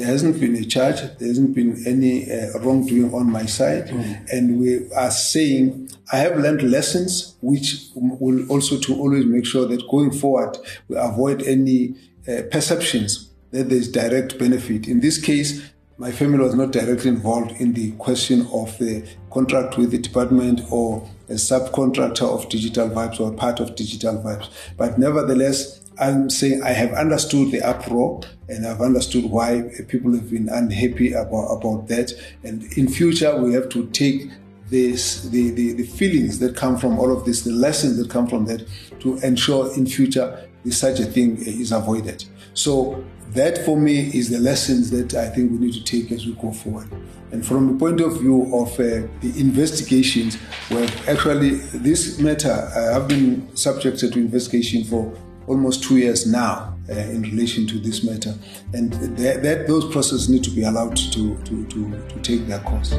there 0.00 0.08
hasn't 0.08 0.40
been 0.40 0.56
a 0.56 0.64
charge, 0.64 1.02
there 1.18 1.28
hasn't 1.28 1.54
been 1.54 1.76
any 1.86 2.30
uh, 2.30 2.58
wrongdoing 2.60 3.12
on 3.12 3.30
my 3.30 3.44
side. 3.44 3.88
Mm. 3.88 4.32
And 4.32 4.58
we 4.58 4.90
are 4.94 5.10
saying, 5.10 5.90
I 6.10 6.16
have 6.16 6.38
learned 6.38 6.62
lessons, 6.62 7.34
which 7.42 7.88
will 7.94 8.50
also 8.50 8.78
to 8.78 8.94
always 8.94 9.26
make 9.26 9.44
sure 9.44 9.66
that 9.66 9.86
going 9.90 10.12
forward, 10.12 10.56
we 10.88 10.96
avoid 10.96 11.42
any 11.42 11.96
uh, 12.26 12.42
perceptions 12.50 13.28
that 13.50 13.68
there's 13.68 13.92
direct 13.92 14.38
benefit. 14.38 14.88
In 14.88 15.00
this 15.00 15.20
case, 15.20 15.70
my 15.98 16.10
family 16.10 16.38
was 16.38 16.54
not 16.54 16.72
directly 16.72 17.10
involved 17.10 17.52
in 17.60 17.74
the 17.74 17.92
question 17.92 18.46
of 18.54 18.78
the 18.78 19.06
contract 19.30 19.76
with 19.76 19.90
the 19.90 19.98
department 19.98 20.62
or 20.70 21.06
a 21.28 21.34
subcontractor 21.34 22.22
of 22.22 22.48
Digital 22.48 22.88
Vibes 22.88 23.20
or 23.20 23.32
part 23.32 23.60
of 23.60 23.76
Digital 23.76 24.14
Vibes. 24.14 24.48
But 24.78 24.98
nevertheless, 24.98 25.79
I'm 26.00 26.30
saying 26.30 26.62
I 26.62 26.70
have 26.70 26.92
understood 26.94 27.52
the 27.52 27.60
uproar 27.60 28.22
and 28.48 28.66
I've 28.66 28.80
understood 28.80 29.26
why 29.26 29.70
people 29.88 30.14
have 30.14 30.30
been 30.30 30.48
unhappy 30.48 31.12
about, 31.12 31.48
about 31.48 31.88
that. 31.88 32.12
And 32.42 32.64
in 32.78 32.88
future, 32.88 33.36
we 33.36 33.52
have 33.52 33.68
to 33.70 33.86
take 33.88 34.30
this, 34.68 35.24
the, 35.28 35.50
the, 35.50 35.72
the 35.74 35.82
feelings 35.84 36.38
that 36.38 36.56
come 36.56 36.78
from 36.78 36.98
all 36.98 37.14
of 37.14 37.26
this, 37.26 37.42
the 37.42 37.52
lessons 37.52 37.98
that 37.98 38.08
come 38.08 38.26
from 38.26 38.46
that 38.46 38.66
to 39.00 39.18
ensure 39.18 39.72
in 39.74 39.86
future 39.86 40.48
such 40.70 41.00
a 41.00 41.04
thing 41.04 41.36
is 41.38 41.70
avoided. 41.72 42.24
So 42.54 43.04
that 43.30 43.64
for 43.64 43.76
me 43.76 44.10
is 44.16 44.30
the 44.30 44.38
lessons 44.38 44.90
that 44.90 45.14
I 45.14 45.28
think 45.28 45.52
we 45.52 45.58
need 45.58 45.74
to 45.74 45.84
take 45.84 46.12
as 46.12 46.26
we 46.26 46.32
go 46.32 46.52
forward. 46.52 46.88
And 47.32 47.46
from 47.46 47.72
the 47.72 47.78
point 47.78 48.00
of 48.00 48.20
view 48.20 48.56
of 48.56 48.72
uh, 48.74 49.06
the 49.20 49.32
investigations, 49.36 50.36
where 50.68 50.88
actually 51.06 51.50
this 51.50 52.18
matter, 52.18 52.70
I 52.74 52.92
have 52.92 53.06
been 53.06 53.54
subjected 53.54 54.12
to 54.14 54.18
investigation 54.18 54.84
for 54.84 55.14
almost 55.50 55.82
two 55.82 55.98
years 55.98 56.30
now 56.30 56.76
uh, 56.88 56.92
in 56.94 57.22
relation 57.22 57.66
to 57.66 57.78
this 57.78 58.04
matter. 58.04 58.34
And 58.72 58.92
that, 59.18 59.42
that 59.42 59.66
those 59.66 59.84
processes 59.92 60.28
need 60.28 60.44
to 60.44 60.50
be 60.50 60.62
allowed 60.62 60.96
to, 60.96 61.36
to, 61.36 61.64
to, 61.66 62.08
to 62.08 62.20
take 62.22 62.46
their 62.46 62.60
course. 62.60 62.94